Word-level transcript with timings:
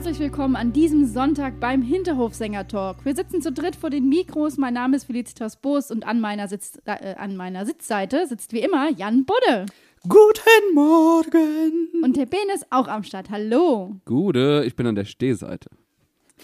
Herzlich 0.00 0.18
willkommen 0.18 0.56
an 0.56 0.72
diesem 0.72 1.04
Sonntag 1.04 1.60
beim 1.60 1.82
Hinterhofsänger-Talk. 1.82 3.04
Wir 3.04 3.14
sitzen 3.14 3.42
zu 3.42 3.52
dritt 3.52 3.76
vor 3.76 3.90
den 3.90 4.08
Mikros. 4.08 4.56
Mein 4.56 4.72
Name 4.72 4.96
ist 4.96 5.04
Felicitas 5.04 5.60
Boos 5.60 5.90
und 5.90 6.06
an 6.06 6.22
meiner, 6.22 6.48
Sitz, 6.48 6.80
äh, 6.86 7.16
an 7.16 7.36
meiner 7.36 7.66
Sitzseite 7.66 8.26
sitzt 8.26 8.54
wie 8.54 8.60
immer 8.60 8.90
Jan 8.92 9.26
Budde. 9.26 9.66
Guten 10.04 10.74
Morgen. 10.74 11.90
Und 12.02 12.16
der 12.16 12.24
Ben 12.24 12.40
ist 12.54 12.64
auch 12.70 12.88
am 12.88 13.02
Start. 13.02 13.28
Hallo. 13.28 14.00
Gute, 14.06 14.64
ich 14.66 14.74
bin 14.74 14.86
an 14.86 14.94
der 14.94 15.04
Stehseite. 15.04 15.68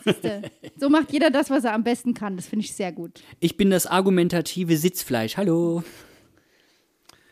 Siehste, 0.04 0.43
So 0.79 0.91
macht 0.91 1.10
jeder 1.10 1.30
das, 1.30 1.48
was 1.48 1.65
er 1.65 1.73
am 1.73 1.82
besten 1.82 2.12
kann. 2.12 2.37
Das 2.37 2.46
finde 2.48 2.66
ich 2.66 2.74
sehr 2.74 2.93
gut. 2.93 3.23
Ich 3.41 3.57
bin 3.57 3.70
das 3.70 3.87
argumentative 3.87 4.77
Sitzfleisch. 4.77 5.38
Hallo. 5.38 5.82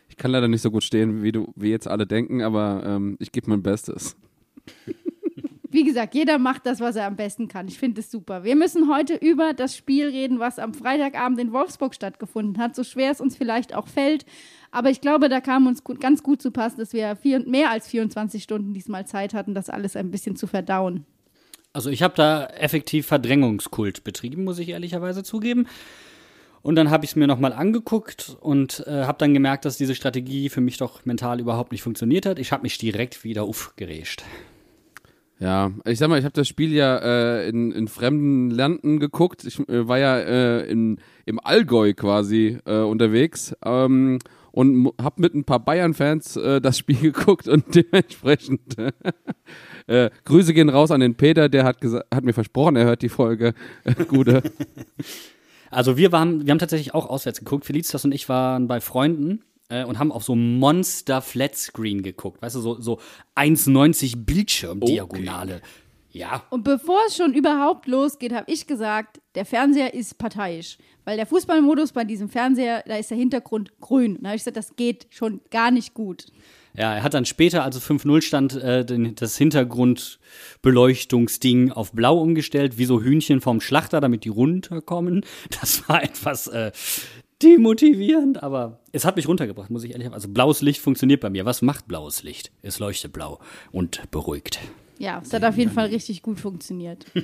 Ich 0.08 0.16
kann 0.16 0.30
leider 0.30 0.48
nicht 0.48 0.62
so 0.62 0.70
gut 0.70 0.84
stehen, 0.84 1.22
wie 1.22 1.32
du, 1.32 1.52
wie 1.54 1.68
jetzt 1.68 1.86
alle 1.86 2.06
denken, 2.06 2.40
aber 2.40 2.82
ähm, 2.86 3.18
ich 3.20 3.30
gebe 3.30 3.50
mein 3.50 3.62
Bestes. 3.62 4.16
Wie 5.74 5.82
gesagt, 5.82 6.14
jeder 6.14 6.38
macht 6.38 6.66
das, 6.66 6.78
was 6.78 6.94
er 6.94 7.04
am 7.04 7.16
besten 7.16 7.48
kann. 7.48 7.66
Ich 7.66 7.80
finde 7.80 8.00
es 8.00 8.08
super. 8.08 8.44
Wir 8.44 8.54
müssen 8.54 8.88
heute 8.88 9.16
über 9.16 9.54
das 9.54 9.76
Spiel 9.76 10.06
reden, 10.06 10.38
was 10.38 10.60
am 10.60 10.72
Freitagabend 10.72 11.40
in 11.40 11.50
Wolfsburg 11.50 11.96
stattgefunden 11.96 12.62
hat. 12.62 12.76
So 12.76 12.84
schwer 12.84 13.10
es 13.10 13.20
uns 13.20 13.36
vielleicht 13.36 13.74
auch 13.74 13.88
fällt. 13.88 14.24
Aber 14.70 14.90
ich 14.90 15.00
glaube, 15.00 15.28
da 15.28 15.40
kam 15.40 15.66
uns 15.66 15.82
gut, 15.82 16.00
ganz 16.00 16.22
gut 16.22 16.40
zu 16.40 16.52
passen, 16.52 16.78
dass 16.78 16.92
wir 16.92 17.16
vier, 17.16 17.40
mehr 17.40 17.72
als 17.72 17.88
24 17.88 18.40
Stunden 18.40 18.72
diesmal 18.72 19.04
Zeit 19.04 19.34
hatten, 19.34 19.52
das 19.52 19.68
alles 19.68 19.96
ein 19.96 20.12
bisschen 20.12 20.36
zu 20.36 20.46
verdauen. 20.46 21.06
Also 21.72 21.90
ich 21.90 22.04
habe 22.04 22.14
da 22.14 22.46
effektiv 22.46 23.08
Verdrängungskult 23.08 24.04
betrieben, 24.04 24.44
muss 24.44 24.60
ich 24.60 24.68
ehrlicherweise 24.68 25.24
zugeben. 25.24 25.66
Und 26.62 26.76
dann 26.76 26.88
habe 26.88 27.04
ich 27.04 27.10
es 27.10 27.16
mir 27.16 27.26
nochmal 27.26 27.52
angeguckt 27.52 28.36
und 28.40 28.84
äh, 28.86 29.06
habe 29.06 29.18
dann 29.18 29.34
gemerkt, 29.34 29.64
dass 29.64 29.76
diese 29.76 29.96
Strategie 29.96 30.50
für 30.50 30.60
mich 30.60 30.76
doch 30.76 31.04
mental 31.04 31.40
überhaupt 31.40 31.72
nicht 31.72 31.82
funktioniert 31.82 32.26
hat. 32.26 32.38
Ich 32.38 32.52
habe 32.52 32.62
mich 32.62 32.78
direkt 32.78 33.24
wieder 33.24 33.42
aufgerescht. 33.42 34.22
Ja, 35.40 35.72
ich 35.84 35.98
sag 35.98 36.08
mal, 36.08 36.18
ich 36.18 36.24
habe 36.24 36.34
das 36.34 36.46
Spiel 36.46 36.72
ja 36.72 36.96
äh, 36.98 37.48
in, 37.48 37.72
in 37.72 37.88
fremden 37.88 38.50
Landen 38.50 39.00
geguckt. 39.00 39.44
Ich 39.44 39.58
äh, 39.68 39.88
war 39.88 39.98
ja 39.98 40.18
äh, 40.18 40.70
in, 40.70 40.98
im 41.26 41.40
Allgäu 41.40 41.92
quasi 41.92 42.58
äh, 42.64 42.78
unterwegs 42.78 43.54
ähm, 43.64 44.20
und 44.52 44.92
habe 45.02 45.20
mit 45.20 45.34
ein 45.34 45.44
paar 45.44 45.58
Bayern-Fans 45.58 46.36
äh, 46.36 46.60
das 46.60 46.78
Spiel 46.78 46.98
geguckt 46.98 47.48
und 47.48 47.74
dementsprechend 47.74 48.76
äh, 49.88 50.10
Grüße 50.24 50.54
gehen 50.54 50.68
raus 50.68 50.92
an 50.92 51.00
den 51.00 51.16
Peter, 51.16 51.48
der 51.48 51.64
hat, 51.64 51.78
hat 51.82 52.24
mir 52.24 52.32
versprochen, 52.32 52.76
er 52.76 52.84
hört 52.84 53.02
die 53.02 53.08
Folge. 53.08 53.54
Gute. 54.08 54.42
Also 55.70 55.96
wir 55.96 56.12
waren, 56.12 56.46
wir 56.46 56.52
haben 56.52 56.60
tatsächlich 56.60 56.94
auch 56.94 57.10
auswärts 57.10 57.40
geguckt. 57.40 57.64
Felicitas 57.64 58.04
und 58.04 58.12
ich 58.12 58.28
waren 58.28 58.68
bei 58.68 58.80
Freunden 58.80 59.40
äh, 59.74 59.84
und 59.84 59.98
haben 59.98 60.12
auf 60.12 60.24
so 60.24 60.34
Monster 60.34 61.20
Flatscreen 61.20 62.02
geguckt. 62.02 62.40
Weißt 62.42 62.56
du, 62.56 62.60
so, 62.60 62.80
so 62.80 63.00
1,90 63.36 64.24
Bildschirmdiagonale. 64.24 65.60
Ja. 66.12 66.44
Und 66.50 66.62
bevor 66.62 67.00
es 67.08 67.16
schon 67.16 67.34
überhaupt 67.34 67.88
losgeht, 67.88 68.32
habe 68.32 68.50
ich 68.50 68.68
gesagt, 68.68 69.20
der 69.34 69.44
Fernseher 69.44 69.94
ist 69.94 70.16
parteiisch. 70.16 70.78
Weil 71.04 71.16
der 71.16 71.26
Fußballmodus 71.26 71.92
bei 71.92 72.04
diesem 72.04 72.28
Fernseher, 72.28 72.84
da 72.86 72.96
ist 72.96 73.10
der 73.10 73.18
Hintergrund 73.18 73.80
grün. 73.80 74.16
Und 74.16 74.22
da 74.22 74.28
habe 74.28 74.36
ich 74.36 74.42
gesagt, 74.42 74.56
das 74.56 74.76
geht 74.76 75.08
schon 75.10 75.40
gar 75.50 75.72
nicht 75.72 75.92
gut. 75.92 76.26
Ja, 76.76 76.92
er 76.94 77.04
hat 77.04 77.14
dann 77.14 77.24
später, 77.24 77.62
als 77.62 77.76
es 77.76 77.88
5-0 77.88 78.20
stand, 78.22 78.54
äh, 78.54 78.84
den, 78.84 79.14
das 79.14 79.36
Hintergrundbeleuchtungsding 79.36 81.70
auf 81.70 81.92
blau 81.92 82.20
umgestellt, 82.20 82.78
wie 82.78 82.84
so 82.84 83.00
Hühnchen 83.00 83.40
vom 83.40 83.60
Schlachter, 83.60 84.00
damit 84.00 84.24
die 84.24 84.30
runterkommen. 84.30 85.24
Das 85.60 85.88
war 85.88 86.02
etwas 86.02 86.48
äh, 86.48 86.72
demotivierend, 87.44 88.42
aber 88.42 88.80
es 88.92 89.04
hat 89.04 89.16
mich 89.16 89.28
runtergebracht, 89.28 89.70
muss 89.70 89.84
ich 89.84 89.90
ehrlich 89.92 90.06
sagen. 90.06 90.14
Also 90.14 90.28
blaues 90.28 90.62
Licht 90.62 90.80
funktioniert 90.80 91.20
bei 91.20 91.30
mir. 91.30 91.44
Was 91.44 91.62
macht 91.62 91.86
blaues 91.86 92.22
Licht? 92.22 92.50
Es 92.62 92.78
leuchtet 92.78 93.12
blau 93.12 93.38
und 93.72 94.10
beruhigt. 94.10 94.60
Ja, 94.98 95.20
es 95.22 95.32
hat 95.32 95.44
auf 95.44 95.56
jeden 95.56 95.70
Fall 95.70 95.86
richtig 95.86 96.22
gut 96.22 96.40
funktioniert. 96.40 97.06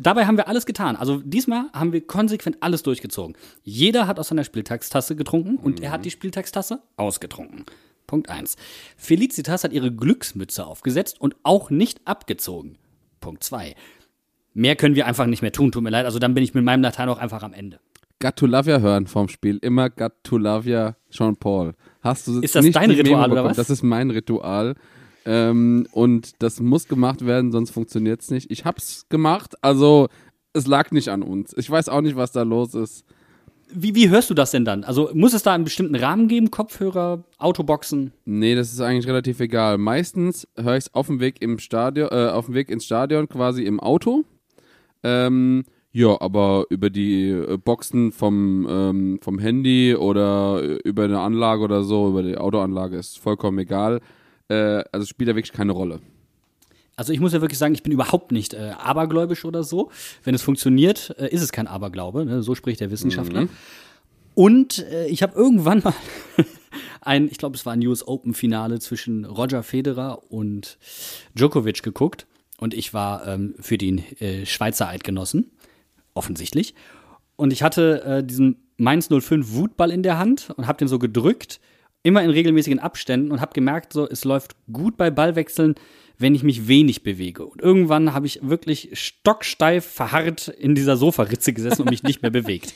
Dabei 0.00 0.26
haben 0.26 0.36
wir 0.36 0.48
alles 0.48 0.66
getan. 0.66 0.96
Also 0.96 1.20
diesmal 1.24 1.66
haben 1.72 1.92
wir 1.92 2.06
konsequent 2.06 2.58
alles 2.60 2.82
durchgezogen. 2.82 3.36
Jeder 3.62 4.06
hat 4.06 4.18
aus 4.18 4.28
seiner 4.28 4.44
Spieltagstasse 4.44 5.16
getrunken 5.16 5.56
und 5.56 5.80
er 5.80 5.90
hat 5.90 6.04
die 6.04 6.10
Spieltagstasse 6.10 6.82
ausgetrunken. 6.96 7.64
Punkt 8.06 8.28
1. 8.28 8.56
Felicitas 8.96 9.64
hat 9.64 9.72
ihre 9.72 9.92
Glücksmütze 9.92 10.66
aufgesetzt 10.66 11.20
und 11.20 11.36
auch 11.42 11.70
nicht 11.70 12.00
abgezogen. 12.06 12.78
Punkt 13.20 13.42
2. 13.42 13.74
Mehr 14.52 14.76
können 14.76 14.94
wir 14.94 15.06
einfach 15.06 15.26
nicht 15.26 15.42
mehr 15.42 15.52
tun, 15.52 15.72
tut 15.72 15.82
mir 15.82 15.90
leid. 15.90 16.04
Also 16.06 16.18
dann 16.18 16.34
bin 16.34 16.44
ich 16.44 16.54
mit 16.54 16.64
meinem 16.64 16.82
Latein 16.82 17.08
auch 17.08 17.18
einfach 17.18 17.42
am 17.42 17.52
Ende. 17.52 17.80
Gatulavia 18.24 18.78
hören 18.78 19.06
vorm 19.06 19.28
Spiel. 19.28 19.58
Immer 19.60 19.90
Gatulavia 19.90 20.96
Jean 21.10 21.36
Paul. 21.36 21.74
Hast 22.00 22.26
du 22.26 22.40
Ist 22.40 22.54
das 22.54 22.64
nicht 22.64 22.74
dein 22.74 22.90
Ritual, 22.90 23.30
oder 23.30 23.44
was? 23.44 23.58
Das 23.58 23.68
ist 23.68 23.82
mein 23.82 24.10
Ritual. 24.10 24.76
Ähm, 25.26 25.86
und 25.92 26.42
das 26.42 26.58
muss 26.58 26.88
gemacht 26.88 27.26
werden, 27.26 27.52
sonst 27.52 27.72
funktioniert 27.72 28.22
es 28.22 28.30
nicht. 28.30 28.50
Ich 28.50 28.64
hab's 28.64 29.04
gemacht, 29.10 29.56
also 29.60 30.08
es 30.54 30.66
lag 30.66 30.90
nicht 30.90 31.08
an 31.08 31.22
uns. 31.22 31.54
Ich 31.58 31.68
weiß 31.68 31.90
auch 31.90 32.00
nicht, 32.00 32.16
was 32.16 32.32
da 32.32 32.44
los 32.44 32.74
ist. 32.74 33.04
Wie, 33.70 33.94
wie 33.94 34.08
hörst 34.08 34.30
du 34.30 34.34
das 34.34 34.52
denn 34.52 34.64
dann? 34.64 34.84
Also 34.84 35.10
muss 35.12 35.34
es 35.34 35.42
da 35.42 35.52
einen 35.52 35.64
bestimmten 35.64 35.94
Rahmen 35.94 36.26
geben? 36.26 36.50
Kopfhörer, 36.50 37.24
Autoboxen? 37.36 38.14
Nee, 38.24 38.54
das 38.54 38.72
ist 38.72 38.80
eigentlich 38.80 39.06
relativ 39.06 39.38
egal. 39.40 39.76
Meistens 39.76 40.48
höre 40.56 40.78
ich 40.78 40.84
es 40.84 40.94
auf 40.94 41.08
dem 41.08 41.20
Weg 41.20 41.42
im 41.42 41.58
Stadion, 41.58 42.08
äh, 42.10 42.30
auf 42.30 42.46
dem 42.46 42.54
Weg 42.54 42.70
ins 42.70 42.86
Stadion 42.86 43.28
quasi 43.28 43.64
im 43.64 43.80
Auto. 43.80 44.24
Ähm, 45.02 45.64
ja, 45.96 46.20
aber 46.20 46.66
über 46.70 46.90
die 46.90 47.30
äh, 47.30 47.56
Boxen 47.56 48.10
vom, 48.10 48.66
ähm, 48.68 49.18
vom 49.22 49.38
Handy 49.38 49.94
oder 49.94 50.60
äh, 50.60 50.78
über 50.82 51.04
eine 51.04 51.20
Anlage 51.20 51.62
oder 51.62 51.84
so, 51.84 52.08
über 52.08 52.24
die 52.24 52.36
Autoanlage 52.36 52.96
ist 52.96 53.20
vollkommen 53.20 53.60
egal. 53.60 54.00
Äh, 54.48 54.82
also 54.90 55.06
spielt 55.06 55.30
da 55.30 55.36
wirklich 55.36 55.52
keine 55.52 55.70
Rolle. 55.70 56.00
Also 56.96 57.12
ich 57.12 57.20
muss 57.20 57.32
ja 57.32 57.40
wirklich 57.40 57.60
sagen, 57.60 57.74
ich 57.74 57.84
bin 57.84 57.92
überhaupt 57.92 58.32
nicht 58.32 58.54
äh, 58.54 58.72
abergläubisch 58.76 59.44
oder 59.44 59.62
so. 59.62 59.92
Wenn 60.24 60.34
es 60.34 60.42
funktioniert, 60.42 61.14
äh, 61.16 61.28
ist 61.28 61.42
es 61.42 61.52
kein 61.52 61.68
Aberglaube. 61.68 62.24
Ne? 62.24 62.42
So 62.42 62.56
spricht 62.56 62.80
der 62.80 62.90
Wissenschaftler. 62.90 63.46
Und 64.34 64.80
äh, 64.90 65.06
ich 65.06 65.22
habe 65.22 65.36
irgendwann 65.36 65.80
mal 65.84 65.94
ein, 67.02 67.28
ich 67.28 67.38
glaube, 67.38 67.54
es 67.54 67.64
war 67.66 67.72
ein 67.72 67.86
US 67.86 68.04
Open 68.04 68.34
Finale 68.34 68.80
zwischen 68.80 69.24
Roger 69.24 69.62
Federer 69.62 70.28
und 70.28 70.76
Djokovic 71.36 71.84
geguckt. 71.84 72.26
Und 72.58 72.74
ich 72.74 72.92
war 72.94 73.28
ähm, 73.28 73.54
für 73.60 73.78
den 73.78 74.02
Schweizer 74.44 74.88
Eidgenossen, 74.88 75.50
offensichtlich. 76.14 76.74
Und 77.36 77.52
ich 77.52 77.62
hatte 77.62 78.02
äh, 78.04 78.24
diesen 78.24 78.70
Mainz 78.76 79.08
05 79.08 79.52
Wutball 79.52 79.90
in 79.90 80.02
der 80.02 80.18
Hand 80.18 80.50
und 80.56 80.66
habe 80.66 80.78
den 80.78 80.88
so 80.88 80.98
gedrückt, 80.98 81.60
immer 82.02 82.22
in 82.22 82.30
regelmäßigen 82.30 82.78
Abständen 82.78 83.32
und 83.32 83.40
habe 83.40 83.52
gemerkt, 83.52 83.92
so 83.92 84.08
es 84.08 84.24
läuft 84.24 84.56
gut 84.72 84.96
bei 84.96 85.10
Ballwechseln, 85.10 85.74
wenn 86.18 86.34
ich 86.34 86.42
mich 86.42 86.68
wenig 86.68 87.02
bewege. 87.02 87.44
Und 87.44 87.60
irgendwann 87.60 88.12
habe 88.12 88.26
ich 88.26 88.40
wirklich 88.42 88.90
stocksteif 88.92 89.84
verharrt 89.84 90.48
in 90.48 90.74
dieser 90.74 90.96
Sofaritze 90.96 91.52
gesessen 91.52 91.82
und 91.82 91.90
mich 91.90 92.02
nicht 92.02 92.22
mehr 92.22 92.30
bewegt. 92.30 92.74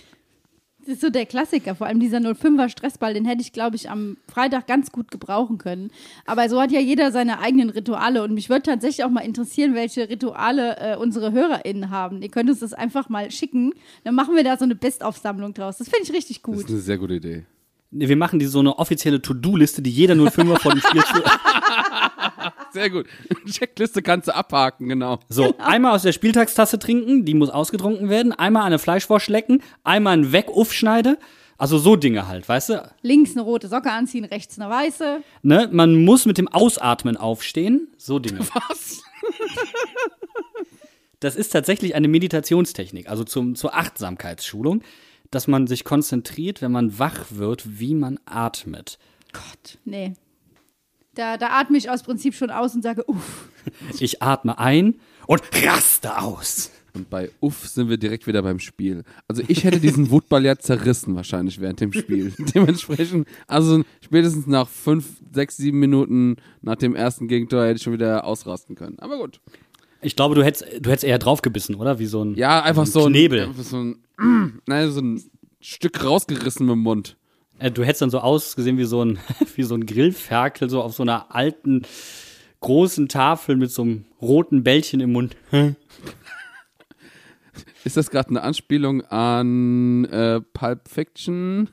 Das 0.89 0.95
ist 0.95 1.01
so 1.03 1.11
der 1.11 1.27
Klassiker, 1.27 1.75
vor 1.75 1.87
allem 1.87 2.01
dieser 2.01 2.17
05er 2.17 2.71
Stressball, 2.71 3.13
den 3.13 3.27
hätte 3.27 3.43
ich, 3.43 3.53
glaube 3.53 3.77
ich, 3.77 3.91
am 3.91 4.17
Freitag 4.27 4.67
ganz 4.67 4.91
gut 4.91 5.11
gebrauchen 5.11 5.59
können. 5.59 5.91
Aber 6.25 6.49
so 6.49 6.59
hat 6.63 6.73
ja 6.73 6.81
jeder 6.81 7.13
seine 7.13 7.41
eigenen 7.41 7.69
Rituale 7.69 8.23
und 8.23 8.33
mich 8.33 8.49
würde 8.49 8.63
tatsächlich 8.63 9.05
auch 9.05 9.11
mal 9.11 9.21
interessieren, 9.21 9.75
welche 9.75 10.09
Rituale 10.09 10.79
äh, 10.79 10.97
unsere 10.97 11.33
HörerInnen 11.33 11.91
haben. 11.91 12.23
Ihr 12.23 12.31
könnt 12.31 12.49
uns 12.49 12.61
das 12.61 12.73
einfach 12.73 13.11
mal 13.11 13.31
schicken, 13.31 13.75
dann 14.05 14.15
machen 14.15 14.35
wir 14.35 14.45
da 14.45 14.57
so 14.57 14.65
eine 14.65 14.77
Bestaufsammlung 14.77 15.53
draus. 15.53 15.77
Das 15.77 15.91
finde 15.91 16.05
ich 16.05 16.13
richtig 16.15 16.39
Das 16.39 16.43
gut. 16.45 16.57
ist 16.57 16.71
eine 16.71 16.79
sehr 16.79 16.97
gute 16.97 17.17
Idee. 17.17 17.45
Wir 17.91 18.17
machen 18.17 18.39
die 18.39 18.47
so 18.47 18.61
eine 18.61 18.79
offizielle 18.79 19.21
To-Do-Liste, 19.21 19.83
die 19.83 19.91
jeder 19.91 20.15
05er 20.15 20.59
vor 20.59 20.73
dem 20.73 20.81
Spiel 20.81 21.03
Sehr 22.73 22.91
gut. 22.91 23.07
Checkliste 23.47 24.03
kannst 24.03 24.29
du 24.29 24.35
abhaken, 24.35 24.89
genau. 24.89 25.21
So, 25.29 25.55
einmal 25.59 25.95
aus 25.95 26.03
der 26.03 26.13
Spieltagstasse 26.13 26.79
trinken, 26.79 27.25
die 27.25 27.35
muss 27.35 27.51
ausgetrunken 27.51 28.09
werden, 28.09 28.33
einmal 28.33 28.65
eine 28.65 28.79
Fleischwurst 28.79 29.29
lecken, 29.29 29.63
einmal 29.85 30.15
einen 30.15 30.33
Weg 30.33 30.49
aufschneide. 30.49 31.19
Also 31.57 31.79
so 31.79 31.97
Dinge 31.97 32.29
halt, 32.29 32.49
weißt 32.49 32.69
du? 32.69 32.91
Links 33.03 33.33
eine 33.33 33.41
rote 33.43 33.67
Socke 33.69 33.91
anziehen, 33.91 34.25
rechts 34.25 34.61
eine 34.61 34.71
weiße. 34.71 35.23
Ne? 35.43 35.69
Man 35.73 36.05
muss 36.05 36.25
mit 36.25 36.39
dem 36.39 36.47
Ausatmen 36.47 37.17
aufstehen. 37.17 37.89
So 37.97 38.21
Dinge. 38.21 38.41
Was? 38.69 39.03
Das 41.21 41.35
ist 41.35 41.49
tatsächlich 41.51 41.97
eine 41.97 42.07
Meditationstechnik, 42.07 43.09
also 43.09 43.25
zum, 43.25 43.57
zur 43.57 43.75
Achtsamkeitsschulung. 43.75 44.83
dass 45.31 45.47
man 45.47 45.67
sich 45.67 45.85
konzentriert, 45.85 46.63
wenn 46.63 46.73
man 46.73 46.99
wach 46.99 47.27
wird, 47.31 47.81
wie 47.81 47.95
man 47.95 48.19
atmet. 48.25 48.99
Gott, 49.33 49.79
nee. 49.85 50.15
Da, 51.19 51.37
da 51.37 51.49
atme 51.49 51.77
ich 51.77 51.91
aus 51.91 52.05
Prinzip 52.05 52.33
schon 52.35 52.51
aus 52.51 52.77
und 52.77 52.83
sage, 52.83 53.03
uff. 53.09 53.49
Ich 53.99 54.23
atme 54.23 54.57
ein 54.59 54.95
und 55.27 55.43
raste 55.65 56.17
aus. 56.23 56.71
Und 56.95 57.11
bei 57.11 57.31
Uff 57.41 57.67
sind 57.69 57.91
wir 57.91 57.97
direkt 57.99 58.27
wieder 58.29 58.41
beim 58.43 58.61
Spiel. 58.61 59.03
Also 59.27 59.43
ich 59.47 59.65
hätte 59.65 59.81
diesen 59.81 60.11
Wutball 60.11 60.45
ja 60.45 60.57
zerrissen 60.57 61.17
wahrscheinlich 61.17 61.61
während 61.61 61.81
dem 61.81 61.93
Spiel. 61.93 62.33
Dementsprechend, 62.55 63.27
also 63.49 63.83
spätestens 64.01 64.47
nach 64.47 64.69
fünf, 64.69 65.07
sechs, 65.33 65.57
sieben 65.57 65.81
Minuten 65.81 66.37
nach 66.63 66.77
dem 66.77 66.95
ersten 66.95 67.27
Gegentor 67.27 67.65
hätte 67.65 67.77
ich 67.77 67.83
schon 67.83 67.93
wieder 67.93 68.25
ausrasten 68.25 68.77
können. 68.77 68.99
Aber 69.01 69.19
gut. 69.19 69.41
Ich 70.01 70.15
glaube, 70.15 70.37
du 70.37 70.45
hättest, 70.45 70.65
du 70.81 70.89
hättest 70.89 71.05
eher 71.05 71.19
draufgebissen, 71.19 71.75
oder? 71.75 71.99
Wie 71.99 72.07
so 72.07 72.25
ein, 72.25 72.37
Ja, 72.37 72.63
einfach 72.63 72.83
ein 72.85 72.91
so 72.91 73.07
ein, 73.07 73.13
Knebel. 73.13 73.49
einfach 73.49 73.65
so 73.65 73.77
ein, 73.77 73.99
nein, 74.67 74.91
so 74.93 75.01
ein 75.01 75.21
Stück 75.61 76.03
rausgerissen 76.05 76.65
mit 76.67 76.75
dem 76.75 76.83
Mund. 76.83 77.17
Äh, 77.59 77.71
Du 77.71 77.85
hättest 77.85 78.03
dann 78.03 78.11
so 78.11 78.21
ausgesehen 78.21 78.79
wie 78.79 78.85
so 78.85 79.05
ein, 79.05 79.19
wie 79.57 79.63
so 79.63 79.75
ein 79.75 79.87
Grillferkel, 79.87 80.71
so 80.71 80.83
auf 80.83 80.95
so 80.95 81.03
einer 81.03 81.35
alten, 81.35 81.83
großen 82.61 83.09
Tafel 83.09 83.57
mit 83.57 83.71
so 83.71 83.83
einem 83.83 84.05
roten 84.21 84.65
Bällchen 84.65 85.01
im 85.01 85.13
Mund. 85.13 85.37
Ist 87.85 87.97
das 87.97 88.11
gerade 88.11 88.31
eine 88.31 88.43
Anspielung 88.43 89.03
an 89.03 90.05
äh, 90.07 90.41
Pulp 90.41 90.89
Fiction? 90.89 91.69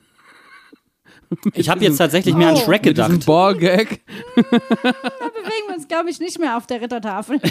Ich 1.54 1.68
habe 1.68 1.84
jetzt 1.84 1.98
tatsächlich 1.98 2.34
mehr 2.34 2.48
an 2.48 2.54
Oh. 2.54 2.58
Shrek 2.58 2.84
Mit 2.84 2.96
gedacht. 2.96 3.26
Ballgag? 3.26 4.00
Da 4.36 5.28
bewegen 5.28 5.68
wir 5.68 5.74
uns, 5.76 5.88
glaube 5.88 6.10
ich, 6.10 6.20
nicht 6.20 6.38
mehr 6.38 6.56
auf 6.56 6.66
der 6.66 6.80
Rittertafel. 6.80 7.40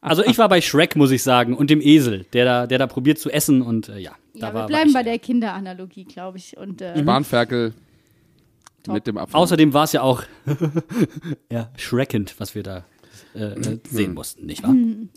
Also 0.00 0.22
ich 0.24 0.36
war 0.36 0.48
bei 0.50 0.60
Shrek, 0.60 0.96
muss 0.96 1.10
ich 1.10 1.22
sagen, 1.22 1.56
und 1.56 1.70
dem 1.70 1.80
Esel, 1.80 2.26
der 2.34 2.44
da, 2.44 2.66
der 2.66 2.78
da 2.78 2.86
probiert 2.86 3.18
zu 3.18 3.30
essen 3.30 3.62
und 3.62 3.88
äh, 3.88 3.98
ja, 3.98 4.12
da 4.34 4.48
ja, 4.48 4.54
war 4.54 4.62
wir 4.64 4.66
bleiben 4.66 4.92
war 4.92 5.00
bei 5.02 5.10
der 5.10 5.18
Kinderanalogie, 5.18 6.04
glaube 6.04 6.36
ich. 6.36 6.56
Und 6.58 6.82
äh, 6.82 7.00
Bahnferkel 7.02 7.72
mit 8.86 9.06
dem 9.06 9.16
Apfel. 9.16 9.36
Außerdem 9.36 9.72
war 9.72 9.84
es 9.84 9.92
ja 9.92 10.02
auch 10.02 10.22
ja, 11.50 11.70
schreckend, 11.76 12.34
was 12.38 12.54
wir 12.54 12.62
da 12.62 12.84
äh, 13.34 13.54
äh, 13.54 13.78
sehen 13.90 14.14
mussten, 14.14 14.46
nicht 14.46 14.62
wahr? 14.62 14.74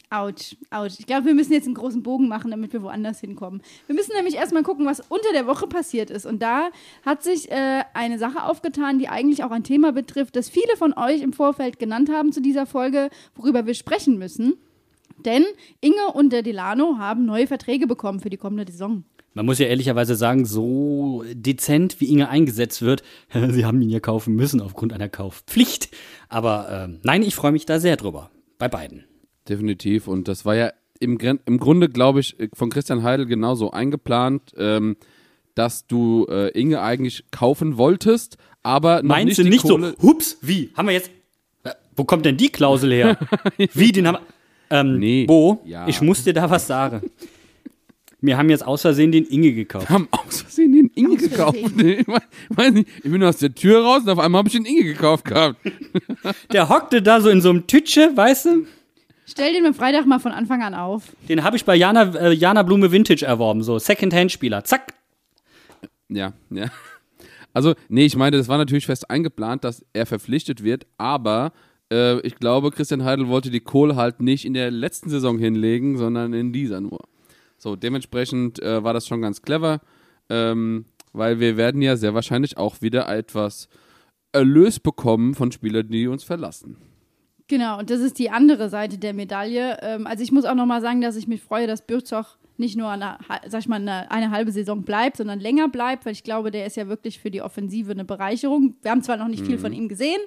Autsch, 0.10 0.56
ouch. 0.72 1.00
Ich 1.00 1.06
glaube, 1.06 1.26
wir 1.26 1.34
müssen 1.34 1.54
jetzt 1.54 1.66
einen 1.66 1.76
großen 1.76 2.04
Bogen 2.04 2.28
machen, 2.28 2.52
damit 2.52 2.74
wir 2.74 2.82
woanders 2.82 3.20
hinkommen. 3.20 3.62
Wir 3.86 3.96
müssen 3.96 4.14
nämlich 4.16 4.36
erstmal 4.36 4.64
gucken, 4.64 4.86
was 4.86 5.02
unter 5.10 5.32
der 5.34 5.48
Woche 5.48 5.68
passiert 5.68 6.10
ist. 6.10 6.26
Und 6.26 6.42
da 6.42 6.70
hat 7.06 7.24
sich 7.24 7.52
äh, 7.52 7.84
eine 7.94 8.20
Sache 8.20 8.44
aufgetan, 8.44 9.00
die 9.00 9.10
eigentlich 9.10 9.44
auch 9.44 9.52
ein 9.52 9.64
Thema 9.64 9.92
betrifft, 9.92 10.36
das 10.36 10.50
viele 10.50 10.76
von 10.78 10.94
euch 10.94 11.22
im 11.22 11.34
Vorfeld 11.34 11.80
genannt 11.80 12.10
haben 12.12 12.32
zu 12.32 12.42
dieser 12.42 12.66
Folge, 12.66 13.10
worüber 13.36 13.66
wir 13.66 13.74
sprechen 13.74 14.18
müssen. 14.18 14.56
Denn 15.18 15.46
Inge 15.82 16.12
und 16.14 16.32
der 16.32 16.44
Delano 16.44 16.98
haben 16.98 17.26
neue 17.26 17.48
Verträge 17.48 17.88
bekommen 17.88 18.20
für 18.20 18.30
die 18.30 18.38
kommende 18.38 18.72
Saison. 18.72 19.04
Man 19.38 19.46
muss 19.46 19.60
ja 19.60 19.68
ehrlicherweise 19.68 20.16
sagen, 20.16 20.46
so 20.46 21.24
dezent 21.32 22.02
wie 22.02 22.10
Inge 22.10 22.28
eingesetzt 22.28 22.82
wird, 22.82 23.04
sie 23.52 23.66
haben 23.66 23.80
ihn 23.84 23.92
ja 23.92 24.00
kaufen 24.00 24.34
müssen 24.36 24.62
aufgrund 24.62 24.94
einer 24.94 25.10
Kaufpflicht. 25.10 25.90
Aber 26.28 26.68
ähm, 26.72 27.00
nein, 27.04 27.22
ich 27.22 27.36
freue 27.36 27.52
mich 27.52 27.68
da 27.68 27.80
sehr 27.80 27.98
drüber. 27.98 28.32
Bei 28.58 28.68
beiden. 28.68 29.04
Definitiv. 29.48 30.08
Und 30.08 30.28
das 30.28 30.44
war 30.44 30.56
ja 30.56 30.72
im, 31.00 31.20
im 31.46 31.60
Grunde, 31.60 31.88
glaube 31.88 32.20
ich, 32.20 32.36
von 32.54 32.72
Christian 32.72 33.04
Heidel 33.04 33.28
genauso 33.28 33.70
eingeplant, 33.70 34.54
ähm, 34.58 34.98
dass 35.54 35.86
du 35.86 36.26
äh, 36.32 36.50
Inge 36.60 36.82
eigentlich 36.82 37.26
kaufen 37.30 37.78
wolltest, 37.78 38.38
aber 38.64 39.04
noch 39.04 39.10
Meinst 39.10 39.38
nicht 39.38 39.46
du 39.46 39.50
nicht 39.52 39.62
Kohle 39.62 39.96
so, 40.00 40.08
hups, 40.08 40.40
wie? 40.42 40.72
Haben 40.76 40.88
wir 40.88 40.94
jetzt. 40.96 41.12
Äh, 41.64 41.74
wo 41.96 42.06
kommt 42.06 42.26
denn 42.26 42.38
die 42.38 42.50
Klausel 42.50 42.92
her? 42.92 43.20
wie, 43.58 43.92
den 43.92 44.08
haben 44.08 44.16
wir. 44.16 44.22
Ähm, 44.80 44.98
Nee. 44.98 45.26
Bo, 45.28 45.62
Ja. 45.64 45.88
ich 45.88 46.02
muss 46.02 46.24
dir 46.24 46.34
da 46.34 46.50
was 46.50 46.66
sagen. 46.66 47.12
Wir 48.20 48.38
haben 48.38 48.50
jetzt 48.50 48.66
aus 48.66 48.82
Versehen 48.82 49.12
den 49.12 49.26
Inge 49.26 49.54
gekauft. 49.54 49.90
haben 49.90 50.08
aus 50.12 50.42
Versehen 50.42 50.72
den 50.72 50.88
Inge 50.96 51.16
Aus 51.16 51.22
gekauft. 51.22 51.58
Ich 51.58 51.66
weiß- 52.08 52.22
weiß 52.50 52.74
nicht, 52.74 52.90
ich 53.04 53.12
bin 53.12 53.24
aus 53.24 53.38
der 53.38 53.54
Tür 53.54 53.84
raus 53.84 54.02
und 54.04 54.10
auf 54.10 54.20
einmal 54.20 54.40
habe 54.40 54.50
ich 54.50 54.54
den 54.56 54.66
Inge 54.66 54.84
gekauft 54.84 55.26
gehabt. 55.26 55.58
Der 56.52 56.68
hockte 56.70 57.02
da 57.04 57.22
so 57.22 57.30
in 57.30 57.42
so 57.42 57.50
einem 57.52 57.68
Tütsche, 57.68 58.12
weißt 58.16 58.46
du? 58.48 58.66
Stell 59.28 59.54
den 59.54 59.66
am 59.68 59.74
Freitag 59.76 60.06
mal 60.08 60.20
von 60.20 60.32
Anfang 60.32 60.64
an 60.64 60.74
auf. 60.74 61.04
Den 61.30 61.44
habe 61.44 61.58
ich 61.58 61.66
bei 61.66 61.76
Jana, 61.76 62.16
äh, 62.16 62.32
Jana 62.34 62.64
Blume 62.64 62.92
Vintage 62.92 63.26
erworben, 63.26 63.62
so 63.62 63.78
Second-Hand-Spieler. 63.78 64.64
Zack. 64.64 64.94
Ja, 66.10 66.34
ja. 66.50 66.66
Also, 67.54 67.74
nee, 67.90 68.06
ich 68.06 68.16
meine, 68.16 68.38
das 68.38 68.48
war 68.48 68.58
natürlich 68.58 68.86
fest 68.86 69.10
eingeplant, 69.12 69.64
dass 69.64 69.86
er 69.94 70.06
verpflichtet 70.06 70.64
wird, 70.64 70.86
aber 70.98 71.52
äh, 71.92 72.20
ich 72.22 72.36
glaube, 72.36 72.72
Christian 72.72 73.04
Heidel 73.04 73.28
wollte 73.28 73.50
die 73.52 73.60
Kohle 73.60 73.96
halt 73.96 74.22
nicht 74.22 74.46
in 74.46 74.54
der 74.54 74.72
letzten 74.72 75.10
Saison 75.10 75.38
hinlegen, 75.38 75.98
sondern 75.98 76.34
in 76.34 76.54
dieser 76.54 76.80
nur. 76.82 77.02
So, 77.58 77.76
dementsprechend 77.76 78.62
äh, 78.62 78.84
war 78.84 78.94
das 78.94 79.08
schon 79.08 79.22
ganz 79.22 79.42
clever, 79.42 79.82
ähm, 80.30 80.86
weil 81.14 81.40
wir 81.40 81.58
werden 81.58 81.82
ja 81.82 81.96
sehr 81.98 82.14
wahrscheinlich 82.14 82.58
auch 82.58 82.82
wieder 82.82 83.10
etwas 83.10 83.68
Erlös 84.32 84.80
bekommen 84.80 85.34
von 85.34 85.52
Spielern, 85.52 85.88
die 85.88 86.08
uns 86.08 86.24
verlassen. 86.24 86.78
Genau, 87.48 87.80
und 87.80 87.90
das 87.90 88.02
ist 88.02 88.20
die 88.20 88.30
andere 88.30 88.70
Seite 88.70 88.98
der 88.98 89.14
Medaille. 89.14 89.78
Ähm, 89.82 90.06
also 90.06 90.22
ich 90.22 90.32
muss 90.32 90.46
auch 90.46 90.56
noch 90.56 90.66
mal 90.66 90.82
sagen, 90.82 91.02
dass 91.02 91.16
ich 91.16 91.28
mich 91.28 91.42
freue, 91.42 91.66
dass 91.66 91.82
Bürzog 91.82 92.38
nicht 92.58 92.76
nur 92.76 92.90
eine, 92.90 93.18
sag 93.48 93.62
ich 93.62 93.68
mal, 93.68 93.78
eine, 93.80 94.12
eine 94.12 94.32
halbe 94.32 94.52
Saison 94.52 94.84
bleibt, 94.84 95.18
sondern 95.18 95.40
länger 95.40 95.70
bleibt, 95.70 96.06
weil 96.06 96.14
ich 96.14 96.24
glaube, 96.24 96.52
der 96.52 96.66
ist 96.66 96.76
ja 96.76 96.88
wirklich 96.88 97.20
für 97.20 97.32
die 97.32 97.42
Offensive 97.42 97.92
eine 97.92 98.04
Bereicherung. 98.04 98.76
Wir 98.82 98.92
haben 98.92 99.04
zwar 99.04 99.18
noch 99.18 99.28
nicht 99.28 99.46
viel 99.46 99.60
von 99.60 99.74
ihm 99.74 99.88
gesehen, 99.88 100.20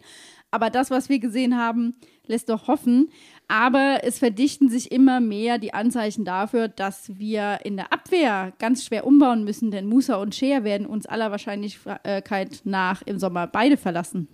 aber 0.51 0.71
das, 0.71 0.91
was 0.91 1.09
wir 1.09 1.19
gesehen 1.19 1.59
haben, 1.59 1.95
lässt 2.27 2.49
doch 2.49 2.69
hoffen. 2.69 3.11
Aber 3.51 4.03
es 4.05 4.21
verdichten 4.21 4.69
sich 4.69 4.93
immer 4.93 5.19
mehr 5.19 5.59
die 5.59 5.75
Anzeichen 5.75 6.25
dafür, 6.25 6.69
dass 6.69 7.19
wir 7.19 7.59
in 7.65 7.77
der 7.77 7.93
Abwehr 7.93 8.53
ganz 8.61 8.85
schwer 8.85 9.05
umbauen 9.05 9.43
müssen, 9.43 9.73
denn 9.73 9.89
Musa 9.89 10.23
und 10.23 10.37
Scheer 10.37 10.63
werden 10.63 10.87
uns 10.87 11.05
aller 11.07 11.33
Wahrscheinlichkeit 11.33 12.61
nach 12.63 13.03
im 13.03 13.19
Sommer 13.19 13.49
beide 13.49 13.77
verlassen. 13.77 14.29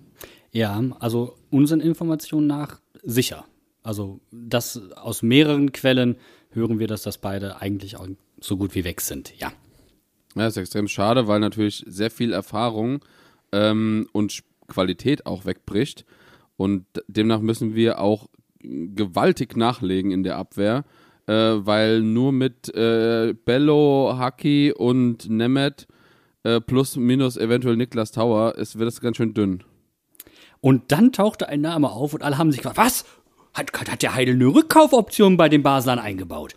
Ja, 0.53 0.83
also 1.01 1.35
unseren 1.49 1.81
Informationen 1.81 2.47
nach 2.47 2.83
sicher. 3.05 3.47
Also 3.83 4.21
das 4.31 4.83
aus 4.97 5.23
mehreren 5.23 5.73
Quellen 5.73 6.17
hören 6.51 6.79
wir, 6.79 6.87
dass 6.87 7.01
das 7.01 7.17
beide 7.17 7.63
eigentlich 7.63 7.97
auch 7.97 8.09
so 8.39 8.59
gut 8.59 8.75
wie 8.75 8.85
weg 8.85 9.01
sind. 9.01 9.33
Ja. 9.39 9.51
Ja, 10.35 10.47
ist 10.47 10.59
extrem 10.59 10.89
schade, 10.89 11.27
weil 11.27 11.41
natürlich 11.41 11.83
sehr 11.87 12.11
viel 12.11 12.35
Erfahrung 12.35 13.03
ähm, 13.53 14.11
und 14.13 14.43
Qualität 14.69 15.25
auch 15.25 15.47
wegbricht. 15.47 16.05
Und 16.59 16.85
demnach 17.09 17.41
müssen 17.41 17.75
wir 17.75 17.99
auch 17.99 18.29
gewaltig 18.95 19.57
nachlegen 19.57 20.11
in 20.11 20.23
der 20.23 20.37
Abwehr, 20.37 20.85
äh, 21.27 21.33
weil 21.33 22.03
nur 22.03 22.33
mit 22.33 22.75
äh, 22.75 23.35
Bello, 23.45 24.15
Haki 24.17 24.73
und 24.77 25.29
Nemeth 25.29 25.87
äh, 26.45 26.61
plus 26.61 26.97
minus 26.97 27.37
eventuell 27.37 27.77
Niklas 27.77 28.13
Tauer 28.13 28.55
ist, 28.57 28.79
wird 28.79 28.89
es 28.89 29.01
ganz 29.01 29.17
schön 29.17 29.35
dünn. 29.35 29.65
Und 30.61 30.93
dann 30.93 31.13
tauchte 31.13 31.49
ein 31.49 31.61
Name 31.61 31.91
auf 31.91 32.15
und 32.15 32.23
alle 32.23 32.39
haben 32.39 32.51
sich 32.51 32.63
gefragt, 32.63 32.79
was? 32.79 33.05
Hat, 33.55 33.73
hat 33.91 34.03
der 34.03 34.15
Heidel 34.15 34.35
eine 34.35 34.47
Rückkaufoption 34.47 35.37
bei 35.37 35.49
den 35.49 35.63
Baslern 35.63 35.99
eingebaut? 35.99 36.55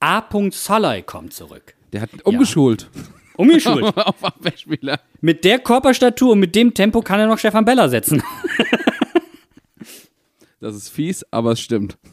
A. 0.00 0.22
Salai 0.50 1.02
kommt 1.02 1.32
zurück. 1.32 1.74
Der 1.92 2.02
hat 2.02 2.10
umgeschult 2.24 2.90
Umgeschult. 3.36 3.84
auf 3.96 4.24
Abwehrspieler. 4.24 5.00
mit 5.20 5.44
der 5.44 5.58
Körperstatur 5.58 6.32
und 6.32 6.40
mit 6.40 6.54
dem 6.54 6.74
Tempo 6.74 7.00
kann 7.00 7.20
er 7.20 7.26
noch 7.26 7.38
Stefan 7.38 7.64
Beller 7.64 7.88
setzen. 7.88 8.22
Das 10.60 10.74
ist 10.74 10.88
fies, 10.88 11.24
aber 11.30 11.52
es 11.52 11.60
stimmt. 11.60 11.98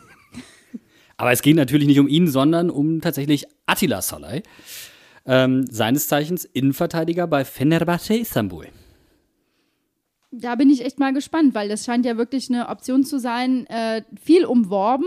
Aber 1.15 1.31
es 1.31 1.41
geht 1.43 1.55
natürlich 1.55 1.87
nicht 1.87 1.99
um 1.99 2.07
ihn, 2.07 2.27
sondern 2.27 2.69
um 2.69 2.99
tatsächlich 2.99 3.45
Attila 3.65 4.01
Salai. 4.01 4.43
Ähm, 5.25 5.65
seines 5.67 6.07
Zeichens 6.07 6.43
Innenverteidiger 6.43 7.27
bei 7.27 7.45
Fenerbahce 7.45 8.15
Istanbul. 8.15 8.67
Da 10.31 10.55
bin 10.55 10.69
ich 10.71 10.83
echt 10.83 10.99
mal 10.99 11.13
gespannt, 11.13 11.53
weil 11.53 11.69
das 11.69 11.85
scheint 11.85 12.05
ja 12.05 12.17
wirklich 12.17 12.49
eine 12.49 12.67
Option 12.67 13.05
zu 13.05 13.19
sein, 13.19 13.67
äh, 13.67 14.01
viel 14.21 14.43
umworben. 14.43 15.05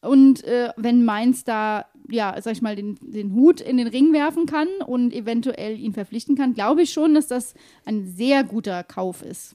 Und 0.00 0.42
äh, 0.44 0.70
wenn 0.76 1.04
Mainz 1.04 1.44
da, 1.44 1.84
ja, 2.10 2.34
sag 2.40 2.52
ich 2.54 2.62
mal, 2.62 2.74
den, 2.74 2.98
den 3.00 3.34
Hut 3.34 3.60
in 3.60 3.76
den 3.76 3.86
Ring 3.86 4.12
werfen 4.12 4.46
kann 4.46 4.68
und 4.86 5.12
eventuell 5.12 5.78
ihn 5.78 5.92
verpflichten 5.92 6.34
kann, 6.34 6.54
glaube 6.54 6.82
ich 6.82 6.92
schon, 6.92 7.14
dass 7.14 7.26
das 7.26 7.54
ein 7.84 8.06
sehr 8.06 8.42
guter 8.42 8.82
Kauf 8.82 9.22
ist. 9.22 9.54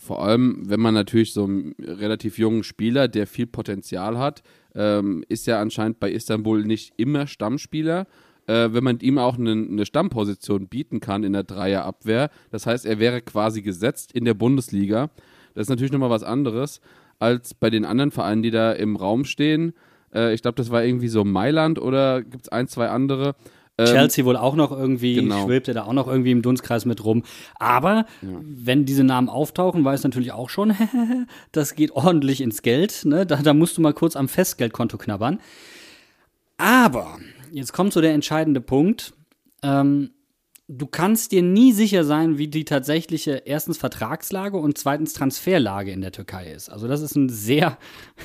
Vor 0.00 0.24
allem, 0.24 0.62
wenn 0.64 0.80
man 0.80 0.94
natürlich 0.94 1.34
so 1.34 1.44
einen 1.44 1.74
relativ 1.78 2.38
jungen 2.38 2.62
Spieler, 2.62 3.06
der 3.06 3.26
viel 3.26 3.46
Potenzial 3.46 4.16
hat, 4.16 4.42
ähm, 4.74 5.22
ist 5.28 5.46
ja 5.46 5.60
anscheinend 5.60 6.00
bei 6.00 6.10
Istanbul 6.10 6.64
nicht 6.64 6.94
immer 6.96 7.26
Stammspieler. 7.26 8.06
Äh, 8.46 8.72
wenn 8.72 8.82
man 8.82 8.98
ihm 9.00 9.18
auch 9.18 9.38
eine, 9.38 9.52
eine 9.52 9.84
Stammposition 9.84 10.68
bieten 10.68 11.00
kann 11.00 11.22
in 11.22 11.34
der 11.34 11.42
Dreierabwehr, 11.42 12.30
das 12.50 12.64
heißt, 12.64 12.86
er 12.86 12.98
wäre 12.98 13.20
quasi 13.20 13.60
gesetzt 13.60 14.12
in 14.12 14.24
der 14.24 14.32
Bundesliga. 14.32 15.10
Das 15.54 15.62
ist 15.62 15.68
natürlich 15.68 15.92
nochmal 15.92 16.08
was 16.08 16.22
anderes 16.22 16.80
als 17.18 17.52
bei 17.52 17.68
den 17.68 17.84
anderen 17.84 18.10
Vereinen, 18.10 18.42
die 18.42 18.50
da 18.50 18.72
im 18.72 18.96
Raum 18.96 19.26
stehen. 19.26 19.74
Äh, 20.14 20.32
ich 20.32 20.40
glaube, 20.40 20.56
das 20.56 20.70
war 20.70 20.82
irgendwie 20.82 21.08
so 21.08 21.24
Mailand 21.24 21.78
oder 21.78 22.22
gibt 22.22 22.44
es 22.44 22.48
ein, 22.48 22.68
zwei 22.68 22.88
andere. 22.88 23.34
Ähm, 23.80 23.86
Chelsea 23.86 24.24
wohl 24.24 24.36
auch 24.36 24.54
noch 24.54 24.70
irgendwie, 24.70 25.14
genau. 25.14 25.46
schwebte 25.46 25.74
da 25.74 25.84
auch 25.84 25.92
noch 25.92 26.06
irgendwie 26.06 26.30
im 26.30 26.42
Dunstkreis 26.42 26.84
mit 26.84 27.04
rum. 27.04 27.22
Aber 27.58 28.06
wenn 28.22 28.84
diese 28.84 29.04
Namen 29.04 29.28
auftauchen, 29.28 29.84
weiß 29.84 30.04
natürlich 30.04 30.32
auch 30.32 30.50
schon, 30.50 30.74
das 31.52 31.74
geht 31.74 31.92
ordentlich 31.92 32.40
ins 32.40 32.62
Geld. 32.62 33.04
Ne? 33.04 33.26
Da, 33.26 33.36
da 33.36 33.54
musst 33.54 33.76
du 33.76 33.82
mal 33.82 33.94
kurz 33.94 34.16
am 34.16 34.28
Festgeldkonto 34.28 34.98
knabbern. 34.98 35.40
Aber 36.58 37.18
jetzt 37.52 37.72
kommt 37.72 37.92
so 37.92 38.00
der 38.00 38.12
entscheidende 38.12 38.60
Punkt. 38.60 39.14
ähm, 39.62 40.10
du 40.70 40.86
kannst 40.86 41.32
dir 41.32 41.42
nie 41.42 41.72
sicher 41.72 42.04
sein, 42.04 42.38
wie 42.38 42.48
die 42.48 42.64
tatsächliche 42.64 43.42
erstens 43.44 43.76
Vertragslage 43.76 44.56
und 44.56 44.78
zweitens 44.78 45.12
Transferlage 45.12 45.90
in 45.90 46.00
der 46.00 46.12
Türkei 46.12 46.52
ist. 46.52 46.70
Also 46.70 46.86
das 46.86 47.02
ist 47.02 47.16
ein 47.16 47.28
sehr 47.28 47.76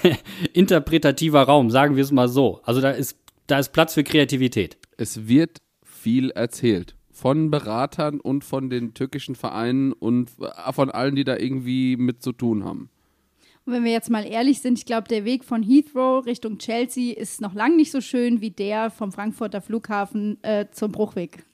interpretativer 0.53 1.41
Raum, 1.41 1.71
sagen 1.71 1.95
wir 1.95 2.03
es 2.03 2.11
mal 2.11 2.29
so. 2.29 2.61
Also 2.63 2.81
da 2.81 2.91
ist, 2.91 3.17
da 3.47 3.59
ist 3.59 3.73
Platz 3.73 3.95
für 3.95 4.03
Kreativität. 4.03 4.77
Es 4.97 5.27
wird 5.27 5.61
viel 5.83 6.31
erzählt. 6.31 6.95
Von 7.11 7.49
Beratern 7.49 8.19
und 8.19 8.43
von 8.43 8.69
den 8.69 8.93
türkischen 8.93 9.35
Vereinen 9.35 9.93
und 9.93 10.31
äh, 10.39 10.73
von 10.73 10.91
allen, 10.91 11.15
die 11.15 11.23
da 11.23 11.37
irgendwie 11.37 11.95
mit 11.95 12.21
zu 12.21 12.33
tun 12.33 12.65
haben. 12.65 12.89
Und 13.65 13.73
wenn 13.73 13.83
wir 13.83 13.91
jetzt 13.91 14.09
mal 14.09 14.25
ehrlich 14.25 14.61
sind, 14.61 14.77
ich 14.77 14.85
glaube, 14.85 15.07
der 15.07 15.25
Weg 15.25 15.43
von 15.43 15.63
Heathrow 15.63 16.25
Richtung 16.25 16.59
Chelsea 16.59 17.15
ist 17.15 17.41
noch 17.41 17.53
lang 17.53 17.75
nicht 17.77 17.91
so 17.91 17.99
schön 17.99 18.41
wie 18.41 18.51
der 18.51 18.91
vom 18.91 19.11
Frankfurter 19.11 19.61
Flughafen 19.61 20.37
äh, 20.43 20.65
zum 20.71 20.91
Bruchweg. 20.91 21.45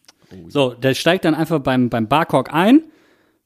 So, 0.47 0.73
der 0.73 0.93
steigt 0.93 1.25
dann 1.25 1.35
einfach 1.35 1.59
beim, 1.59 1.89
beim 1.89 2.07
Barcock 2.07 2.53
ein 2.53 2.83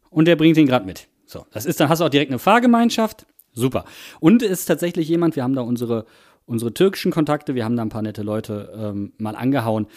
und 0.10 0.26
der 0.28 0.36
bringt 0.36 0.58
ihn 0.58 0.68
gerade 0.68 0.86
mit. 0.86 1.08
So, 1.26 1.46
das 1.52 1.66
ist 1.66 1.80
dann, 1.80 1.90
hast 1.90 2.00
du 2.00 2.06
auch 2.06 2.10
direkt 2.10 2.32
eine 2.32 2.40
Fahrgemeinschaft. 2.40 3.26
Super. 3.54 3.86
Und 4.20 4.42
es 4.42 4.62
ist 4.62 4.66
tatsächlich 4.66 5.08
jemand, 5.08 5.36
wir 5.36 5.44
haben 5.44 5.56
da 5.56 5.62
unsere, 5.62 6.06
unsere 6.46 6.74
türkischen 6.74 7.12
Kontakte, 7.12 7.56
wir 7.56 7.66
haben 7.66 7.76
da 7.76 7.82
ein 7.82 7.90
paar 7.90 8.02
nette 8.02 8.24
Leute 8.24 8.74
ähm, 8.76 9.14
mal 9.18 9.36
angehauen. 9.36 9.88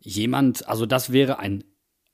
Jemand, 0.00 0.68
also 0.68 0.86
das 0.86 1.12
wäre 1.12 1.38
ein, 1.38 1.64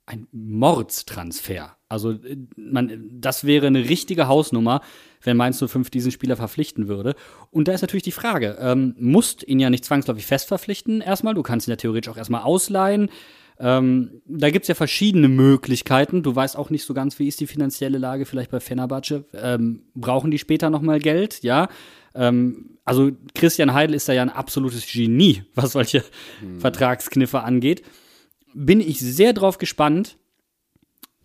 ein 0.05 0.27
Mordstransfer. 0.31 1.75
Also 1.89 2.11
äh, 2.11 2.37
man, 2.55 3.09
das 3.11 3.43
wäre 3.43 3.67
eine 3.67 3.89
richtige 3.89 4.27
Hausnummer, 4.27 4.81
wenn 5.21 5.37
Mainz 5.37 5.63
05 5.63 5.89
diesen 5.89 6.11
Spieler 6.11 6.37
verpflichten 6.37 6.87
würde. 6.87 7.15
Und 7.51 7.67
da 7.67 7.73
ist 7.73 7.81
natürlich 7.81 8.03
die 8.03 8.11
Frage, 8.11 8.57
ähm, 8.59 8.95
musst 8.97 9.47
ihn 9.47 9.59
ja 9.59 9.69
nicht 9.69 9.85
zwangsläufig 9.85 10.25
fest 10.25 10.47
verpflichten 10.47 11.01
erstmal, 11.01 11.33
du 11.33 11.43
kannst 11.43 11.67
ihn 11.67 11.71
ja 11.71 11.77
theoretisch 11.77 12.11
auch 12.11 12.17
erstmal 12.17 12.43
ausleihen. 12.43 13.09
Ähm, 13.63 14.21
da 14.25 14.49
gibt's 14.49 14.67
ja 14.69 14.73
verschiedene 14.73 15.27
Möglichkeiten. 15.27 16.23
Du 16.23 16.35
weißt 16.35 16.57
auch 16.57 16.71
nicht 16.71 16.83
so 16.83 16.95
ganz, 16.95 17.19
wie 17.19 17.27
ist 17.27 17.39
die 17.39 17.45
finanzielle 17.45 17.99
Lage 17.99 18.25
vielleicht 18.25 18.49
bei 18.49 18.59
Fenerbahce. 18.59 19.25
Ähm, 19.35 19.83
brauchen 19.93 20.31
die 20.31 20.39
später 20.39 20.71
nochmal 20.71 20.97
Geld? 20.97 21.43
Ja. 21.43 21.69
Ähm, 22.15 22.79
also 22.85 23.11
Christian 23.35 23.75
Heidel 23.75 23.95
ist 23.95 24.09
da 24.09 24.13
ja 24.13 24.23
ein 24.23 24.31
absolutes 24.31 24.91
Genie, 24.91 25.43
was 25.53 25.73
solche 25.73 26.03
Vertragskniffe 26.57 27.41
angeht. 27.43 27.83
Bin 28.55 28.81
ich 28.81 28.99
sehr 28.99 29.31
drauf 29.33 29.59
gespannt. 29.59 30.17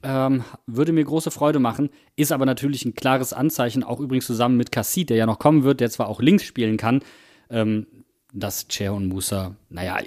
Ähm, 0.03 0.45
würde 0.67 0.93
mir 0.93 1.05
große 1.05 1.31
Freude 1.31 1.59
machen. 1.59 1.89
Ist 2.17 2.33
aber 2.33 2.45
natürlich 2.45 2.85
ein 2.85 2.95
klares 2.95 3.33
Anzeichen, 3.33 3.83
auch 3.83 3.99
übrigens 3.99 4.27
zusammen 4.27 4.59
mit 4.59 4.71
Cassid, 4.71 5.09
der 5.09 5.17
ja 5.17 5.25
noch 5.25 5.39
kommen 5.39 5.65
wird, 5.65 5.81
der 5.81 5.89
zwar 5.89 6.09
auch 6.09 6.21
links 6.21 6.45
spielen 6.45 6.77
kann, 6.77 7.01
ähm, 7.49 7.87
dass 8.35 8.67
Cher 8.69 8.93
und 8.93 9.09
Musa, 9.09 9.57
naja, 9.71 9.99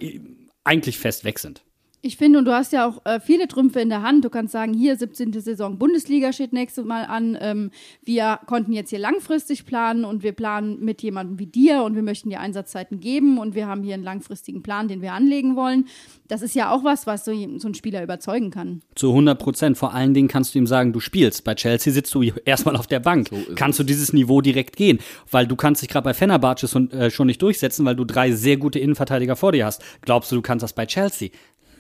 eigentlich 0.64 1.00
fest 1.00 1.24
weg 1.26 1.40
sind. 1.40 1.64
Ich 2.02 2.16
finde, 2.16 2.40
und 2.40 2.46
du 2.46 2.54
hast 2.54 2.72
ja 2.72 2.88
auch 2.88 3.06
äh, 3.06 3.20
viele 3.20 3.50
Trümpfe 3.50 3.82
in 3.82 3.90
der 3.90 4.04
Hand. 4.04 4.24
Du 4.24 4.30
kannst 4.30 4.54
sagen, 4.54 4.74
hier 4.74 4.96
17. 4.96 5.34
Saison 5.34 5.78
Bundesliga 5.78 6.32
steht 6.32 6.54
nächstes 6.54 6.86
Mal 6.86 7.04
an. 7.04 7.38
Ähm, 7.42 7.72
wir 8.06 8.40
konnten 8.46 8.72
jetzt 8.72 8.90
hier 8.90 9.00
langfristig 9.00 9.66
planen 9.66 10.06
und 10.06 10.24
wir 10.24 10.32
planen 10.32 10.80
mit 10.80 11.02
jemandem 11.02 11.40
wie 11.40 11.46
dir 11.46 11.84
und 11.84 11.96
wir 11.96 12.02
möchten 12.02 12.30
dir 12.30 12.40
Einsatzzeiten 12.40 13.02
geben 13.02 13.38
und 13.38 13.54
wir 13.54 13.68
haben 13.68 13.84
hier 13.84 13.96
einen 13.96 14.04
langfristigen 14.04 14.64
Plan, 14.64 14.88
den 14.88 15.02
wir 15.02 15.12
anlegen 15.12 15.58
wollen. 15.58 15.88
Das 16.30 16.42
ist 16.42 16.56
ja 16.56 16.72
auch 16.72 16.86
was, 16.86 17.06
was 17.06 17.26
so, 17.26 17.34
so 17.58 17.68
ein 17.68 17.74
Spieler 17.74 18.02
überzeugen 18.02 18.50
kann. 18.50 18.82
Zu 18.96 19.10
100 19.10 19.38
Prozent. 19.38 19.78
Vor 19.78 19.94
allen 19.94 20.14
Dingen 20.14 20.30
kannst 20.30 20.56
du 20.56 20.60
ihm 20.60 20.68
sagen, 20.68 20.94
du 20.94 21.02
spielst. 21.02 21.44
Bei 21.44 21.54
Chelsea 21.54 21.92
sitzt 21.92 22.16
du 22.16 22.22
erstmal 22.46 22.78
auf 22.78 22.88
der 22.88 23.02
Bank. 23.02 23.30
ist 23.30 23.58
kannst 23.58 23.78
du 23.78 23.84
dieses 23.84 24.14
Niveau 24.14 24.40
direkt 24.40 24.78
gehen. 24.78 25.00
Weil 25.30 25.48
du 25.48 25.58
kannst 25.58 25.82
dich 25.82 25.90
gerade 25.90 26.06
bei 26.06 26.14
Fenerbahce 26.14 26.70
schon, 26.70 26.92
äh, 26.92 27.12
schon 27.12 27.28
nicht 27.28 27.42
durchsetzen, 27.42 27.86
weil 27.86 27.98
du 27.98 28.06
drei 28.06 28.32
sehr 28.32 28.56
gute 28.56 28.80
Innenverteidiger 28.80 29.36
vor 29.36 29.52
dir 29.52 29.66
hast. 29.66 29.84
Glaubst 30.00 30.32
du, 30.32 30.38
du 30.38 30.42
kannst 30.42 30.64
das 30.64 30.72
bei 30.72 30.86
Chelsea? 30.86 31.32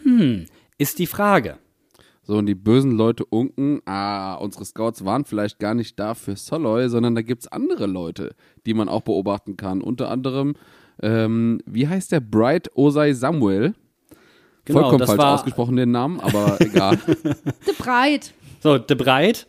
Hm, 0.03 0.45
ist 0.77 0.99
die 0.99 1.07
Frage. 1.07 1.57
So, 2.23 2.37
und 2.37 2.45
die 2.45 2.55
bösen 2.55 2.91
Leute 2.91 3.25
unken, 3.25 3.81
ah, 3.85 4.35
unsere 4.35 4.63
Scouts 4.63 5.03
waren 5.03 5.25
vielleicht 5.25 5.57
gar 5.59 5.73
nicht 5.73 5.99
da 5.99 6.13
für 6.13 6.35
Soloy, 6.35 6.87
sondern 6.87 7.15
da 7.15 7.21
gibt's 7.23 7.47
andere 7.47 7.87
Leute, 7.87 8.35
die 8.67 8.75
man 8.75 8.87
auch 8.87 9.01
beobachten 9.01 9.57
kann. 9.57 9.81
Unter 9.81 10.11
anderem, 10.11 10.55
ähm, 11.01 11.59
wie 11.65 11.87
heißt 11.87 12.11
der? 12.11 12.19
Bright 12.19 12.69
Osai 12.75 13.13
Samuel. 13.13 13.73
Genau, 14.65 14.81
Vollkommen 14.81 14.99
das 14.99 15.09
falsch 15.09 15.19
war- 15.19 15.33
ausgesprochen, 15.35 15.75
den 15.77 15.89
Namen, 15.91 16.19
aber 16.19 16.61
egal. 16.61 16.97
De 17.07 17.73
Breit. 17.79 18.33
So, 18.61 18.77
De 18.77 18.95
Breit. 18.95 19.47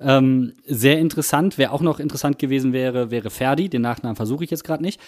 Ähm, 0.00 0.54
sehr 0.66 0.98
interessant. 0.98 1.58
Wer 1.58 1.72
auch 1.72 1.82
noch 1.82 2.00
interessant 2.00 2.38
gewesen 2.38 2.72
wäre, 2.72 3.10
wäre 3.10 3.28
Ferdi. 3.30 3.68
Den 3.68 3.82
Nachnamen 3.82 4.16
versuche 4.16 4.42
ich 4.42 4.50
jetzt 4.50 4.64
gerade 4.64 4.82
nicht. 4.82 4.98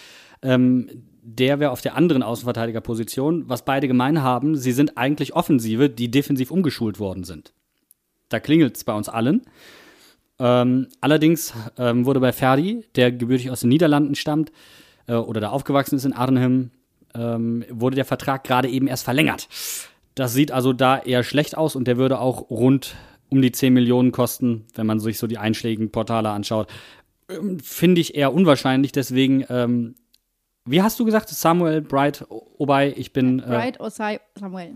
Ähm, 0.43 0.89
der 1.27 1.59
wäre 1.59 1.71
auf 1.71 1.81
der 1.81 1.95
anderen 1.95 2.21
Außenverteidigerposition. 2.21 3.49
Was 3.49 3.65
beide 3.65 3.87
gemein 3.87 4.21
haben, 4.21 4.55
sie 4.55 4.71
sind 4.71 4.97
eigentlich 4.97 5.33
Offensive, 5.35 5.89
die 5.89 6.11
defensiv 6.11 6.51
umgeschult 6.51 6.99
worden 6.99 7.23
sind. 7.23 7.51
Da 8.29 8.39
klingelt 8.39 8.77
es 8.77 8.83
bei 8.83 8.93
uns 8.93 9.09
allen. 9.09 9.41
Ähm, 10.37 10.87
allerdings 11.01 11.53
ähm, 11.77 12.05
wurde 12.05 12.19
bei 12.19 12.31
Ferdi, 12.31 12.85
der 12.95 13.11
gebürtig 13.11 13.49
aus 13.49 13.61
den 13.61 13.69
Niederlanden 13.69 14.15
stammt 14.15 14.51
äh, 15.07 15.13
oder 15.13 15.41
da 15.41 15.49
aufgewachsen 15.49 15.95
ist 15.95 16.05
in 16.05 16.13
Arnhem, 16.13 16.71
ähm, 17.15 17.65
wurde 17.69 17.95
der 17.95 18.05
Vertrag 18.05 18.43
gerade 18.43 18.69
eben 18.69 18.87
erst 18.87 19.03
verlängert. 19.03 19.47
Das 20.13 20.33
sieht 20.33 20.51
also 20.51 20.73
da 20.73 20.99
eher 20.99 21.23
schlecht 21.23 21.57
aus 21.57 21.75
und 21.75 21.87
der 21.87 21.97
würde 21.97 22.19
auch 22.19 22.49
rund 22.49 22.95
um 23.29 23.41
die 23.41 23.51
10 23.51 23.73
Millionen 23.73 24.11
kosten, 24.11 24.65
wenn 24.75 24.85
man 24.85 24.99
sich 24.99 25.17
so 25.17 25.25
die 25.25 25.37
einschlägigen 25.37 25.91
Portale 25.91 26.29
anschaut. 26.29 26.67
Ähm, 27.29 27.59
Finde 27.59 28.01
ich 28.01 28.15
eher 28.15 28.33
unwahrscheinlich, 28.33 28.91
deswegen, 28.91 29.43
ähm, 29.49 29.95
wie 30.65 30.81
hast 30.81 30.99
du 30.99 31.05
gesagt, 31.05 31.29
Samuel 31.29 31.81
Bright 31.81 32.25
Obei, 32.57 32.93
ich 32.95 33.13
bin 33.13 33.39
äh, 33.39 33.43
Breit 33.43 33.79
Osai 33.79 34.19
Samuel. 34.39 34.75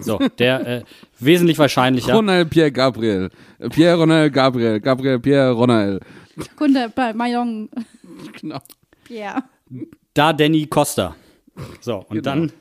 so, 0.00 0.18
der 0.38 0.66
äh, 0.66 0.82
wesentlich 1.18 1.58
wahrscheinlicher. 1.58 2.14
Ronald 2.14 2.50
Pierre 2.50 2.70
Gabriel. 2.72 3.30
Pierre 3.70 3.96
Ronald 3.98 4.32
Gabriel. 4.32 4.80
Gabriel 4.80 5.18
Pierre 5.18 5.52
Ronald. 5.52 6.02
Kunde 6.56 6.90
bei 6.94 7.12
Mayong. 7.12 7.68
Genau. 8.40 8.58
Ja. 9.08 9.42
Da 10.14 10.32
Danny 10.32 10.66
Costa. 10.66 11.14
So, 11.80 11.98
und 11.98 12.10
Genau. 12.10 12.22
dann 12.22 12.52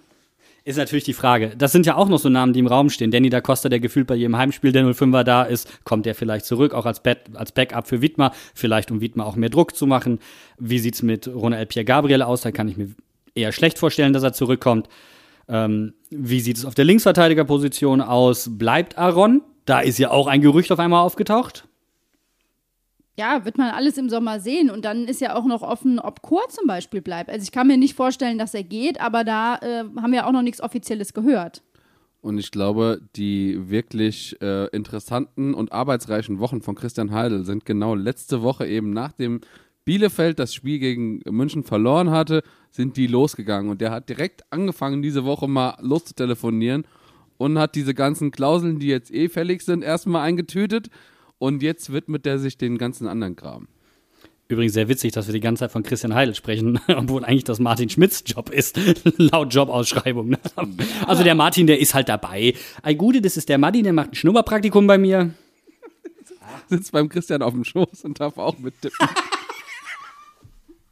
ist 0.66 0.78
natürlich 0.78 1.04
die 1.04 1.14
Frage, 1.14 1.54
das 1.56 1.72
sind 1.72 1.86
ja 1.86 1.96
auch 1.96 2.10
noch 2.10 2.18
so 2.18 2.28
Namen, 2.28 2.52
die 2.52 2.60
im 2.60 2.66
Raum 2.66 2.90
stehen. 2.90 3.12
Danny 3.12 3.30
da 3.30 3.40
Costa, 3.40 3.70
der 3.70 3.80
gefühlt 3.80 4.08
bei 4.08 4.16
jedem 4.16 4.36
Heimspiel 4.36 4.72
der 4.72 4.84
05er 4.84 5.24
da 5.24 5.44
ist, 5.44 5.86
kommt 5.86 6.08
der 6.08 6.16
vielleicht 6.16 6.46
zurück, 6.46 6.74
auch 6.74 6.88
als, 6.88 7.02
Back, 7.02 7.20
als 7.36 7.52
Backup 7.52 7.88
für 7.88 8.02
Widmer, 8.02 8.32
vielleicht 8.56 8.90
um 8.90 9.00
Widmer 9.00 9.28
auch 9.28 9.36
mehr 9.36 9.50
Druck 9.50 9.76
zu 9.76 9.86
machen. 9.86 10.20
Wie 10.58 10.80
sieht's 10.80 11.04
mit 11.04 11.28
Ronald 11.28 11.70
Pierre 11.70 11.86
Gabriel 11.86 12.24
aus? 12.24 12.42
Da 12.42 12.52
kann 12.52 12.68
ich 12.68 12.78
mir 12.78 12.90
eher 13.36 13.52
schlecht 13.52 13.78
vorstellen, 13.78 14.12
dass 14.12 14.24
er 14.24 14.34
zurückkommt. 14.34 14.90
Ähm, 15.48 15.94
wie 16.10 16.40
sieht 16.40 16.58
es 16.58 16.66
auf 16.66 16.74
der 16.74 16.86
Linksverteidigerposition 16.86 18.02
aus? 18.02 18.50
Bleibt 18.58 18.98
Aaron? 18.98 19.44
Da 19.66 19.82
ist 19.82 20.00
ja 20.00 20.10
auch 20.10 20.26
ein 20.26 20.42
Gerücht 20.42 20.72
auf 20.72 20.80
einmal 20.80 21.04
aufgetaucht. 21.04 21.68
Ja, 23.18 23.46
wird 23.46 23.58
man 23.58 23.72
alles 23.72 23.98
im 23.98 24.10
Sommer 24.10 24.40
sehen. 24.40 24.70
Und 24.70 24.84
dann 24.84 25.06
ist 25.06 25.22
ja 25.22 25.36
auch 25.36 25.46
noch 25.46 25.62
offen, 25.62 26.00
ob 26.00 26.22
Chor 26.22 26.44
zum 26.50 26.68
Beispiel 26.68 27.02
bleibt. 27.02 27.30
Also 27.30 27.44
ich 27.44 27.52
kann 27.52 27.68
mir 27.68 27.78
nicht 27.78 27.96
vorstellen, 27.96 28.38
dass 28.38 28.54
er 28.54 28.64
geht, 28.64 29.00
aber 29.00 29.24
da 29.24 29.56
äh, 29.58 29.86
haben 30.02 30.12
wir 30.12 30.28
auch 30.28 30.34
noch 30.34 30.42
nichts 30.42 30.62
Offizielles 30.62 31.14
gehört. 31.14 31.64
Und 32.20 32.40
ich 32.40 32.52
glaube, 32.52 33.02
die 33.16 33.70
wirklich 33.70 34.36
äh, 34.42 34.66
interessanten 34.70 35.54
und 35.54 35.72
arbeitsreichen 35.72 36.40
Wochen 36.40 36.62
von 36.62 36.76
Christian 36.76 37.12
Heidel 37.12 37.46
sind 37.46 37.66
genau 37.66 37.94
letzte 37.94 38.42
Woche 38.42 38.66
eben 38.66 38.92
nachdem 38.92 39.42
Bielefeld 39.86 40.40
das 40.40 40.54
Spiel 40.54 40.80
gegen 40.80 41.22
München 41.30 41.64
verloren 41.64 42.10
hatte, 42.10 42.42
sind 42.72 42.98
die 42.98 43.08
losgegangen. 43.08 43.70
Und 43.70 43.80
der 43.80 43.92
hat 43.92 44.10
direkt 44.10 44.44
angefangen, 44.50 45.04
diese 45.04 45.24
Woche 45.24 45.48
mal 45.48 45.78
loszutelefonieren 45.80 46.86
und 47.38 47.60
hat 47.60 47.76
diese 47.76 47.94
ganzen 47.94 48.32
Klauseln, 48.32 48.80
die 48.80 48.88
jetzt 48.88 49.14
eh 49.14 49.30
fällig 49.30 49.62
sind, 49.62 49.84
erstmal 49.84 50.24
eingetütet. 50.24 50.90
Und 51.38 51.62
jetzt 51.62 51.92
widmet 51.92 52.26
er 52.26 52.40
sich 52.40 52.58
den 52.58 52.78
ganzen 52.78 53.08
anderen 53.08 53.36
Kram. 53.36 53.68
Übrigens 54.48 54.74
sehr 54.74 54.88
witzig, 54.88 55.12
dass 55.12 55.26
wir 55.26 55.34
die 55.34 55.40
ganze 55.40 55.62
Zeit 55.62 55.72
von 55.72 55.82
Christian 55.82 56.14
Heidel 56.14 56.36
sprechen, 56.36 56.80
obwohl 56.88 57.26
eigentlich 57.26 57.46
das 57.46 57.60
Martin 57.60 57.90
Schmidts 57.90 58.24
Job 58.28 58.52
ist, 58.52 58.80
laut 59.18 59.54
Jobausschreibung. 59.54 60.30
Ne? 60.30 60.40
Also 61.08 61.24
der 61.24 61.34
Martin, 61.34 61.66
der 61.66 61.80
ist 61.80 61.96
halt 61.96 62.10
dabei. 62.10 62.54
Ei 62.84 62.94
Gute, 62.94 63.22
das 63.22 63.38
ist 63.38 63.50
der 63.50 63.58
Martin, 63.58 63.84
der 63.84 63.94
macht 63.94 64.12
ein 64.12 64.16
Schnupperpraktikum 64.16 64.86
bei 64.86 64.98
mir. 64.98 65.34
Sitzt 66.70 66.92
beim 66.92 67.10
Christian 67.10 67.42
auf 67.42 67.54
dem 67.54 67.64
Schoß 67.64 68.04
und 68.04 68.20
darf 68.20 68.38
auch 68.38 68.58
mittippen. 68.60 69.08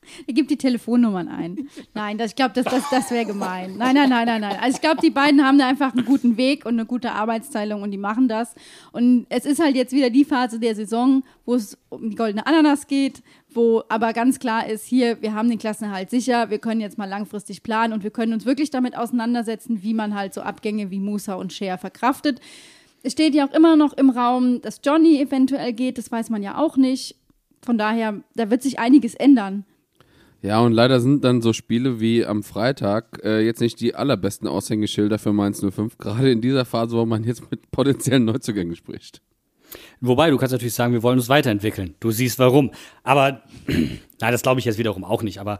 Er 0.27 0.33
gibt 0.33 0.51
die 0.51 0.57
Telefonnummern 0.57 1.27
ein. 1.27 1.67
Nein, 1.93 2.17
das, 2.17 2.31
ich 2.31 2.35
glaube, 2.35 2.53
das, 2.55 2.65
das, 2.65 2.83
das 2.89 3.11
wäre 3.11 3.25
gemein. 3.25 3.77
Nein, 3.77 3.95
nein, 3.95 4.09
nein, 4.09 4.25
nein, 4.25 4.41
nein. 4.41 4.57
Also 4.61 4.75
ich 4.75 4.81
glaube, 4.81 5.01
die 5.01 5.09
beiden 5.09 5.43
haben 5.45 5.57
da 5.57 5.67
einfach 5.67 5.93
einen 5.93 6.05
guten 6.05 6.37
Weg 6.37 6.65
und 6.65 6.73
eine 6.73 6.85
gute 6.85 7.11
Arbeitsteilung 7.11 7.81
und 7.81 7.91
die 7.91 7.97
machen 7.97 8.27
das. 8.27 8.55
Und 8.91 9.25
es 9.29 9.45
ist 9.45 9.61
halt 9.61 9.75
jetzt 9.75 9.93
wieder 9.93 10.09
die 10.09 10.25
Phase 10.25 10.59
der 10.59 10.75
Saison, 10.75 11.23
wo 11.45 11.55
es 11.55 11.77
um 11.89 12.09
die 12.09 12.15
goldene 12.15 12.45
Ananas 12.45 12.87
geht, 12.87 13.21
wo 13.55 13.83
aber 13.89 14.13
ganz 14.13 14.39
klar 14.39 14.67
ist, 14.67 14.85
hier, 14.85 15.21
wir 15.21 15.33
haben 15.33 15.49
den 15.49 15.59
Klassenerhalt 15.59 16.09
sicher, 16.09 16.49
wir 16.49 16.59
können 16.59 16.81
jetzt 16.81 16.97
mal 16.97 17.09
langfristig 17.09 17.63
planen 17.63 17.93
und 17.93 18.03
wir 18.03 18.11
können 18.11 18.33
uns 18.33 18.45
wirklich 18.45 18.71
damit 18.71 18.97
auseinandersetzen, 18.97 19.83
wie 19.83 19.93
man 19.93 20.15
halt 20.15 20.33
so 20.33 20.41
Abgänge 20.41 20.91
wie 20.91 20.99
Musa 20.99 21.35
und 21.35 21.53
Shea 21.53 21.77
verkraftet. 21.77 22.39
Es 23.03 23.11
steht 23.11 23.35
ja 23.35 23.47
auch 23.47 23.53
immer 23.53 23.75
noch 23.75 23.93
im 23.93 24.09
Raum, 24.09 24.61
dass 24.61 24.79
Johnny 24.83 25.19
eventuell 25.19 25.73
geht, 25.73 25.97
das 25.97 26.11
weiß 26.11 26.29
man 26.29 26.41
ja 26.41 26.57
auch 26.57 26.77
nicht. 26.77 27.17
Von 27.61 27.77
daher, 27.77 28.21
da 28.35 28.49
wird 28.49 28.61
sich 28.61 28.79
einiges 28.79 29.15
ändern. 29.15 29.65
Ja, 30.43 30.59
und 30.59 30.73
leider 30.73 30.99
sind 30.99 31.23
dann 31.23 31.41
so 31.41 31.53
Spiele 31.53 32.01
wie 32.01 32.25
am 32.25 32.43
Freitag 32.43 33.21
äh, 33.23 33.39
jetzt 33.39 33.61
nicht 33.61 33.79
die 33.79 33.95
allerbesten 33.95 34.45
Aushängeschilder 34.45 35.17
für 35.17 35.31
Mainz 35.31 35.65
05, 35.65 35.97
gerade 35.97 36.31
in 36.31 36.41
dieser 36.41 36.65
Phase, 36.65 36.97
wo 36.97 37.05
man 37.05 37.23
jetzt 37.23 37.49
mit 37.49 37.71
potenziellen 37.71 38.25
Neuzugängen 38.25 38.75
spricht. 38.75 39.21
Wobei, 40.01 40.29
du 40.29 40.37
kannst 40.37 40.51
natürlich 40.51 40.73
sagen, 40.73 40.91
wir 40.91 41.01
wollen 41.01 41.17
uns 41.17 41.29
weiterentwickeln. 41.29 41.95
Du 42.01 42.11
siehst 42.11 42.39
warum. 42.39 42.71
Aber, 43.03 43.41
nein, 43.67 43.97
das 44.19 44.41
glaube 44.41 44.59
ich 44.59 44.65
jetzt 44.65 44.77
wiederum 44.77 45.05
auch 45.05 45.23
nicht. 45.23 45.39
Aber 45.39 45.59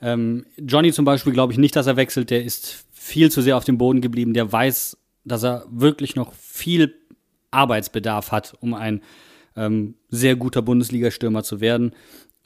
ähm, 0.00 0.46
Johnny 0.56 0.92
zum 0.92 1.04
Beispiel 1.04 1.32
glaube 1.32 1.52
ich 1.52 1.58
nicht, 1.58 1.74
dass 1.74 1.88
er 1.88 1.96
wechselt. 1.96 2.30
Der 2.30 2.44
ist 2.44 2.86
viel 2.92 3.32
zu 3.32 3.42
sehr 3.42 3.56
auf 3.56 3.64
dem 3.64 3.78
Boden 3.78 4.00
geblieben. 4.00 4.32
Der 4.32 4.50
weiß, 4.50 4.96
dass 5.24 5.42
er 5.42 5.66
wirklich 5.70 6.14
noch 6.14 6.32
viel 6.34 6.94
Arbeitsbedarf 7.50 8.30
hat, 8.30 8.54
um 8.60 8.74
ein 8.74 9.02
ähm, 9.56 9.96
sehr 10.08 10.36
guter 10.36 10.62
Bundesliga-Stürmer 10.62 11.42
zu 11.42 11.60
werden 11.60 11.92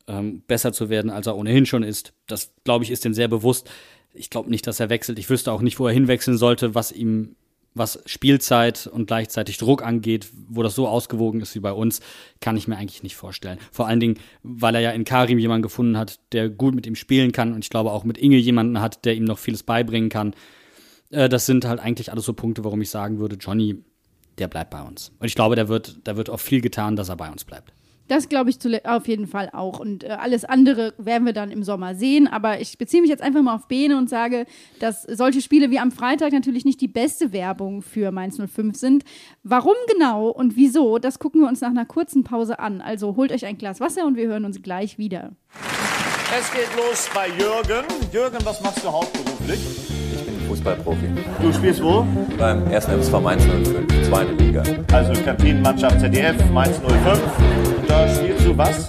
ähm, 0.08 0.42
besser 0.46 0.72
zu 0.72 0.88
werden, 0.88 1.10
als 1.10 1.26
er 1.26 1.36
ohnehin 1.36 1.66
schon 1.66 1.82
ist. 1.82 2.12
Das, 2.26 2.52
glaube 2.64 2.84
ich, 2.84 2.90
ist 2.90 3.04
ihm 3.04 3.14
sehr 3.14 3.28
bewusst. 3.28 3.70
Ich 4.12 4.30
glaube 4.30 4.50
nicht, 4.50 4.66
dass 4.66 4.80
er 4.80 4.90
wechselt. 4.90 5.18
Ich 5.18 5.30
wüsste 5.30 5.52
auch 5.52 5.60
nicht, 5.60 5.78
wo 5.78 5.86
er 5.86 5.92
hinwechseln 5.92 6.36
sollte, 6.36 6.74
was 6.74 6.92
ihm, 6.92 7.36
was 7.74 8.00
Spielzeit 8.06 8.86
und 8.86 9.06
gleichzeitig 9.06 9.58
Druck 9.58 9.82
angeht, 9.82 10.28
wo 10.48 10.62
das 10.62 10.74
so 10.74 10.86
ausgewogen 10.86 11.40
ist 11.40 11.54
wie 11.54 11.60
bei 11.60 11.72
uns, 11.72 12.00
kann 12.40 12.56
ich 12.56 12.68
mir 12.68 12.76
eigentlich 12.76 13.02
nicht 13.02 13.16
vorstellen. 13.16 13.58
Vor 13.72 13.88
allen 13.88 14.00
Dingen, 14.00 14.18
weil 14.42 14.76
er 14.76 14.80
ja 14.80 14.90
in 14.90 15.04
Karim 15.04 15.38
jemanden 15.38 15.62
gefunden 15.62 15.98
hat, 15.98 16.20
der 16.32 16.48
gut 16.48 16.74
mit 16.74 16.86
ihm 16.86 16.94
spielen 16.94 17.32
kann 17.32 17.52
und 17.52 17.64
ich 17.64 17.70
glaube 17.70 17.90
auch 17.90 18.04
mit 18.04 18.18
Inge 18.18 18.36
jemanden 18.36 18.80
hat, 18.80 19.04
der 19.04 19.14
ihm 19.14 19.24
noch 19.24 19.38
vieles 19.38 19.64
beibringen 19.64 20.10
kann. 20.10 20.34
Äh, 21.10 21.28
das 21.28 21.46
sind 21.46 21.64
halt 21.64 21.80
eigentlich 21.80 22.12
alles 22.12 22.24
so 22.24 22.32
Punkte, 22.32 22.62
warum 22.62 22.80
ich 22.80 22.90
sagen 22.90 23.18
würde, 23.18 23.36
Johnny, 23.36 23.82
der 24.38 24.48
bleibt 24.48 24.70
bei 24.70 24.82
uns. 24.82 25.10
Und 25.18 25.26
ich 25.26 25.34
glaube, 25.34 25.56
da 25.56 25.68
wird, 25.68 25.98
da 26.04 26.16
wird 26.16 26.30
auch 26.30 26.40
viel 26.40 26.60
getan, 26.60 26.96
dass 26.96 27.08
er 27.08 27.16
bei 27.16 27.30
uns 27.30 27.44
bleibt. 27.44 27.72
Das 28.08 28.28
glaube 28.28 28.50
ich 28.50 28.58
auf 28.86 29.08
jeden 29.08 29.26
Fall 29.26 29.50
auch. 29.52 29.80
Und 29.80 30.04
äh, 30.04 30.08
alles 30.08 30.44
andere 30.44 30.94
werden 30.98 31.24
wir 31.24 31.32
dann 31.32 31.50
im 31.50 31.62
Sommer 31.62 31.94
sehen. 31.94 32.26
Aber 32.26 32.60
ich 32.60 32.76
beziehe 32.76 33.00
mich 33.00 33.10
jetzt 33.10 33.22
einfach 33.22 33.42
mal 33.42 33.54
auf 33.54 33.66
Bene 33.68 33.96
und 33.96 34.10
sage, 34.10 34.46
dass 34.80 35.02
solche 35.02 35.40
Spiele 35.40 35.70
wie 35.70 35.78
am 35.78 35.90
Freitag 35.90 36.32
natürlich 36.32 36.64
nicht 36.64 36.80
die 36.80 36.88
beste 36.88 37.32
Werbung 37.32 37.82
für 37.82 38.12
Mainz 38.12 38.38
05 38.38 38.76
sind. 38.76 39.04
Warum 39.42 39.74
genau 39.90 40.28
und 40.28 40.56
wieso, 40.56 40.98
das 40.98 41.18
gucken 41.18 41.40
wir 41.40 41.48
uns 41.48 41.60
nach 41.60 41.70
einer 41.70 41.86
kurzen 41.86 42.24
Pause 42.24 42.58
an. 42.58 42.80
Also 42.80 43.16
holt 43.16 43.32
euch 43.32 43.46
ein 43.46 43.58
Glas 43.58 43.80
Wasser 43.80 44.06
und 44.06 44.16
wir 44.16 44.26
hören 44.26 44.44
uns 44.44 44.62
gleich 44.62 44.98
wieder. 44.98 45.32
Es 46.38 46.52
geht 46.52 46.68
los 46.76 47.08
bei 47.14 47.28
Jürgen. 47.28 47.84
Jürgen, 48.12 48.38
was 48.44 48.60
machst 48.62 48.84
du 48.84 48.90
hauptberuflich? 48.90 50.03
Fußballprofi. 50.54 51.08
Du 51.42 51.52
spielst 51.52 51.82
wo? 51.82 52.06
Beim 52.38 52.64
1. 52.68 52.86
FSV 52.86 53.20
Mainz 53.20 53.42
05, 53.42 54.08
zweite 54.08 54.32
Liga. 54.34 54.62
Also 54.92 55.12
Kantinenmannschaft 55.24 55.98
ZDF, 55.98 56.36
Mainz 56.52 56.78
05. 56.78 57.20
Da 57.88 58.08
spielst 58.08 58.46
du 58.46 58.56
was? 58.56 58.86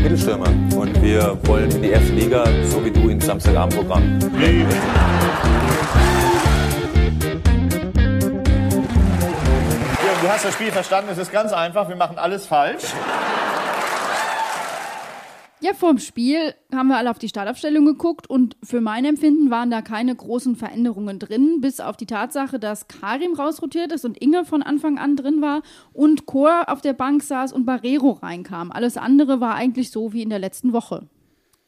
Mittelstürmer. 0.00 0.46
Und 0.76 1.02
wir 1.02 1.36
wollen 1.44 1.68
in 1.72 1.82
die 1.82 1.90
erste 1.90 2.12
Liga, 2.12 2.44
so 2.68 2.84
wie 2.84 2.92
du 2.92 3.08
ins 3.08 3.26
Samstagabendprogramm. 3.26 4.20
Jürgen, 4.20 4.68
du 10.22 10.28
hast 10.28 10.44
das 10.44 10.54
Spiel 10.54 10.70
verstanden. 10.70 11.10
Es 11.10 11.18
ist 11.18 11.32
ganz 11.32 11.52
einfach. 11.52 11.88
Wir 11.88 11.96
machen 11.96 12.18
alles 12.18 12.46
falsch. 12.46 12.84
Ja, 15.62 15.74
vorm 15.74 15.98
Spiel 15.98 16.54
haben 16.74 16.88
wir 16.88 16.96
alle 16.96 17.10
auf 17.10 17.18
die 17.18 17.28
Startaufstellung 17.28 17.84
geguckt 17.84 18.30
und 18.30 18.56
für 18.62 18.80
mein 18.80 19.04
Empfinden 19.04 19.50
waren 19.50 19.70
da 19.70 19.82
keine 19.82 20.16
großen 20.16 20.56
Veränderungen 20.56 21.18
drin, 21.18 21.60
bis 21.60 21.80
auf 21.80 21.98
die 21.98 22.06
Tatsache, 22.06 22.58
dass 22.58 22.88
Karim 22.88 23.34
rausrotiert 23.34 23.92
ist 23.92 24.06
und 24.06 24.16
Inge 24.22 24.46
von 24.46 24.62
Anfang 24.62 24.96
an 24.96 25.16
drin 25.16 25.42
war 25.42 25.60
und 25.92 26.24
Chor 26.24 26.64
auf 26.68 26.80
der 26.80 26.94
Bank 26.94 27.22
saß 27.22 27.52
und 27.52 27.66
Barrero 27.66 28.12
reinkam. 28.12 28.72
Alles 28.72 28.96
andere 28.96 29.42
war 29.42 29.54
eigentlich 29.54 29.90
so 29.90 30.14
wie 30.14 30.22
in 30.22 30.30
der 30.30 30.38
letzten 30.38 30.72
Woche. 30.72 31.06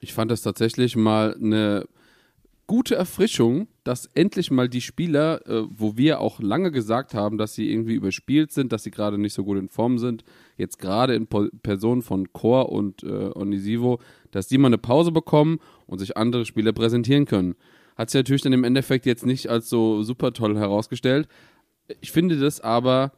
Ich 0.01 0.15
fand 0.15 0.31
das 0.31 0.41
tatsächlich 0.41 0.97
mal 0.97 1.35
eine 1.35 1.87
gute 2.67 2.95
Erfrischung, 2.95 3.69
dass 3.85 4.07
endlich 4.15 4.51
mal 4.51 4.71
die 4.71 4.81
Spieler, 4.81 5.47
äh, 5.47 5.65
wo 5.69 5.99
wir 5.99 6.21
auch 6.21 6.41
lange 6.41 6.71
gesagt 6.71 7.13
haben, 7.13 7.37
dass 7.37 7.55
sie 7.55 7.71
irgendwie 7.71 7.95
überspielt 7.95 8.53
sind, 8.53 8.73
dass 8.73 8.85
sie 8.85 8.91
gerade 8.91 9.19
nicht 9.19 9.35
so 9.35 9.45
gut 9.45 9.59
in 9.59 9.69
Form 9.69 9.99
sind, 9.99 10.25
jetzt 10.57 10.79
gerade 10.79 11.15
in 11.15 11.27
po 11.27 11.47
Person 11.63 12.03
von 12.03 12.33
Chor 12.33 12.71
und 12.71 13.03
äh, 13.03 13.31
Onisivo, 13.35 14.01
dass 14.31 14.49
die 14.49 14.59
mal 14.59 14.69
eine 14.69 14.79
Pause 14.79 15.13
bekommen 15.13 15.59
und 15.87 15.99
sich 15.99 16.17
andere 16.17 16.45
Spieler 16.45 16.73
präsentieren 16.73 17.25
können. 17.25 17.55
Hat 17.97 18.11
sich 18.11 18.19
natürlich 18.19 18.43
dann 18.43 18.53
im 18.53 18.65
Endeffekt 18.65 19.07
jetzt 19.07 19.27
nicht 19.27 19.49
als 19.49 19.69
so 19.69 20.03
super 20.03 20.33
toll 20.33 20.57
herausgestellt. 20.57 21.29
Ich 22.01 22.13
finde 22.13 22.39
das 22.39 22.61
aber 22.61 23.13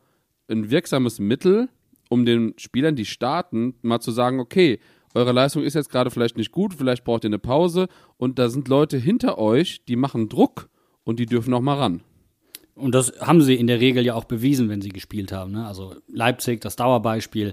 ein 0.49 0.71
wirksames 0.71 1.19
Mittel, 1.19 1.69
um 2.09 2.25
den 2.25 2.55
Spielern, 2.59 2.97
die 2.97 3.07
starten, 3.07 3.75
mal 3.83 4.01
zu 4.01 4.11
sagen, 4.11 4.41
okay, 4.41 4.79
eure 5.15 5.33
Leistung 5.33 5.63
ist 5.63 5.75
jetzt 5.75 5.91
gerade 5.91 6.11
vielleicht 6.11 6.37
nicht 6.37 6.51
gut, 6.51 6.75
vielleicht 6.75 7.05
braucht 7.05 7.25
ihr 7.25 7.29
eine 7.29 7.39
Pause 7.39 7.89
und 8.17 8.39
da 8.39 8.49
sind 8.49 8.69
Leute 8.69 8.99
hinter 8.99 9.39
euch, 9.39 9.85
die 9.85 9.97
machen 9.97 10.29
Druck 10.29 10.69
und 11.05 11.21
die 11.21 11.27
dürfen 11.27 11.55
auch 11.55 11.61
mal 11.61 11.79
ran. 11.79 12.03
Und 12.75 12.95
das 12.95 13.13
haben 13.21 13.41
sie 13.43 13.55
in 13.55 13.67
der 13.67 13.81
Regel 13.81 14.05
ja 14.05 14.15
auch 14.15 14.25
bewiesen, 14.25 14.69
wenn 14.69 14.81
sie 14.81 14.89
gespielt 14.89 15.33
haben. 15.33 15.53
Ne? 15.53 15.67
Also 15.67 15.95
Leipzig, 16.09 16.61
das 16.61 16.77
Dauerbeispiel. 16.77 17.53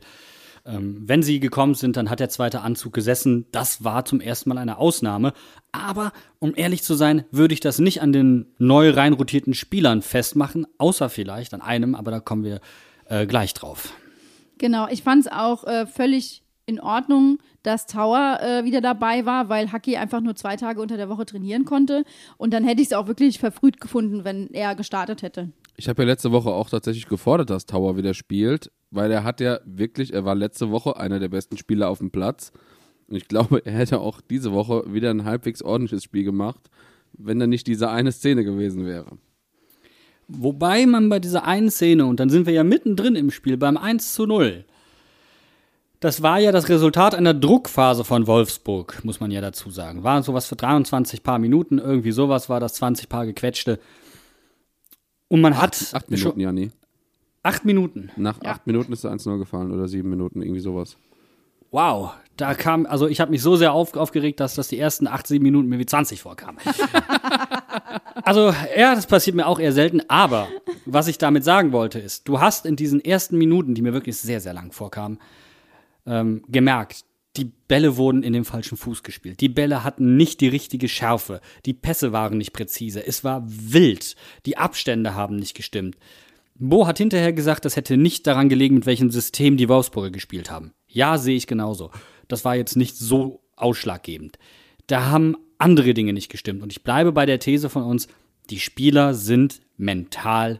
Ähm, 0.65 1.01
wenn 1.05 1.23
sie 1.23 1.39
gekommen 1.39 1.73
sind, 1.73 1.97
dann 1.97 2.09
hat 2.09 2.19
der 2.19 2.29
zweite 2.29 2.61
Anzug 2.61 2.93
gesessen. 2.93 3.45
Das 3.51 3.83
war 3.83 4.05
zum 4.05 4.21
ersten 4.21 4.49
Mal 4.49 4.57
eine 4.57 4.77
Ausnahme. 4.77 5.33
Aber 5.71 6.11
um 6.39 6.53
ehrlich 6.55 6.83
zu 6.83 6.95
sein, 6.95 7.25
würde 7.31 7.53
ich 7.53 7.59
das 7.59 7.79
nicht 7.79 8.01
an 8.01 8.13
den 8.13 8.47
neu 8.57 8.91
reinrotierten 8.91 9.53
Spielern 9.53 10.01
festmachen, 10.01 10.67
außer 10.77 11.09
vielleicht 11.09 11.53
an 11.53 11.61
einem, 11.61 11.95
aber 11.95 12.11
da 12.11 12.19
kommen 12.19 12.43
wir 12.43 12.59
äh, 13.05 13.25
gleich 13.25 13.53
drauf. 13.53 13.93
Genau, 14.57 14.87
ich 14.87 15.01
fand 15.01 15.25
es 15.25 15.31
auch 15.31 15.63
äh, 15.63 15.87
völlig 15.87 16.43
in 16.71 16.79
Ordnung, 16.79 17.37
dass 17.63 17.85
Tower 17.85 18.39
äh, 18.41 18.63
wieder 18.63 18.81
dabei 18.81 19.25
war, 19.25 19.49
weil 19.49 19.71
Haki 19.71 19.97
einfach 19.97 20.21
nur 20.21 20.35
zwei 20.35 20.55
Tage 20.55 20.81
unter 20.81 20.97
der 20.97 21.09
Woche 21.09 21.25
trainieren 21.25 21.65
konnte. 21.65 22.03
Und 22.37 22.53
dann 22.53 22.63
hätte 22.63 22.81
ich 22.81 22.87
es 22.87 22.93
auch 22.93 23.07
wirklich 23.07 23.39
verfrüht 23.39 23.79
gefunden, 23.79 24.23
wenn 24.23 24.49
er 24.51 24.75
gestartet 24.75 25.21
hätte. 25.21 25.51
Ich 25.77 25.89
habe 25.89 26.03
ja 26.03 26.07
letzte 26.07 26.31
Woche 26.31 26.49
auch 26.49 26.69
tatsächlich 26.69 27.07
gefordert, 27.07 27.49
dass 27.49 27.65
Tower 27.65 27.97
wieder 27.97 28.13
spielt, 28.13 28.71
weil 28.89 29.11
er 29.11 29.23
hat 29.23 29.41
ja 29.41 29.59
wirklich, 29.65 30.13
er 30.13 30.25
war 30.25 30.35
letzte 30.35 30.71
Woche 30.71 30.97
einer 30.97 31.19
der 31.19 31.29
besten 31.29 31.57
Spieler 31.57 31.89
auf 31.89 31.99
dem 31.99 32.11
Platz. 32.11 32.51
Und 33.07 33.15
ich 33.15 33.27
glaube, 33.27 33.61
er 33.65 33.73
hätte 33.73 33.99
auch 33.99 34.21
diese 34.21 34.53
Woche 34.53 34.83
wieder 34.87 35.09
ein 35.09 35.25
halbwegs 35.25 35.61
ordentliches 35.61 36.03
Spiel 36.03 36.23
gemacht, 36.23 36.69
wenn 37.13 37.39
da 37.39 37.47
nicht 37.47 37.67
diese 37.67 37.89
eine 37.89 38.11
Szene 38.11 38.43
gewesen 38.43 38.85
wäre. 38.85 39.17
Wobei 40.27 40.85
man 40.85 41.09
bei 41.09 41.19
dieser 41.19 41.45
einen 41.45 41.69
Szene, 41.69 42.05
und 42.05 42.21
dann 42.21 42.29
sind 42.29 42.45
wir 42.45 42.53
ja 42.53 42.63
mittendrin 42.63 43.15
im 43.15 43.31
Spiel, 43.31 43.57
beim 43.57 43.75
1 43.75 44.13
zu 44.13 44.25
0, 44.25 44.63
das 46.01 46.23
war 46.23 46.39
ja 46.39 46.51
das 46.51 46.67
Resultat 46.67 47.13
einer 47.13 47.33
Druckphase 47.35 48.03
von 48.03 48.25
Wolfsburg, 48.25 49.05
muss 49.05 49.19
man 49.19 49.29
ja 49.29 49.39
dazu 49.39 49.69
sagen. 49.69 50.03
War 50.03 50.21
sowas 50.23 50.47
für 50.47 50.55
23 50.55 51.21
paar 51.21 51.37
Minuten, 51.37 51.77
irgendwie 51.77 52.11
sowas 52.11 52.49
war 52.49 52.59
das, 52.59 52.73
20 52.73 53.07
paar 53.07 53.25
gequetschte. 53.27 53.79
Und 55.27 55.41
man 55.41 55.61
hat. 55.61 55.79
Acht 55.93 56.09
Minuten, 56.09 56.39
Jani. 56.39 56.71
Acht 57.43 57.65
Minuten. 57.65 58.09
Nach 58.17 58.41
Ja. 58.43 58.51
acht 58.51 58.67
Minuten 58.67 58.91
ist 58.91 59.03
der 59.03 59.11
1-0 59.11 59.37
gefallen 59.37 59.71
oder 59.71 59.87
sieben 59.87 60.09
Minuten, 60.09 60.41
irgendwie 60.41 60.59
sowas. 60.59 60.97
Wow, 61.69 62.13
da 62.35 62.55
kam, 62.55 62.87
also 62.87 63.07
ich 63.07 63.21
habe 63.21 63.31
mich 63.31 63.43
so 63.43 63.55
sehr 63.55 63.71
auf, 63.71 63.95
aufgeregt, 63.95 64.39
dass 64.39 64.55
das 64.55 64.67
die 64.67 64.79
ersten 64.79 65.07
acht, 65.07 65.27
sieben 65.27 65.43
Minuten 65.43 65.69
mir 65.69 65.77
wie 65.77 65.85
20 65.85 66.19
vorkamen. 66.19 66.57
also, 68.23 68.53
ja, 68.75 68.95
das 68.95 69.05
passiert 69.05 69.35
mir 69.35 69.45
auch 69.45 69.59
eher 69.59 69.71
selten, 69.71 70.01
aber 70.07 70.47
was 70.85 71.07
ich 71.07 71.19
damit 71.19 71.43
sagen 71.43 71.71
wollte 71.71 71.99
ist, 71.99 72.27
du 72.27 72.41
hast 72.41 72.65
in 72.65 72.75
diesen 72.75 72.99
ersten 73.05 73.37
Minuten, 73.37 73.75
die 73.75 73.83
mir 73.83 73.93
wirklich 73.93 74.17
sehr, 74.17 74.41
sehr 74.41 74.53
lang 74.53 74.71
vorkamen, 74.71 75.19
ähm, 76.11 76.43
gemerkt, 76.49 77.05
die 77.37 77.45
Bälle 77.45 77.95
wurden 77.95 78.23
in 78.23 78.33
den 78.33 78.43
falschen 78.43 78.77
Fuß 78.77 79.03
gespielt. 79.03 79.39
Die 79.39 79.49
Bälle 79.49 79.85
hatten 79.85 80.17
nicht 80.17 80.41
die 80.41 80.49
richtige 80.49 80.89
Schärfe. 80.89 81.39
Die 81.65 81.73
Pässe 81.73 82.11
waren 82.11 82.37
nicht 82.37 82.51
präzise. 82.51 83.05
Es 83.05 83.23
war 83.23 83.43
wild. 83.47 84.15
Die 84.45 84.57
Abstände 84.57 85.15
haben 85.15 85.37
nicht 85.37 85.55
gestimmt. 85.55 85.95
Bo 86.55 86.85
hat 86.85 86.97
hinterher 86.97 87.31
gesagt, 87.31 87.63
das 87.63 87.77
hätte 87.77 87.95
nicht 87.95 88.27
daran 88.27 88.49
gelegen, 88.49 88.75
mit 88.75 88.85
welchem 88.85 89.11
System 89.11 89.55
die 89.55 89.69
Wolfsburger 89.69 90.11
gespielt 90.11 90.51
haben. 90.51 90.73
Ja, 90.87 91.17
sehe 91.17 91.37
ich 91.37 91.47
genauso. 91.47 91.91
Das 92.27 92.43
war 92.43 92.55
jetzt 92.55 92.75
nicht 92.75 92.97
so 92.97 93.41
ausschlaggebend. 93.55 94.37
Da 94.87 95.05
haben 95.05 95.37
andere 95.57 95.93
Dinge 95.93 96.11
nicht 96.11 96.29
gestimmt. 96.29 96.61
Und 96.61 96.73
ich 96.73 96.83
bleibe 96.83 97.13
bei 97.13 97.25
der 97.25 97.39
These 97.39 97.69
von 97.69 97.83
uns, 97.83 98.09
die 98.49 98.59
Spieler 98.59 99.13
sind 99.13 99.61
mental 99.77 100.59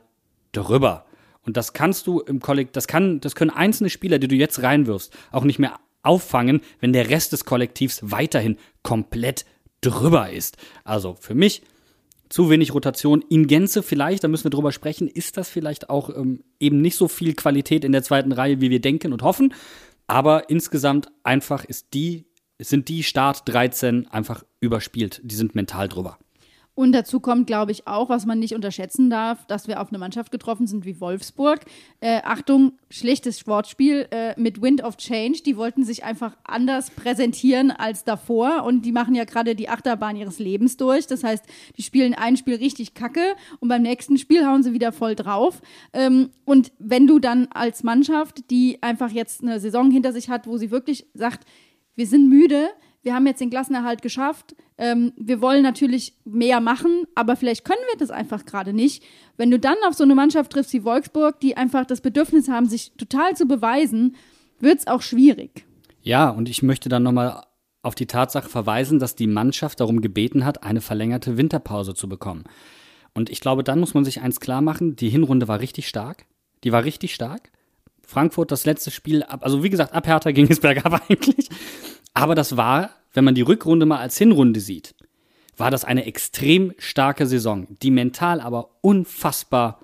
drüber. 0.54 1.06
Und 1.46 1.58
das 1.58 1.74
kannst 1.74 2.08
du 2.08 2.20
im 2.20 2.40
Kollektiv, 2.40 2.74
das 2.74 2.88
kann, 2.88 3.20
das 3.20 3.36
können 3.36 3.52
einzelne 3.52 3.90
Spieler, 3.90 4.20
die 4.20 4.28
du 4.28 4.36
jetzt 4.36 4.62
reinwirfst, 4.62 5.12
auch 5.32 5.44
nicht 5.44 5.60
mehr 5.60 5.80
auffangen, 6.04 6.62
wenn 6.80 6.94
der 6.94 7.10
Rest 7.10 7.34
des 7.34 7.46
Kollektivs 7.46 8.00
weiterhin 8.04 8.58
komplett 8.84 9.46
drüber 9.82 10.30
ist. 10.30 10.58
Also 10.84 11.16
für 11.20 11.36
mich 11.36 11.64
zu 12.32 12.50
wenig 12.50 12.74
Rotation. 12.74 13.24
In 13.30 13.48
Gänze 13.48 13.84
vielleicht, 13.84 14.24
da 14.24 14.28
müssen 14.28 14.46
wir 14.46 14.52
drüber 14.52 14.72
sprechen, 14.72 15.08
ist 15.08 15.38
das 15.38 15.50
vielleicht 15.50 15.90
auch 15.90 16.10
ähm, 16.10 16.44
eben 16.60 16.82
nicht 16.82 16.96
so 16.96 17.08
viel 17.08 17.34
Qualität 17.34 17.84
in 17.84 17.92
der 17.92 18.04
zweiten 18.04 18.32
Reihe, 18.32 18.62
wie 18.62 18.70
wir 18.70 18.80
denken 18.80 19.12
und 19.12 19.22
hoffen. 19.22 19.54
Aber 20.08 20.50
insgesamt 20.50 21.10
einfach 21.24 21.66
ist 21.66 21.94
die, 21.94 22.26
sind 22.58 22.88
die 22.88 23.04
Start 23.04 23.48
13 23.48 24.08
einfach 24.08 24.44
überspielt. 24.60 25.22
Die 25.24 25.36
sind 25.36 25.56
mental 25.56 25.90
drüber. 25.90 26.18
Und 26.74 26.94
dazu 26.94 27.20
kommt, 27.20 27.48
glaube 27.48 27.72
ich, 27.72 27.86
auch, 27.86 28.10
was 28.10 28.26
man 28.26 28.40
nicht 28.40 28.56
unterschätzen 28.56 29.10
darf, 29.10 29.46
dass 29.48 29.68
wir 29.68 29.82
auf 29.82 29.90
eine 29.90 29.98
Mannschaft 29.98 30.32
getroffen 30.32 30.68
sind 30.68 30.86
wie 30.86 31.02
Wolfsburg. 31.02 31.60
Äh, 32.00 32.22
Achtung, 32.24 32.74
schlechtes 32.90 33.40
Sportspiel 33.40 34.08
äh, 34.12 34.40
mit 34.40 34.62
Wind 34.62 34.82
of 34.84 34.96
Change. 34.96 35.42
Die 35.46 35.58
wollten 35.58 35.84
sich 35.84 36.06
einfach 36.06 36.38
anders 36.46 36.90
präsentieren 36.90 37.72
als 37.72 38.06
davor 38.06 38.64
und 38.64 38.86
die 38.86 38.94
machen 38.94 39.16
ja 39.16 39.26
gerade 39.26 39.54
die 39.54 39.68
Achterbahn 39.68 40.16
ihres 40.16 40.40
Lebens 40.40 40.78
durch. 40.78 41.08
Das 41.08 41.26
heißt, 41.26 41.44
die 41.78 41.84
spielen 41.84 42.14
ein 42.14 42.38
Spiel 42.38 42.56
richtig 42.56 42.94
kacke 42.94 43.36
und 43.60 43.68
beim 43.68 43.82
nächsten 43.82 44.18
Spiel 44.18 44.46
hauen 44.46 44.64
sie 44.64 44.72
wieder 44.72 44.94
voll 44.94 45.16
drauf. 45.16 45.62
Ähm, 45.92 46.30
und 46.46 46.72
wenn 46.80 47.06
du 47.06 47.20
dann 47.20 47.48
als 47.54 47.84
Mannschaft, 47.84 48.50
die 48.50 48.82
einfach 48.82 49.12
jetzt 49.12 49.44
eine 49.44 49.60
Saison 49.60 49.92
hinter 49.92 50.14
sich 50.14 50.30
hat, 50.30 50.48
wo 50.48 50.58
sie 50.58 50.72
wirklich 50.72 51.06
sagt, 51.14 51.46
wir 51.96 52.08
sind 52.08 52.30
müde, 52.30 52.70
wir 53.04 53.16
haben 53.16 53.26
jetzt 53.26 53.42
den 53.42 53.50
Klassenerhalt 53.50 54.02
geschafft, 54.02 54.56
ähm, 54.78 55.14
wir 55.18 55.42
wollen 55.42 55.64
natürlich 55.64 56.16
mehr 56.24 56.60
machen, 56.60 57.06
aber 57.16 57.36
vielleicht 57.36 57.66
können 57.66 57.82
wir 57.92 57.98
das 57.98 58.12
einfach 58.12 58.46
gerade 58.46 58.74
nicht. 58.74 59.04
Wenn 59.38 59.52
du 59.52 59.60
dann 59.60 59.78
auf 59.88 59.96
so 59.96 60.04
eine 60.04 60.16
Mannschaft 60.16 60.52
triffst 60.52 60.74
wie 60.74 60.84
Wolfsburg, 60.84 61.40
die 61.40 61.58
einfach 61.58 61.86
das 61.86 62.02
Bedürfnis 62.02 62.48
haben, 62.48 62.68
sich 62.68 62.92
total 62.98 63.36
zu 63.36 63.46
beweisen, 63.46 64.16
wird 64.60 64.80
es 64.80 64.88
auch 64.88 65.02
schwierig. 65.02 65.66
Ja, 66.02 66.30
und 66.30 66.50
ich 66.50 66.64
möchte 66.64 66.90
dann 66.90 67.04
nochmal 67.04 67.44
auf 67.84 67.96
die 67.96 68.06
Tatsache 68.06 68.50
verweisen, 68.50 69.00
dass 69.00 69.16
die 69.16 69.28
Mannschaft 69.28 69.80
darum 69.80 70.02
gebeten 70.02 70.46
hat, 70.46 70.64
eine 70.64 70.82
verlängerte 70.82 71.38
Winterpause 71.38 71.96
zu 71.96 72.08
bekommen. 72.08 72.44
Und 73.14 73.30
ich 73.30 73.42
glaube, 73.42 73.64
dann 73.64 73.80
muss 73.80 73.94
man 73.94 74.06
sich 74.06 74.22
eins 74.22 74.40
klar 74.40 74.62
machen, 74.62 74.96
die 74.96 75.10
Hinrunde 75.10 75.48
war 75.48 75.60
richtig 75.60 75.88
stark. 75.88 76.26
Die 76.64 76.72
war 76.72 76.84
richtig 76.84 77.14
stark. 77.14 77.52
Frankfurt 78.12 78.52
das 78.52 78.66
letzte 78.66 78.92
Spiel, 78.92 79.24
also 79.24 79.64
wie 79.64 79.70
gesagt, 79.70 79.94
ab 79.94 80.06
Hertha 80.06 80.32
ging 80.32 80.48
es 80.50 80.60
bergab 80.62 81.02
eigentlich. 81.10 81.50
Aber 82.14 82.36
das 82.36 82.58
war, 82.58 82.92
wenn 83.14 83.24
man 83.24 83.36
die 83.36 83.42
Rückrunde 83.42 83.86
mal 83.86 84.00
als 84.00 84.18
Hinrunde 84.18 84.60
sieht, 84.60 84.94
war 85.58 85.72
das 85.72 85.86
eine 85.86 86.06
extrem 86.06 86.74
starke 86.78 87.26
Saison, 87.26 87.68
die 87.82 87.92
mental 87.92 88.42
aber 88.42 88.70
unfassbar, 88.82 89.80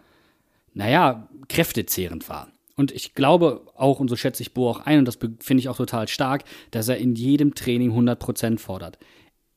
naja, 0.73 1.27
kräftezehrend 1.47 2.29
war. 2.29 2.49
Und 2.75 2.91
ich 2.91 3.15
glaube 3.15 3.61
auch, 3.75 3.99
und 3.99 4.07
so 4.09 4.15
schätze 4.15 4.43
ich 4.43 4.53
Bo 4.53 4.69
auch 4.69 4.81
ein, 4.81 4.99
und 4.99 5.05
das 5.07 5.17
finde 5.39 5.61
ich 5.61 5.69
auch 5.69 5.77
total 5.77 6.07
stark, 6.07 6.43
dass 6.71 6.87
er 6.87 6.97
in 6.97 7.15
jedem 7.15 7.55
Training 7.55 7.91
100% 7.91 8.59
fordert. 8.59 8.97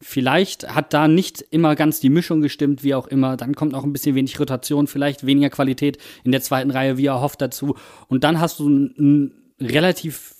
Vielleicht 0.03 0.75
hat 0.75 0.95
da 0.95 1.09
nicht 1.09 1.43
immer 1.51 1.77
ganz 1.77 2.01
die 2.01 2.09
Mischung 2.09 2.41
gestimmt, 2.41 2.83
wie 2.83 2.95
auch 2.95 3.07
immer. 3.07 3.37
Dann 3.37 3.55
kommt 3.55 3.73
noch 3.73 3.85
ein 3.85 3.93
bisschen 3.93 4.15
wenig 4.15 4.41
Rotation, 4.41 4.87
vielleicht 4.87 5.27
weniger 5.27 5.51
Qualität 5.51 5.99
in 6.25 6.33
der 6.33 6.41
zweiten 6.41 6.71
Reihe, 6.71 6.97
wie 6.97 7.07
er 7.07 7.21
hofft 7.21 7.43
dazu. 7.43 7.77
Und 8.09 8.25
dann 8.25 8.41
hast 8.41 8.61
du 8.61 8.69
ein, 8.69 9.35
relativ 9.61 10.35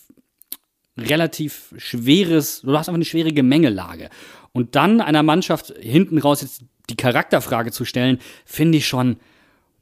relativ 0.97 1.75
schweres, 1.77 2.63
du 2.63 2.77
hast 2.77 2.89
einfach 2.89 2.95
eine 2.95 3.05
schwere 3.05 3.33
Gemengelage. 3.33 4.11
Und 4.53 4.77
dann 4.77 5.01
einer 5.01 5.23
Mannschaft 5.23 5.73
hinten 5.79 6.19
raus 6.19 6.43
jetzt 6.43 6.65
die 6.89 6.97
Charakterfrage 6.97 7.71
zu 7.71 7.85
stellen, 7.85 8.19
finde 8.45 8.79
ich 8.79 8.89
schon, 8.89 9.17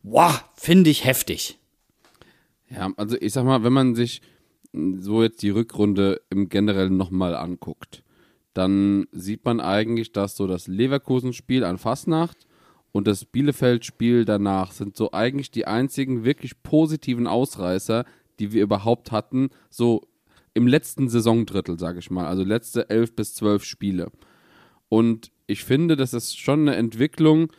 wow, 0.02 0.44
finde 0.54 0.90
ich 0.90 1.04
heftig. 1.04 1.58
Ja, 2.70 2.90
also 2.96 3.16
ich 3.18 3.32
sag 3.32 3.44
mal, 3.44 3.64
wenn 3.64 3.72
man 3.72 3.94
sich 3.94 4.20
so 4.72 5.22
jetzt 5.22 5.42
die 5.42 5.50
Rückrunde 5.50 6.20
im 6.28 6.48
Generellen 6.48 6.96
nochmal 6.96 7.34
anguckt, 7.34 8.02
dann 8.58 9.06
sieht 9.12 9.44
man 9.44 9.60
eigentlich, 9.60 10.10
dass 10.10 10.36
so 10.36 10.48
das 10.48 10.66
Leverkusen-Spiel 10.66 11.62
an 11.62 11.78
Fastnacht 11.78 12.48
und 12.90 13.06
das 13.06 13.24
Bielefeld-Spiel 13.24 14.24
danach 14.24 14.72
sind 14.72 14.96
so 14.96 15.12
eigentlich 15.12 15.52
die 15.52 15.68
einzigen 15.68 16.24
wirklich 16.24 16.64
positiven 16.64 17.28
Ausreißer, 17.28 18.04
die 18.40 18.52
wir 18.52 18.64
überhaupt 18.64 19.12
hatten, 19.12 19.50
so 19.70 20.02
im 20.54 20.66
letzten 20.66 21.08
Saisondrittel, 21.08 21.78
sage 21.78 22.00
ich 22.00 22.10
mal, 22.10 22.26
also 22.26 22.42
letzte 22.42 22.90
elf 22.90 23.14
bis 23.14 23.36
zwölf 23.36 23.62
Spiele. 23.62 24.10
Und 24.88 25.30
ich 25.46 25.62
finde, 25.62 25.94
das 25.94 26.12
ist 26.12 26.36
schon 26.36 26.62
eine 26.62 26.74
Entwicklung, 26.74 27.52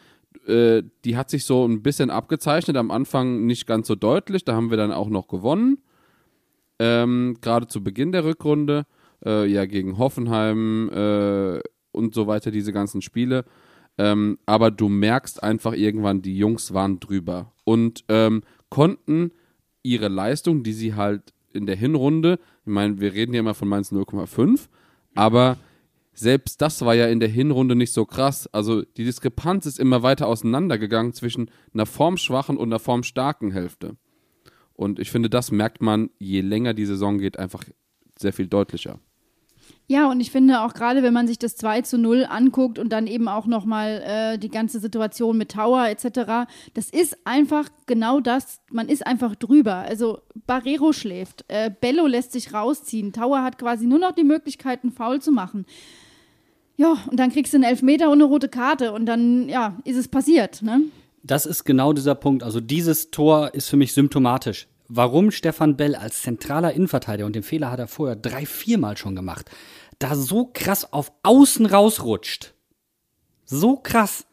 äh, 0.47 0.83
die 1.05 1.15
hat 1.15 1.29
sich 1.29 1.45
so 1.45 1.65
ein 1.65 1.81
bisschen 1.81 2.09
abgezeichnet. 2.09 2.75
Am 2.75 2.91
Anfang 2.91 3.45
nicht 3.45 3.67
ganz 3.67 3.87
so 3.87 3.95
deutlich, 3.95 4.43
da 4.43 4.53
haben 4.53 4.69
wir 4.69 4.77
dann 4.77 4.91
auch 4.91 5.07
noch 5.07 5.29
gewonnen. 5.29 5.77
Ähm, 6.77 7.37
Gerade 7.39 7.67
zu 7.67 7.81
Beginn 7.81 8.11
der 8.11 8.25
Rückrunde, 8.25 8.85
äh, 9.25 9.45
ja, 9.45 9.65
gegen 9.65 9.97
Hoffenheim 9.97 10.89
äh, 10.89 11.59
und 11.91 12.13
so 12.13 12.27
weiter, 12.27 12.51
diese 12.51 12.73
ganzen 12.73 13.01
Spiele. 13.01 13.45
Ähm, 13.97 14.39
aber 14.45 14.71
du 14.71 14.87
merkst 14.87 15.43
einfach 15.43 15.73
irgendwann, 15.73 16.21
die 16.21 16.37
Jungs 16.37 16.73
waren 16.73 16.99
drüber 16.99 17.51
und 17.65 18.05
ähm, 18.07 18.43
konnten 18.69 19.31
ihre 19.83 20.07
Leistung, 20.07 20.63
die 20.63 20.73
sie 20.73 20.95
halt 20.95 21.33
in 21.51 21.65
der 21.65 21.75
Hinrunde, 21.75 22.39
ich 22.65 22.71
meine, 22.71 23.01
wir 23.01 23.13
reden 23.13 23.33
hier 23.33 23.41
immer 23.41 23.55
von 23.55 23.67
Mainz 23.67 23.91
0,5, 23.91 24.67
aber 25.15 25.57
selbst 26.13 26.61
das 26.61 26.81
war 26.81 26.95
ja 26.95 27.07
in 27.07 27.19
der 27.19 27.29
Hinrunde 27.29 27.75
nicht 27.75 27.93
so 27.93 28.05
krass. 28.05 28.47
Also 28.47 28.81
die 28.83 29.05
Diskrepanz 29.05 29.65
ist 29.65 29.79
immer 29.79 30.03
weiter 30.03 30.27
auseinandergegangen 30.27 31.13
zwischen 31.13 31.49
einer 31.73 31.85
formschwachen 31.85 32.57
und 32.57 32.69
einer 32.69 32.79
formstarken 32.79 33.51
Hälfte. 33.51 33.95
Und 34.73 34.99
ich 34.99 35.11
finde, 35.11 35.29
das 35.29 35.51
merkt 35.51 35.81
man, 35.81 36.09
je 36.19 36.41
länger 36.41 36.73
die 36.73 36.85
Saison 36.85 37.17
geht, 37.17 37.39
einfach 37.39 37.63
sehr 38.17 38.33
viel 38.33 38.47
deutlicher. 38.47 38.99
Ja, 39.91 40.07
und 40.07 40.19
ich 40.19 40.29
finde 40.29 40.61
auch 40.61 40.75
gerade, 40.75 41.01
wenn 41.01 41.13
man 41.13 41.27
sich 41.27 41.39
das 41.39 41.55
2 41.55 41.81
zu 41.81 41.97
0 41.97 42.27
anguckt 42.29 42.77
und 42.77 42.89
dann 42.89 43.07
eben 43.07 43.27
auch 43.27 43.47
nochmal 43.47 44.03
äh, 44.05 44.37
die 44.37 44.49
ganze 44.49 44.79
Situation 44.79 45.35
mit 45.35 45.49
Tower 45.49 45.87
etc., 45.89 46.47
das 46.75 46.91
ist 46.91 47.17
einfach 47.25 47.69
genau 47.87 48.19
das, 48.19 48.61
man 48.71 48.87
ist 48.87 49.07
einfach 49.07 49.33
drüber. 49.33 49.77
Also 49.77 50.19
Barrero 50.45 50.93
schläft, 50.93 51.43
äh, 51.47 51.71
Bello 51.81 52.05
lässt 52.05 52.33
sich 52.33 52.53
rausziehen, 52.53 53.13
Tower 53.13 53.41
hat 53.41 53.57
quasi 53.57 53.87
nur 53.87 53.97
noch 53.97 54.11
die 54.11 54.23
Möglichkeit, 54.23 54.83
einen 54.83 54.91
Foul 54.91 55.23
zu 55.23 55.31
machen. 55.31 55.65
Ja, 56.77 56.95
und 57.09 57.19
dann 57.19 57.31
kriegst 57.31 57.53
du 57.53 57.57
einen 57.57 57.63
Elfmeter 57.63 58.11
und 58.11 58.21
eine 58.21 58.25
rote 58.25 58.47
Karte 58.47 58.93
und 58.93 59.07
dann, 59.07 59.49
ja, 59.49 59.75
ist 59.85 59.97
es 59.97 60.07
passiert, 60.07 60.61
ne? 60.61 60.81
Das 61.23 61.47
ist 61.47 61.63
genau 61.63 61.93
dieser 61.93 62.13
Punkt. 62.15 62.43
Also 62.43 62.61
dieses 62.61 63.09
Tor 63.09 63.55
ist 63.55 63.67
für 63.69 63.75
mich 63.75 63.93
symptomatisch 63.93 64.67
warum 64.89 65.31
Stefan 65.31 65.77
Bell 65.77 65.95
als 65.95 66.23
zentraler 66.23 66.73
Innenverteidiger, 66.73 67.25
und 67.25 67.35
den 67.35 67.43
Fehler 67.43 67.71
hat 67.71 67.79
er 67.79 67.87
vorher 67.87 68.15
drei, 68.15 68.45
viermal 68.45 68.97
schon 68.97 69.15
gemacht, 69.15 69.49
da 69.99 70.15
so 70.15 70.49
krass 70.53 70.91
auf 70.91 71.11
Außen 71.23 71.65
rausrutscht. 71.65 72.53
So 73.45 73.75
krass. 73.75 74.25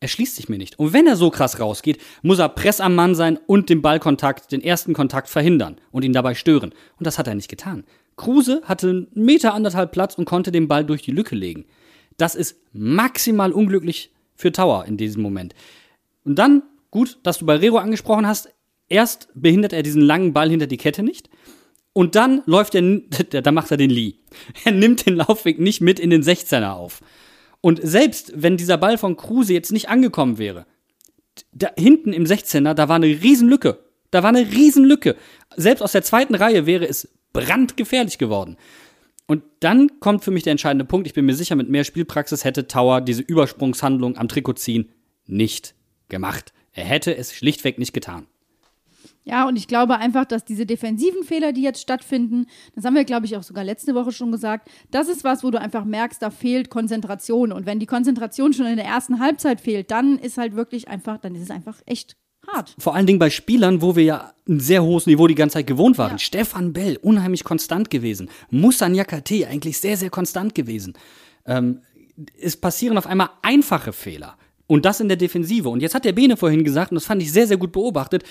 Er 0.00 0.08
schließt 0.08 0.36
sich 0.36 0.48
mir 0.48 0.58
nicht. 0.58 0.78
Und 0.78 0.92
wenn 0.92 1.06
er 1.06 1.16
so 1.16 1.30
krass 1.30 1.58
rausgeht, 1.58 1.98
muss 2.22 2.38
er 2.38 2.50
Press 2.50 2.80
am 2.80 2.94
Mann 2.94 3.14
sein 3.14 3.38
und 3.46 3.70
den 3.70 3.82
Ballkontakt, 3.82 4.52
den 4.52 4.60
ersten 4.60 4.92
Kontakt 4.92 5.28
verhindern 5.28 5.80
und 5.90 6.04
ihn 6.04 6.12
dabei 6.12 6.34
stören. 6.34 6.74
Und 6.98 7.06
das 7.06 7.18
hat 7.18 7.26
er 7.28 7.34
nicht 7.34 7.48
getan. 7.48 7.84
Kruse 8.16 8.62
hatte 8.64 8.88
einen 8.88 9.08
Meter 9.14 9.54
anderthalb 9.54 9.92
Platz 9.92 10.14
und 10.14 10.24
konnte 10.24 10.52
den 10.52 10.68
Ball 10.68 10.84
durch 10.84 11.02
die 11.02 11.12
Lücke 11.12 11.34
legen. 11.34 11.66
Das 12.16 12.34
ist 12.34 12.56
maximal 12.72 13.52
unglücklich 13.52 14.12
für 14.34 14.52
Tower 14.52 14.84
in 14.86 14.96
diesem 14.96 15.22
Moment. 15.22 15.54
Und 16.24 16.36
dann, 16.38 16.62
gut, 16.90 17.18
dass 17.22 17.38
du 17.38 17.46
Barrero 17.46 17.78
angesprochen 17.78 18.26
hast, 18.26 18.48
erst 18.88 19.28
behindert 19.34 19.72
er 19.72 19.82
diesen 19.82 20.02
langen 20.02 20.32
Ball 20.32 20.50
hinter 20.50 20.66
die 20.66 20.78
Kette 20.78 21.02
nicht. 21.02 21.28
Und 21.96 22.14
dann 22.14 22.42
läuft 22.44 22.74
er, 22.74 22.82
da 23.42 23.52
macht 23.52 23.70
er 23.70 23.78
den 23.78 23.88
Lee. 23.88 24.16
Er 24.66 24.72
nimmt 24.72 25.06
den 25.06 25.16
Laufweg 25.16 25.58
nicht 25.58 25.80
mit 25.80 25.98
in 25.98 26.10
den 26.10 26.22
16er 26.22 26.72
auf. 26.72 27.00
Und 27.62 27.80
selbst 27.82 28.34
wenn 28.36 28.58
dieser 28.58 28.76
Ball 28.76 28.98
von 28.98 29.16
Kruse 29.16 29.54
jetzt 29.54 29.72
nicht 29.72 29.88
angekommen 29.88 30.36
wäre, 30.36 30.66
da 31.52 31.70
hinten 31.78 32.12
im 32.12 32.24
16er, 32.24 32.74
da 32.74 32.90
war 32.90 32.96
eine 32.96 33.06
Riesenlücke. 33.06 33.78
Da 34.10 34.22
war 34.22 34.28
eine 34.28 34.46
Riesenlücke. 34.46 35.16
Selbst 35.56 35.80
aus 35.80 35.92
der 35.92 36.02
zweiten 36.02 36.34
Reihe 36.34 36.66
wäre 36.66 36.86
es 36.86 37.08
brandgefährlich 37.32 38.18
geworden. 38.18 38.58
Und 39.26 39.42
dann 39.60 39.98
kommt 39.98 40.22
für 40.22 40.30
mich 40.30 40.42
der 40.42 40.50
entscheidende 40.50 40.84
Punkt. 40.84 41.06
Ich 41.06 41.14
bin 41.14 41.24
mir 41.24 41.34
sicher, 41.34 41.56
mit 41.56 41.70
mehr 41.70 41.84
Spielpraxis 41.84 42.44
hätte 42.44 42.66
Tower 42.66 43.00
diese 43.00 43.22
Übersprungshandlung 43.22 44.18
am 44.18 44.28
Trikot 44.28 44.52
ziehen 44.52 44.92
nicht 45.24 45.74
gemacht. 46.10 46.52
Er 46.72 46.84
hätte 46.84 47.16
es 47.16 47.34
schlichtweg 47.34 47.78
nicht 47.78 47.94
getan. 47.94 48.26
Ja, 49.28 49.48
und 49.48 49.56
ich 49.56 49.66
glaube 49.66 49.98
einfach, 49.98 50.24
dass 50.24 50.44
diese 50.44 50.66
defensiven 50.66 51.24
Fehler, 51.24 51.52
die 51.52 51.62
jetzt 51.62 51.80
stattfinden, 51.80 52.46
das 52.76 52.84
haben 52.84 52.94
wir, 52.94 53.02
glaube 53.02 53.26
ich, 53.26 53.36
auch 53.36 53.42
sogar 53.42 53.64
letzte 53.64 53.96
Woche 53.96 54.12
schon 54.12 54.30
gesagt, 54.30 54.70
das 54.92 55.08
ist 55.08 55.24
was, 55.24 55.42
wo 55.42 55.50
du 55.50 55.60
einfach 55.60 55.84
merkst, 55.84 56.22
da 56.22 56.30
fehlt 56.30 56.70
Konzentration. 56.70 57.50
Und 57.50 57.66
wenn 57.66 57.80
die 57.80 57.86
Konzentration 57.86 58.52
schon 58.52 58.66
in 58.66 58.76
der 58.76 58.86
ersten 58.86 59.18
Halbzeit 59.18 59.60
fehlt, 59.60 59.90
dann 59.90 60.16
ist 60.16 60.38
halt 60.38 60.54
wirklich 60.54 60.86
einfach, 60.86 61.18
dann 61.18 61.34
ist 61.34 61.42
es 61.42 61.50
einfach 61.50 61.82
echt 61.86 62.16
hart. 62.46 62.76
Vor 62.78 62.94
allen 62.94 63.06
Dingen 63.06 63.18
bei 63.18 63.30
Spielern, 63.30 63.82
wo 63.82 63.96
wir 63.96 64.04
ja 64.04 64.32
ein 64.48 64.60
sehr 64.60 64.84
hohes 64.84 65.06
Niveau 65.06 65.26
die 65.26 65.34
ganze 65.34 65.54
Zeit 65.54 65.66
gewohnt 65.66 65.98
waren. 65.98 66.12
Ja. 66.12 66.18
Stefan 66.18 66.72
Bell, 66.72 66.96
unheimlich 67.02 67.42
konstant 67.42 67.90
gewesen. 67.90 68.30
Musa 68.50 68.88
Nyakate, 68.88 69.48
eigentlich 69.48 69.78
sehr, 69.78 69.96
sehr 69.96 70.10
konstant 70.10 70.54
gewesen. 70.54 70.94
Ähm, 71.46 71.80
es 72.40 72.56
passieren 72.56 72.96
auf 72.96 73.08
einmal 73.08 73.30
einfache 73.42 73.92
Fehler. 73.92 74.36
Und 74.68 74.84
das 74.84 75.00
in 75.00 75.08
der 75.08 75.16
Defensive. 75.16 75.68
Und 75.68 75.80
jetzt 75.80 75.94
hat 75.94 76.04
der 76.04 76.12
Bene 76.12 76.36
vorhin 76.36 76.64
gesagt, 76.64 76.90
und 76.90 76.96
das 76.96 77.06
fand 77.06 77.22
ich 77.22 77.32
sehr, 77.32 77.46
sehr 77.46 77.56
gut 77.56 77.72
beobachtet, 77.72 78.24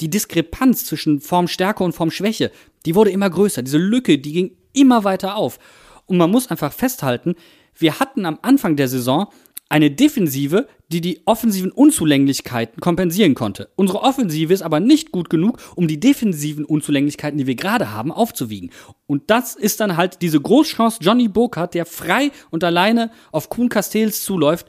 die 0.00 0.10
Diskrepanz 0.10 0.86
zwischen 0.86 1.20
Formstärke 1.20 1.84
und 1.84 1.92
Formschwäche, 1.92 2.50
die 2.86 2.94
wurde 2.94 3.10
immer 3.10 3.30
größer. 3.30 3.62
Diese 3.62 3.78
Lücke, 3.78 4.18
die 4.18 4.32
ging 4.32 4.56
immer 4.72 5.04
weiter 5.04 5.36
auf. 5.36 5.58
Und 6.06 6.16
man 6.16 6.30
muss 6.30 6.50
einfach 6.50 6.72
festhalten, 6.72 7.34
wir 7.76 8.00
hatten 8.00 8.26
am 8.26 8.38
Anfang 8.42 8.76
der 8.76 8.88
Saison 8.88 9.28
eine 9.68 9.90
Defensive, 9.90 10.66
die 10.90 11.00
die 11.00 11.20
offensiven 11.26 11.70
Unzulänglichkeiten 11.70 12.80
kompensieren 12.80 13.34
konnte. 13.34 13.70
Unsere 13.76 14.02
Offensive 14.02 14.52
ist 14.52 14.62
aber 14.62 14.80
nicht 14.80 15.12
gut 15.12 15.30
genug, 15.30 15.58
um 15.76 15.86
die 15.86 16.00
defensiven 16.00 16.64
Unzulänglichkeiten, 16.64 17.38
die 17.38 17.46
wir 17.46 17.54
gerade 17.54 17.92
haben, 17.92 18.10
aufzuwiegen. 18.10 18.70
Und 19.06 19.30
das 19.30 19.54
ist 19.54 19.78
dann 19.78 19.96
halt 19.96 20.22
diese 20.22 20.40
Großchance 20.40 20.98
Johnny 21.00 21.28
Burkhardt, 21.28 21.74
der 21.74 21.86
frei 21.86 22.32
und 22.50 22.64
alleine 22.64 23.12
auf 23.30 23.48
Kuhn 23.48 23.68
Castells 23.68 24.24
zuläuft, 24.24 24.66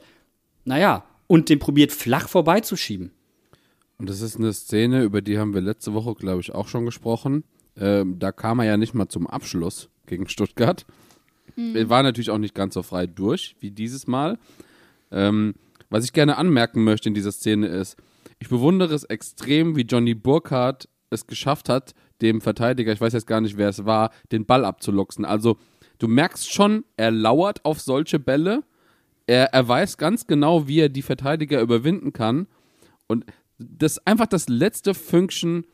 naja, 0.64 1.04
und 1.26 1.48
den 1.48 1.58
probiert 1.58 1.90
flach 1.90 2.28
vorbeizuschieben. 2.28 3.10
Und 4.02 4.10
das 4.10 4.20
ist 4.20 4.36
eine 4.36 4.52
Szene, 4.52 5.04
über 5.04 5.22
die 5.22 5.38
haben 5.38 5.54
wir 5.54 5.60
letzte 5.60 5.94
Woche, 5.94 6.16
glaube 6.16 6.40
ich, 6.40 6.52
auch 6.52 6.66
schon 6.66 6.84
gesprochen. 6.84 7.44
Ähm, 7.76 8.18
da 8.18 8.32
kam 8.32 8.58
er 8.58 8.64
ja 8.64 8.76
nicht 8.76 8.94
mal 8.94 9.06
zum 9.06 9.28
Abschluss 9.28 9.90
gegen 10.06 10.28
Stuttgart. 10.28 10.84
Er 11.56 11.88
war 11.88 12.02
natürlich 12.02 12.30
auch 12.30 12.38
nicht 12.38 12.52
ganz 12.52 12.74
so 12.74 12.82
frei 12.82 13.06
durch 13.06 13.54
wie 13.60 13.70
dieses 13.70 14.08
Mal. 14.08 14.40
Ähm, 15.12 15.54
was 15.88 16.04
ich 16.04 16.12
gerne 16.12 16.36
anmerken 16.36 16.82
möchte 16.82 17.10
in 17.10 17.14
dieser 17.14 17.30
Szene 17.30 17.68
ist, 17.68 17.96
ich 18.40 18.48
bewundere 18.48 18.92
es 18.92 19.04
extrem, 19.04 19.76
wie 19.76 19.82
Johnny 19.82 20.14
Burkhardt 20.14 20.88
es 21.10 21.28
geschafft 21.28 21.68
hat, 21.68 21.94
dem 22.22 22.40
Verteidiger, 22.40 22.92
ich 22.92 23.00
weiß 23.00 23.12
jetzt 23.12 23.28
gar 23.28 23.40
nicht, 23.40 23.56
wer 23.56 23.68
es 23.68 23.84
war, 23.84 24.10
den 24.32 24.46
Ball 24.46 24.64
abzuluxen. 24.64 25.24
Also 25.24 25.58
du 25.98 26.08
merkst 26.08 26.52
schon, 26.52 26.84
er 26.96 27.12
lauert 27.12 27.64
auf 27.64 27.80
solche 27.80 28.18
Bälle. 28.18 28.64
Er, 29.28 29.54
er 29.54 29.68
weiß 29.68 29.96
ganz 29.96 30.26
genau, 30.26 30.66
wie 30.66 30.80
er 30.80 30.88
die 30.88 31.02
Verteidiger 31.02 31.60
überwinden 31.60 32.12
kann. 32.12 32.48
Und 33.06 33.26
das 33.62 34.04
einfach 34.06 34.26
das 34.26 34.48
letzte 34.48 34.94
Fünkchen, 34.94 35.64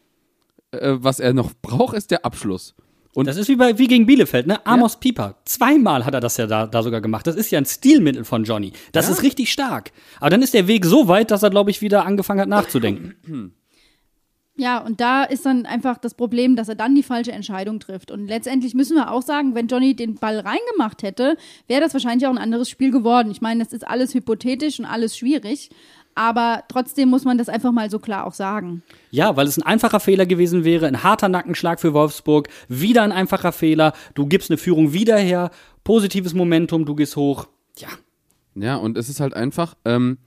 äh, 0.71 0.95
was 0.99 1.21
er 1.21 1.33
noch 1.33 1.53
braucht, 1.61 1.97
ist 1.97 2.11
der 2.11 2.25
Abschluss. 2.25 2.75
Und 3.15 3.27
Das 3.27 3.37
ist 3.37 3.49
wie, 3.49 3.57
bei, 3.57 3.79
wie 3.79 3.89
gegen 3.89 4.07
Bielefeld, 4.07 4.47
ne? 4.47 4.65
Amos 4.65 5.01
Pieper. 5.01 5.37
Zweimal 5.45 6.05
hat 6.05 6.15
er 6.15 6.21
das 6.21 6.37
ja 6.37 6.47
da, 6.47 6.67
da 6.67 6.83
sogar 6.83 7.01
gemacht. 7.01 7.27
Das 7.27 7.35
ist 7.35 7.51
ja 7.51 7.59
ein 7.59 7.67
Stilmittel 7.67 8.25
von 8.25 8.45
Johnny. 8.45 8.73
Das 8.93 9.09
ist 9.09 9.23
richtig 9.23 9.51
stark. 9.51 9.91
Aber 10.21 10.31
dann 10.31 10.43
ist 10.43 10.55
der 10.55 10.69
Weg 10.69 10.85
so 10.85 11.09
weit, 11.09 11.31
dass 11.31 11.43
er, 11.43 11.51
glaube 11.51 11.71
ich, 11.71 11.83
wieder 11.83 12.07
angefangen 12.07 12.41
hat 12.41 12.49
nachzudenken. 12.49 13.53
Ja, 14.61 14.79
und 14.79 15.01
da 15.01 15.23
ist 15.23 15.47
dann 15.47 15.67
einfach 15.67 15.99
das 15.99 16.15
Problem, 16.15 16.57
dass 16.57 16.69
er 16.69 16.75
dann 16.75 16.97
die 16.97 17.05
falsche 17.05 17.31
Entscheidung 17.31 17.79
trifft. 17.79 18.11
Und 18.11 18.27
letztendlich 18.27 18.75
müssen 18.75 18.97
wir 18.97 19.13
auch 19.13 19.23
sagen, 19.23 19.55
wenn 19.55 19.69
Johnny 19.69 19.95
den 19.95 20.17
Ball 20.17 20.41
reingemacht 20.41 21.05
hätte, 21.05 21.37
wäre 21.69 21.81
das 21.81 21.93
wahrscheinlich 21.93 22.27
auch 22.27 22.33
ein 22.33 22.39
anderes 22.39 22.69
Spiel 22.69 22.91
geworden. 22.91 23.31
Ich 23.31 23.41
meine, 23.41 23.63
das 23.63 23.73
ist 23.73 23.87
alles 23.87 24.15
hypothetisch 24.15 24.81
und 24.81 24.85
alles 24.85 25.17
schwierig. 25.17 25.71
Aber 26.19 26.65
trotzdem 26.67 27.11
muss 27.11 27.25
man 27.25 27.39
das 27.39 27.49
einfach 27.49 27.71
mal 27.71 27.89
so 27.91 28.01
klar 28.01 28.27
auch 28.27 28.35
sagen. 28.35 28.83
Ja, 29.13 29.37
weil 29.37 29.47
es 29.47 29.57
ein 29.57 29.63
einfacher 29.63 30.01
Fehler 30.01 30.27
gewesen 30.27 30.65
wäre, 30.65 30.89
ein 30.89 31.05
harter 31.05 31.29
Nackenschlag 31.29 31.79
für 31.79 31.95
Wolfsburg, 31.95 32.49
wieder 32.67 33.05
ein 33.05 33.13
einfacher 33.13 33.53
Fehler, 33.53 33.93
du 34.15 34.27
gibst 34.27 34.51
eine 34.51 34.59
Führung 34.59 34.93
wieder 34.93 35.17
her, 35.17 35.53
positives 35.85 36.35
Momentum, 36.35 36.87
du 36.87 36.97
gehst 36.97 37.15
hoch. 37.15 37.47
Ja, 37.77 37.87
Ja, 38.57 38.75
und 38.75 38.99
es 38.99 39.09
ist 39.09 39.21
halt 39.21 39.35
einfach, 39.35 39.77
ähm, 39.85 40.19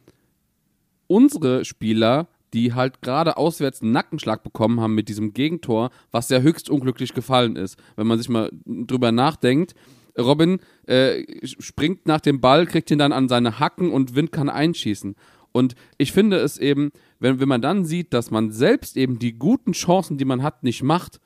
unsere 1.07 1.65
Spieler, 1.65 2.29
die 2.53 2.73
halt 2.73 3.01
gerade 3.01 3.35
auswärts 3.35 3.81
einen 3.81 3.91
Nackenschlag 3.91 4.43
bekommen 4.43 4.79
haben 4.79 4.95
mit 4.95 5.09
diesem 5.09 5.33
Gegentor, 5.33 5.89
was 6.09 6.29
ja 6.29 6.39
höchst 6.39 6.69
unglücklich 6.69 7.13
gefallen 7.13 7.57
ist. 7.57 7.77
Wenn 7.97 8.07
man 8.07 8.17
sich 8.17 8.29
mal 8.29 8.49
drüber 8.65 9.11
nachdenkt, 9.11 9.75
Robin 10.17 10.59
äh, 10.87 11.25
springt 11.43 12.05
nach 12.05 12.21
dem 12.21 12.39
Ball, 12.39 12.65
kriegt 12.65 12.91
ihn 12.91 12.99
dann 12.99 13.11
an 13.11 13.27
seine 13.27 13.59
Hacken 13.59 13.91
und 13.91 14.15
Wind 14.15 14.31
kann 14.31 14.49
einschießen. 14.49 15.15
Und 15.51 15.75
ich 15.97 16.11
finde 16.11 16.37
es 16.37 16.57
eben, 16.57 16.91
wenn, 17.19 17.39
wenn 17.39 17.49
man 17.49 17.61
dann 17.61 17.85
sieht, 17.85 18.13
dass 18.13 18.31
man 18.31 18.51
selbst 18.51 18.97
eben 18.97 19.19
die 19.19 19.33
guten 19.33 19.73
Chancen, 19.73 20.17
die 20.17 20.25
man 20.25 20.43
hat, 20.43 20.63
nicht 20.63 20.83
macht, 20.83 21.19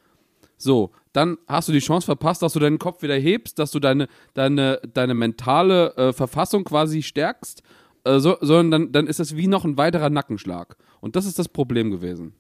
so, 0.58 0.92
dann 1.14 1.38
hast 1.48 1.68
du 1.68 1.74
die 1.74 1.80
Chance 1.80 2.06
verpasst, 2.06 2.42
dass 2.42 2.54
du 2.54 2.60
deinen 2.60 2.80
Kopf 2.80 3.02
wieder 3.02 3.16
hebst, 3.16 3.60
dass 3.60 3.72
du 3.72 3.80
deine, 3.80 4.08
deine, 4.34 4.80
deine 4.94 5.14
mentale 5.14 5.96
äh, 5.96 6.14
Verfassung 6.14 6.64
quasi 6.64 7.02
stärkst, 7.02 7.62
äh, 8.06 8.20
so, 8.20 8.38
sondern 8.42 8.72
dann, 8.72 8.92
dann 8.92 9.08
ist 9.08 9.20
es 9.20 9.36
wie 9.36 9.48
noch 9.48 9.66
ein 9.66 9.78
weiterer 9.78 10.10
Nackenschlag. 10.10 10.78
Und 11.02 11.16
das 11.16 11.26
ist 11.26 11.40
das 11.40 11.50
Problem 11.50 11.92
gewesen. 11.92 12.34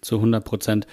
zu 0.00 0.16
100 0.16 0.44
Prozent. 0.44 0.86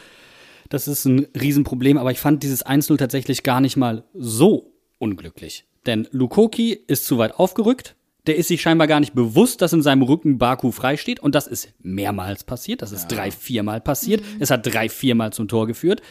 Das 0.70 0.88
ist 0.88 1.06
ein 1.06 1.28
Riesenproblem, 1.40 1.98
aber 1.98 2.12
ich 2.12 2.20
fand 2.20 2.42
dieses 2.42 2.66
1-0 2.66 2.98
tatsächlich 2.98 3.44
gar 3.44 3.62
nicht 3.62 3.78
mal 3.78 4.06
so 4.14 4.74
unglücklich. 4.98 5.66
Denn 5.86 6.08
Lukoki 6.12 6.72
ist 6.88 7.06
zu 7.06 7.18
weit 7.18 7.36
aufgerückt. 7.36 7.96
Der 8.26 8.38
ist 8.38 8.48
sich 8.48 8.62
scheinbar 8.62 8.88
gar 8.88 9.00
nicht 9.00 9.14
bewusst, 9.14 9.62
dass 9.62 9.74
in 9.74 9.82
seinem 9.82 10.02
Rücken 10.02 10.38
Baku 10.38 10.72
freisteht. 10.72 11.20
Und 11.20 11.36
das 11.36 11.48
ist 11.48 11.70
mehrmals 11.82 12.44
passiert. 12.44 12.82
Das 12.82 12.92
ist 12.92 13.08
drei, 13.08 13.32
viermal 13.32 13.82
passiert. 13.82 14.24
Es 14.40 14.50
hat 14.50 14.66
drei, 14.66 14.88
viermal 14.88 15.34
zum 15.34 15.48
Tor 15.48 15.68
geführt. 15.68 16.02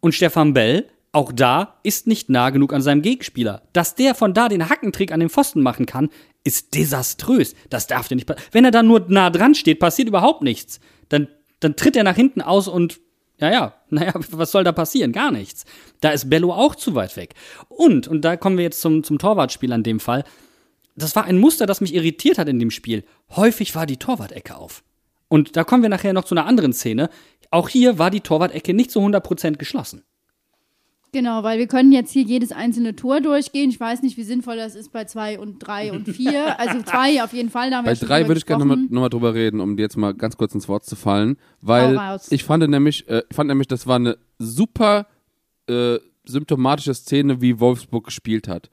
Und 0.00 0.14
Stefan 0.14 0.54
Bell, 0.54 0.86
auch 1.10 1.32
da, 1.32 1.78
ist 1.82 2.06
nicht 2.06 2.28
nah 2.28 2.50
genug 2.50 2.72
an 2.72 2.82
seinem 2.82 3.02
Gegenspieler. 3.02 3.62
Dass 3.72 3.94
der 3.94 4.14
von 4.14 4.34
da 4.34 4.48
den 4.48 4.68
Hackentrick 4.68 5.10
an 5.10 5.20
den 5.20 5.28
Pfosten 5.28 5.60
machen 5.62 5.86
kann, 5.86 6.10
ist 6.44 6.74
desaströs. 6.74 7.54
Das 7.70 7.88
darf 7.88 8.06
der 8.06 8.16
nicht 8.16 8.26
passieren. 8.26 8.48
Wenn 8.52 8.64
er 8.64 8.70
da 8.70 8.82
nur 8.82 9.06
nah 9.08 9.30
dran 9.30 9.54
steht, 9.54 9.80
passiert 9.80 10.08
überhaupt 10.08 10.42
nichts. 10.42 10.78
Dann, 11.08 11.26
dann 11.58 11.74
tritt 11.74 11.96
er 11.96 12.04
nach 12.04 12.16
hinten 12.16 12.42
aus 12.42 12.68
und 12.68 13.00
ja, 13.38 13.50
ja, 13.50 13.74
naja, 13.90 14.12
was 14.30 14.52
soll 14.52 14.64
da 14.64 14.72
passieren? 14.72 15.12
Gar 15.12 15.32
nichts. 15.32 15.64
Da 16.00 16.10
ist 16.10 16.30
Bello 16.30 16.52
auch 16.52 16.74
zu 16.74 16.94
weit 16.94 17.16
weg. 17.16 17.34
Und, 17.68 18.08
und 18.08 18.22
da 18.22 18.36
kommen 18.36 18.56
wir 18.56 18.64
jetzt 18.64 18.80
zum, 18.80 19.02
zum 19.02 19.18
Torwartspiel 19.18 19.72
an 19.72 19.82
dem 19.82 20.00
Fall. 20.00 20.24
Das 20.96 21.14
war 21.14 21.24
ein 21.24 21.38
Muster, 21.38 21.66
das 21.66 21.80
mich 21.80 21.94
irritiert 21.94 22.38
hat 22.38 22.48
in 22.48 22.58
dem 22.58 22.70
Spiel. 22.70 23.04
Häufig 23.30 23.74
war 23.74 23.86
die 23.86 23.98
Torwart-Ecke 23.98 24.56
auf. 24.56 24.82
Und 25.28 25.56
da 25.56 25.64
kommen 25.64 25.82
wir 25.82 25.90
nachher 25.90 26.12
noch 26.12 26.24
zu 26.24 26.34
einer 26.34 26.46
anderen 26.46 26.72
Szene. 26.72 27.10
Auch 27.50 27.68
hier 27.68 27.98
war 27.98 28.10
die 28.10 28.20
Torwart-Ecke 28.20 28.74
nicht 28.74 28.90
zu 28.90 29.00
100% 29.00 29.56
geschlossen. 29.56 30.02
Genau, 31.12 31.42
weil 31.42 31.58
wir 31.58 31.66
können 31.66 31.92
jetzt 31.92 32.12
hier 32.12 32.24
jedes 32.24 32.52
einzelne 32.52 32.94
Tor 32.94 33.20
durchgehen. 33.20 33.70
Ich 33.70 33.80
weiß 33.80 34.02
nicht, 34.02 34.16
wie 34.16 34.22
sinnvoll 34.22 34.56
das 34.56 34.74
ist 34.74 34.92
bei 34.92 35.04
zwei 35.04 35.38
und 35.38 35.60
drei 35.60 35.92
und 35.92 36.06
vier. 36.14 36.58
Also 36.60 36.82
zwei 36.82 37.22
auf 37.22 37.32
jeden 37.32 37.48
Fall. 37.48 37.70
Da 37.70 37.78
haben 37.78 37.86
wir 37.86 37.94
Bei 37.94 38.06
drei 38.06 38.28
würde 38.28 38.38
ich 38.38 38.46
gerne 38.46 38.64
nochmal 38.64 38.84
noch 38.90 39.00
mal 39.00 39.08
drüber 39.08 39.32
reden, 39.32 39.60
um 39.60 39.76
dir 39.76 39.84
jetzt 39.84 39.96
mal 39.96 40.12
ganz 40.12 40.36
kurz 40.36 40.54
ins 40.54 40.68
Wort 40.68 40.84
zu 40.84 40.96
fallen, 40.96 41.38
weil 41.60 41.98
ich 42.28 42.44
fand 42.44 42.68
nämlich, 42.68 43.08
äh, 43.08 43.22
fand 43.32 43.48
nämlich, 43.48 43.68
das 43.68 43.86
war 43.86 43.96
eine 43.96 44.18
super 44.38 45.06
äh, 45.68 45.98
symptomatische 46.24 46.94
Szene, 46.94 47.40
wie 47.40 47.60
Wolfsburg 47.60 48.04
gespielt 48.04 48.48
hat. 48.48 48.68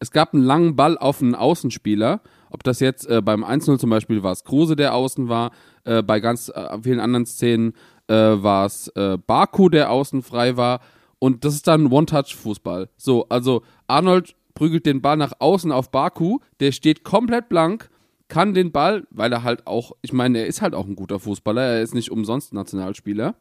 Es 0.00 0.10
gab 0.10 0.32
einen 0.32 0.44
langen 0.44 0.76
Ball 0.76 0.96
auf 0.96 1.20
einen 1.20 1.34
Außenspieler, 1.34 2.20
ob 2.50 2.62
das 2.62 2.80
jetzt 2.80 3.08
äh, 3.08 3.20
beim 3.20 3.44
1-0 3.44 3.78
zum 3.78 3.90
Beispiel 3.90 4.22
war 4.22 4.32
es 4.32 4.44
Kruse, 4.44 4.76
der 4.76 4.94
außen 4.94 5.28
war, 5.28 5.50
äh, 5.84 6.02
bei 6.02 6.20
ganz 6.20 6.48
äh, 6.48 6.78
vielen 6.82 7.00
anderen 7.00 7.26
Szenen 7.26 7.74
äh, 8.06 8.14
war 8.14 8.66
es 8.66 8.88
äh, 8.88 9.18
Baku, 9.18 9.68
der 9.68 9.90
außen 9.90 10.22
frei 10.22 10.56
war. 10.56 10.80
Und 11.18 11.44
das 11.44 11.54
ist 11.54 11.66
dann 11.66 11.90
One-Touch-Fußball. 11.90 12.88
So, 12.96 13.26
also 13.28 13.62
Arnold 13.88 14.36
prügelt 14.54 14.86
den 14.86 15.02
Ball 15.02 15.16
nach 15.16 15.32
außen 15.40 15.72
auf 15.72 15.90
Baku, 15.90 16.38
der 16.60 16.72
steht 16.72 17.04
komplett 17.04 17.48
blank, 17.48 17.90
kann 18.28 18.54
den 18.54 18.72
Ball, 18.72 19.06
weil 19.10 19.32
er 19.32 19.42
halt 19.42 19.66
auch, 19.66 19.92
ich 20.02 20.12
meine, 20.12 20.38
er 20.38 20.46
ist 20.46 20.62
halt 20.62 20.74
auch 20.74 20.86
ein 20.86 20.96
guter 20.96 21.18
Fußballer, 21.18 21.62
er 21.62 21.82
ist 21.82 21.94
nicht 21.94 22.10
umsonst 22.10 22.52
Nationalspieler, 22.52 23.34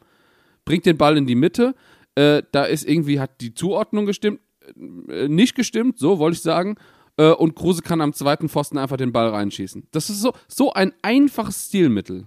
bringt 0.66 0.86
den 0.86 0.98
Ball 0.98 1.18
in 1.18 1.28
die 1.28 1.36
Mitte, 1.36 1.76
äh, 2.16 2.42
da 2.52 2.64
ist 2.64 2.88
irgendwie, 2.88 3.20
hat 3.20 3.42
die 3.42 3.54
Zuordnung 3.54 4.06
gestimmt, 4.06 4.40
nicht 4.76 5.56
gestimmt, 5.56 6.00
so 6.00 6.20
wollte 6.20 6.36
ich 6.36 6.42
sagen, 6.42 6.78
äh, 7.18 7.32
und 7.32 7.56
Kruse 7.56 7.82
kann 7.82 8.02
am 8.02 8.14
zweiten 8.14 8.50
Pfosten 8.50 8.78
einfach 8.78 8.98
den 8.98 9.12
Ball 9.12 9.30
reinschießen. 9.30 9.88
Das 9.92 10.10
ist 10.10 10.22
so, 10.22 10.34
so 10.48 10.74
ein 10.74 10.94
einfaches 11.02 11.68
Stilmittel. 11.68 12.26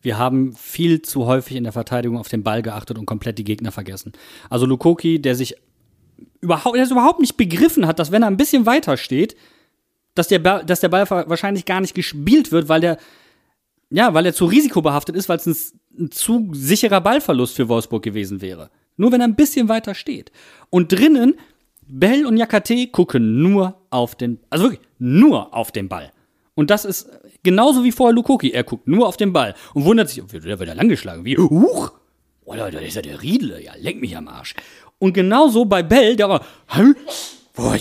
Wir 0.00 0.18
haben 0.18 0.54
viel 0.54 1.00
zu 1.00 1.26
häufig 1.26 1.56
in 1.56 1.64
der 1.64 1.72
Verteidigung 1.72 2.18
auf 2.18 2.28
den 2.28 2.42
Ball 2.42 2.60
geachtet 2.60 2.98
und 2.98 3.06
komplett 3.06 3.38
die 3.38 3.44
Gegner 3.44 3.72
vergessen. 3.72 4.12
Also 4.50 4.66
Lukoki, 4.66 5.20
der 5.20 5.34
sich 5.34 5.56
überhaupt, 6.42 6.76
der 6.76 6.84
es 6.84 6.90
überhaupt 6.90 7.20
nicht 7.20 7.38
begriffen 7.38 7.86
hat, 7.86 7.98
dass 7.98 8.12
wenn 8.12 8.22
er 8.22 8.28
ein 8.28 8.36
bisschen 8.36 8.66
weiter 8.66 8.98
steht, 8.98 9.34
dass 10.14 10.28
der, 10.28 10.38
Ball, 10.38 10.64
dass 10.64 10.80
der 10.80 10.90
Ball 10.90 11.08
wahrscheinlich 11.08 11.64
gar 11.64 11.80
nicht 11.80 11.94
gespielt 11.94 12.52
wird, 12.52 12.68
weil 12.68 12.82
der, 12.82 12.98
ja, 13.90 14.12
weil 14.12 14.26
er 14.26 14.34
zu 14.34 14.44
risikobehaftet 14.44 15.16
ist, 15.16 15.28
weil 15.28 15.38
es 15.38 15.46
ein, 15.46 15.56
ein 15.98 16.10
zu 16.10 16.50
sicherer 16.52 17.00
Ballverlust 17.00 17.56
für 17.56 17.68
Wolfsburg 17.68 18.02
gewesen 18.02 18.42
wäre. 18.42 18.70
Nur 18.96 19.12
wenn 19.12 19.20
er 19.20 19.28
ein 19.28 19.36
bisschen 19.36 19.68
weiter 19.68 19.94
steht. 19.94 20.30
Und 20.70 20.92
drinnen, 20.92 21.34
Bell 21.86 22.26
und 22.26 22.36
Jakate 22.36 22.86
gucken 22.88 23.42
nur 23.42 23.80
auf 23.90 24.14
den, 24.14 24.40
also 24.50 24.64
wirklich 24.64 24.80
nur 24.98 25.54
auf 25.54 25.72
den 25.72 25.88
Ball. 25.88 26.12
Und 26.54 26.70
das 26.70 26.84
ist 26.84 27.10
genauso 27.42 27.84
wie 27.84 27.92
vorher 27.92 28.14
Lukoki. 28.14 28.50
Er 28.50 28.64
guckt 28.64 28.86
nur 28.86 29.06
auf 29.06 29.16
den 29.16 29.32
Ball 29.32 29.54
und 29.74 29.84
wundert 29.84 30.08
sich, 30.08 30.24
der 30.24 30.58
wird 30.58 30.68
ja 30.68 30.74
langgeschlagen. 30.74 31.24
Wie, 31.24 31.36
huch, 31.36 31.92
oh 32.44 32.54
Leute, 32.54 32.78
das 32.78 32.86
ist 32.86 32.94
ja 32.94 33.02
der 33.02 33.22
Riedle. 33.22 33.62
Ja, 33.62 33.72
leck 33.76 34.00
mich 34.00 34.16
am 34.16 34.28
Arsch. 34.28 34.54
Und 34.98 35.12
genauso 35.12 35.64
bei 35.64 35.82
Bell, 35.82 36.16
der 36.16 36.28
war? 36.28 36.44
Wo, 37.54 37.72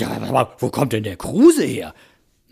wo 0.59 0.69
kommt 0.69 0.93
denn 0.93 1.03
der 1.03 1.17
Kruse 1.17 1.63
her? 1.63 1.93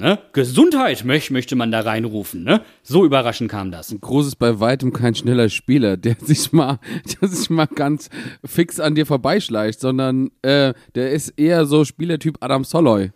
Ne? 0.02 0.18
Gesundheit 0.34 1.06
möch, 1.06 1.30
möchte 1.30 1.56
man 1.56 1.72
da 1.72 1.82
reinrufen, 1.82 2.44
ne? 2.44 2.62
So 2.82 3.06
überraschend 3.06 3.52
kam 3.52 3.70
das. 3.72 3.96
Kruse 4.02 4.30
ist 4.30 4.36
bei 4.38 4.60
weitem 4.60 4.94
kein 4.94 5.14
schneller 5.14 5.48
Spieler, 5.50 5.96
der 5.96 6.16
sich 6.22 6.52
mal, 6.52 6.80
der 7.22 7.30
sich 7.30 7.52
mal 7.52 7.68
ganz 7.68 8.10
fix 8.44 8.80
an 8.80 8.96
dir 8.96 9.06
vorbeischleicht, 9.06 9.80
sondern 9.80 10.32
äh, 10.42 10.74
der 10.96 11.12
ist 11.12 11.30
eher 11.38 11.66
so 11.66 11.86
Spielertyp 11.86 12.38
Adam 12.42 12.64
Soloy. 12.64 13.12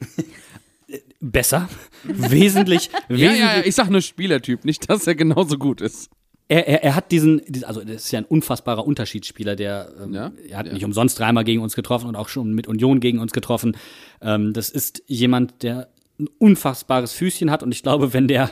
Besser. 1.20 1.68
wesentlich, 2.04 2.90
wesentlich. 3.08 3.38
ja, 3.40 3.56
ja, 3.56 3.62
ich 3.64 3.74
sag 3.74 3.90
nur 3.90 4.00
Spielertyp, 4.00 4.64
nicht, 4.64 4.88
dass 4.88 5.06
er 5.08 5.16
genauso 5.16 5.58
gut 5.58 5.80
ist. 5.80 6.08
Er, 6.46 6.66
er, 6.68 6.82
er 6.84 6.94
hat 6.94 7.10
diesen, 7.10 7.42
diesen- 7.48 7.66
also 7.66 7.80
das 7.82 8.04
ist 8.04 8.12
ja 8.12 8.20
ein 8.20 8.24
unfassbarer 8.24 8.86
Unterschiedsspieler, 8.86 9.56
der 9.56 9.90
ähm, 10.02 10.14
Ja, 10.14 10.32
er 10.48 10.58
hat 10.58 10.66
ja. 10.68 10.72
nicht 10.72 10.84
umsonst 10.84 11.18
dreimal 11.18 11.42
gegen 11.44 11.60
uns 11.60 11.74
getroffen 11.74 12.06
und 12.06 12.14
auch 12.16 12.28
schon 12.28 12.54
mit 12.54 12.68
Union 12.68 13.00
gegen 13.00 13.18
uns 13.18 13.32
getroffen. 13.32 13.76
Ähm, 14.22 14.52
das 14.54 14.70
ist 14.70 15.02
jemand, 15.08 15.62
der 15.64 15.88
ein 16.18 16.28
unfassbares 16.38 17.12
Füßchen 17.12 17.50
hat 17.50 17.62
und 17.62 17.72
ich 17.72 17.82
glaube, 17.82 18.12
wenn 18.12 18.28
der, 18.28 18.50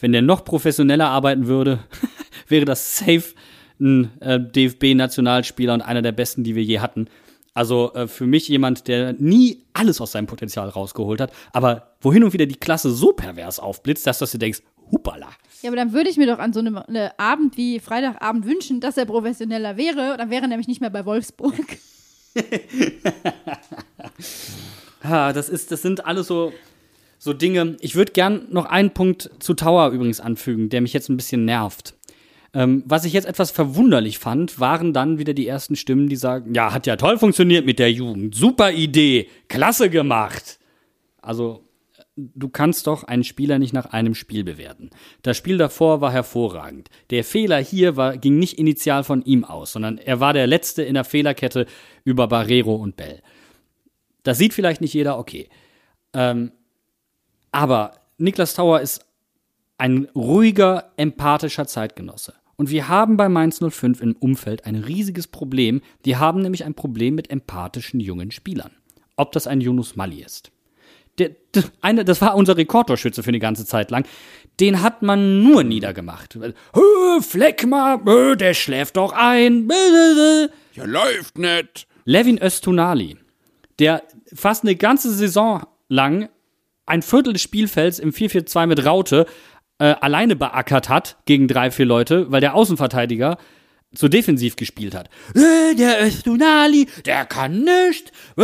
wenn 0.00 0.12
der 0.12 0.22
noch 0.22 0.44
professioneller 0.44 1.08
arbeiten 1.08 1.46
würde, 1.46 1.80
wäre 2.48 2.64
das 2.64 2.98
safe 2.98 3.34
ein 3.80 4.10
äh, 4.20 4.40
DFB-Nationalspieler 4.40 5.74
und 5.74 5.82
einer 5.82 6.02
der 6.02 6.12
besten, 6.12 6.42
die 6.42 6.56
wir 6.56 6.64
je 6.64 6.80
hatten. 6.80 7.08
Also 7.54 7.92
äh, 7.94 8.08
für 8.08 8.26
mich 8.26 8.48
jemand, 8.48 8.88
der 8.88 9.12
nie 9.14 9.64
alles 9.72 10.00
aus 10.00 10.12
seinem 10.12 10.26
Potenzial 10.26 10.68
rausgeholt 10.68 11.20
hat, 11.20 11.32
aber 11.52 11.94
wohin 12.00 12.24
und 12.24 12.32
wieder 12.32 12.46
die 12.46 12.56
Klasse 12.56 12.90
so 12.90 13.12
pervers 13.12 13.60
aufblitzt, 13.60 14.06
dass, 14.06 14.18
dass 14.18 14.32
du 14.32 14.38
denkst, 14.38 14.62
hupala. 14.90 15.28
Ja, 15.62 15.70
aber 15.70 15.76
dann 15.76 15.92
würde 15.92 16.10
ich 16.10 16.16
mir 16.16 16.26
doch 16.26 16.38
an 16.38 16.52
so 16.52 16.60
einem 16.60 16.76
eine 16.78 17.18
Abend 17.18 17.56
wie 17.56 17.78
Freitagabend 17.78 18.46
wünschen, 18.46 18.80
dass 18.80 18.96
er 18.96 19.06
professioneller 19.06 19.76
wäre. 19.76 20.16
Dann 20.16 20.30
wäre 20.30 20.42
er 20.42 20.48
nämlich 20.48 20.68
nicht 20.68 20.80
mehr 20.80 20.90
bei 20.90 21.04
Wolfsburg. 21.04 21.54
Ja, 25.04 25.32
das 25.32 25.48
ist, 25.48 25.70
das 25.70 25.82
sind 25.82 26.04
alles 26.04 26.26
so, 26.26 26.52
so 27.18 27.32
Dinge. 27.32 27.76
Ich 27.80 27.94
würde 27.94 28.12
gern 28.12 28.46
noch 28.50 28.64
einen 28.64 28.90
Punkt 28.90 29.30
zu 29.40 29.54
Tower 29.54 29.90
übrigens 29.90 30.20
anfügen, 30.20 30.68
der 30.68 30.80
mich 30.80 30.92
jetzt 30.92 31.08
ein 31.08 31.16
bisschen 31.16 31.44
nervt. 31.44 31.94
Ähm, 32.54 32.82
was 32.86 33.04
ich 33.04 33.12
jetzt 33.12 33.26
etwas 33.26 33.50
verwunderlich 33.50 34.18
fand, 34.18 34.58
waren 34.58 34.92
dann 34.92 35.18
wieder 35.18 35.34
die 35.34 35.46
ersten 35.46 35.76
Stimmen, 35.76 36.08
die 36.08 36.16
sagen, 36.16 36.54
ja, 36.54 36.72
hat 36.72 36.86
ja 36.86 36.96
toll 36.96 37.18
funktioniert 37.18 37.66
mit 37.66 37.78
der 37.78 37.92
Jugend, 37.92 38.34
super 38.34 38.72
Idee, 38.72 39.28
klasse 39.48 39.90
gemacht. 39.90 40.58
Also, 41.20 41.64
du 42.16 42.48
kannst 42.48 42.86
doch 42.86 43.04
einen 43.04 43.22
Spieler 43.24 43.58
nicht 43.58 43.74
nach 43.74 43.86
einem 43.86 44.14
Spiel 44.14 44.44
bewerten. 44.44 44.90
Das 45.22 45.36
Spiel 45.36 45.58
davor 45.58 46.00
war 46.00 46.10
hervorragend. 46.10 46.88
Der 47.10 47.22
Fehler 47.22 47.58
hier 47.58 47.96
war, 47.96 48.16
ging 48.16 48.38
nicht 48.38 48.58
initial 48.58 49.04
von 49.04 49.22
ihm 49.22 49.44
aus, 49.44 49.72
sondern 49.72 49.98
er 49.98 50.18
war 50.20 50.32
der 50.32 50.46
Letzte 50.46 50.82
in 50.82 50.94
der 50.94 51.04
Fehlerkette 51.04 51.66
über 52.04 52.28
Barrero 52.28 52.74
und 52.74 52.96
Bell. 52.96 53.20
Das 54.22 54.38
sieht 54.38 54.54
vielleicht 54.54 54.80
nicht 54.80 54.94
jeder, 54.94 55.18
okay. 55.18 55.48
Ähm, 56.14 56.52
aber 57.52 57.92
Niklas 58.18 58.54
Tauer 58.54 58.80
ist 58.80 59.04
ein 59.78 60.08
ruhiger, 60.14 60.90
empathischer 60.96 61.66
Zeitgenosse. 61.66 62.34
Und 62.56 62.70
wir 62.70 62.88
haben 62.88 63.16
bei 63.16 63.28
Mainz 63.28 63.60
05 63.60 64.00
im 64.02 64.16
Umfeld 64.16 64.66
ein 64.66 64.74
riesiges 64.74 65.28
Problem. 65.28 65.80
Die 66.04 66.16
haben 66.16 66.42
nämlich 66.42 66.64
ein 66.64 66.74
Problem 66.74 67.14
mit 67.14 67.30
empathischen 67.30 68.00
jungen 68.00 68.32
Spielern. 68.32 68.72
Ob 69.16 69.30
das 69.32 69.46
ein 69.46 69.60
Yunus 69.60 69.94
Mali 69.94 70.22
ist. 70.22 70.50
Der, 71.18 71.30
der, 71.54 71.64
eine, 71.80 72.04
das 72.04 72.20
war 72.20 72.36
unser 72.36 72.56
Rekordtorschütze 72.56 73.22
für 73.22 73.28
eine 73.28 73.38
ganze 73.38 73.64
Zeit 73.64 73.90
lang. 73.90 74.06
Den 74.58 74.82
hat 74.82 75.02
man 75.02 75.42
nur 75.42 75.62
niedergemacht. 75.62 76.34
Hö, 76.34 77.20
Fleck 77.20 77.64
mal, 77.66 78.00
hö, 78.04 78.36
der 78.36 78.54
schläft 78.54 78.96
doch 78.96 79.12
ein. 79.12 79.68
Ja, 80.74 80.84
läuft 80.84 81.38
nicht. 81.38 81.86
Levin 82.04 82.40
Östunali, 82.42 83.18
der 83.78 84.02
fast 84.32 84.64
eine 84.64 84.76
ganze 84.76 85.12
Saison 85.12 85.64
lang 85.88 86.28
ein 86.88 87.02
Viertel 87.02 87.32
des 87.32 87.42
Spielfelds 87.42 87.98
im 87.98 88.10
4-4-2 88.10 88.66
mit 88.66 88.84
Raute 88.84 89.26
äh, 89.78 89.94
alleine 90.00 90.36
beackert 90.36 90.88
hat 90.88 91.16
gegen 91.24 91.48
drei, 91.48 91.70
vier 91.70 91.86
Leute, 91.86 92.30
weil 92.30 92.40
der 92.40 92.54
Außenverteidiger 92.54 93.38
zu 93.94 94.08
defensiv 94.08 94.56
gespielt 94.56 94.94
hat. 94.94 95.08
Äh, 95.34 95.74
der 95.74 96.04
Östunali, 96.04 96.88
der 97.06 97.24
kann 97.24 97.64
nicht. 97.64 98.12
Äh, 98.36 98.42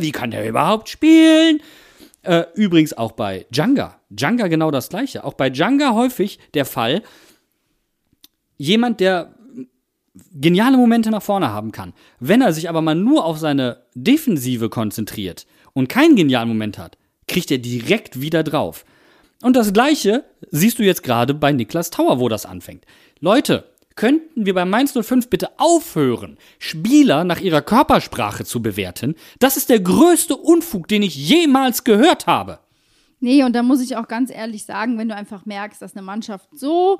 wie 0.00 0.12
kann 0.12 0.30
der 0.30 0.48
überhaupt 0.48 0.88
spielen? 0.88 1.60
Äh, 2.22 2.44
übrigens 2.54 2.92
auch 2.92 3.12
bei 3.12 3.46
Djanga. 3.50 3.98
Djanga 4.10 4.48
genau 4.48 4.70
das 4.70 4.88
gleiche. 4.88 5.24
Auch 5.24 5.34
bei 5.34 5.50
Djanga 5.50 5.94
häufig 5.94 6.38
der 6.54 6.66
Fall, 6.66 7.02
jemand, 8.58 9.00
der 9.00 9.34
geniale 10.32 10.76
Momente 10.76 11.10
nach 11.10 11.22
vorne 11.22 11.50
haben 11.50 11.72
kann. 11.72 11.94
Wenn 12.18 12.42
er 12.42 12.52
sich 12.52 12.68
aber 12.68 12.82
mal 12.82 12.94
nur 12.94 13.24
auf 13.24 13.38
seine 13.38 13.84
Defensive 13.94 14.68
konzentriert 14.68 15.46
und 15.72 15.88
keinen 15.88 16.16
genialen 16.16 16.48
Moment 16.48 16.78
hat, 16.78 16.98
kriegt 17.30 17.50
er 17.50 17.58
direkt 17.58 18.20
wieder 18.20 18.42
drauf. 18.42 18.84
Und 19.42 19.56
das 19.56 19.72
gleiche 19.72 20.24
siehst 20.50 20.78
du 20.78 20.82
jetzt 20.82 21.02
gerade 21.02 21.32
bei 21.32 21.52
Niklas 21.52 21.90
Tauer, 21.90 22.20
wo 22.20 22.28
das 22.28 22.44
anfängt. 22.44 22.84
Leute, 23.20 23.64
könnten 23.94 24.46
wir 24.46 24.54
bei 24.54 24.64
Mainz 24.64 24.92
05 24.92 25.28
bitte 25.30 25.50
aufhören, 25.58 26.38
Spieler 26.58 27.24
nach 27.24 27.40
ihrer 27.40 27.62
Körpersprache 27.62 28.44
zu 28.44 28.60
bewerten? 28.60 29.14
Das 29.38 29.56
ist 29.56 29.70
der 29.70 29.80
größte 29.80 30.36
Unfug, 30.36 30.88
den 30.88 31.02
ich 31.02 31.16
jemals 31.16 31.84
gehört 31.84 32.26
habe. 32.26 32.58
Nee, 33.20 33.44
und 33.44 33.54
da 33.54 33.62
muss 33.62 33.80
ich 33.80 33.96
auch 33.96 34.08
ganz 34.08 34.30
ehrlich 34.30 34.64
sagen, 34.64 34.98
wenn 34.98 35.08
du 35.08 35.14
einfach 35.14 35.46
merkst, 35.46 35.80
dass 35.80 35.94
eine 35.94 36.02
Mannschaft 36.02 36.48
so 36.52 36.98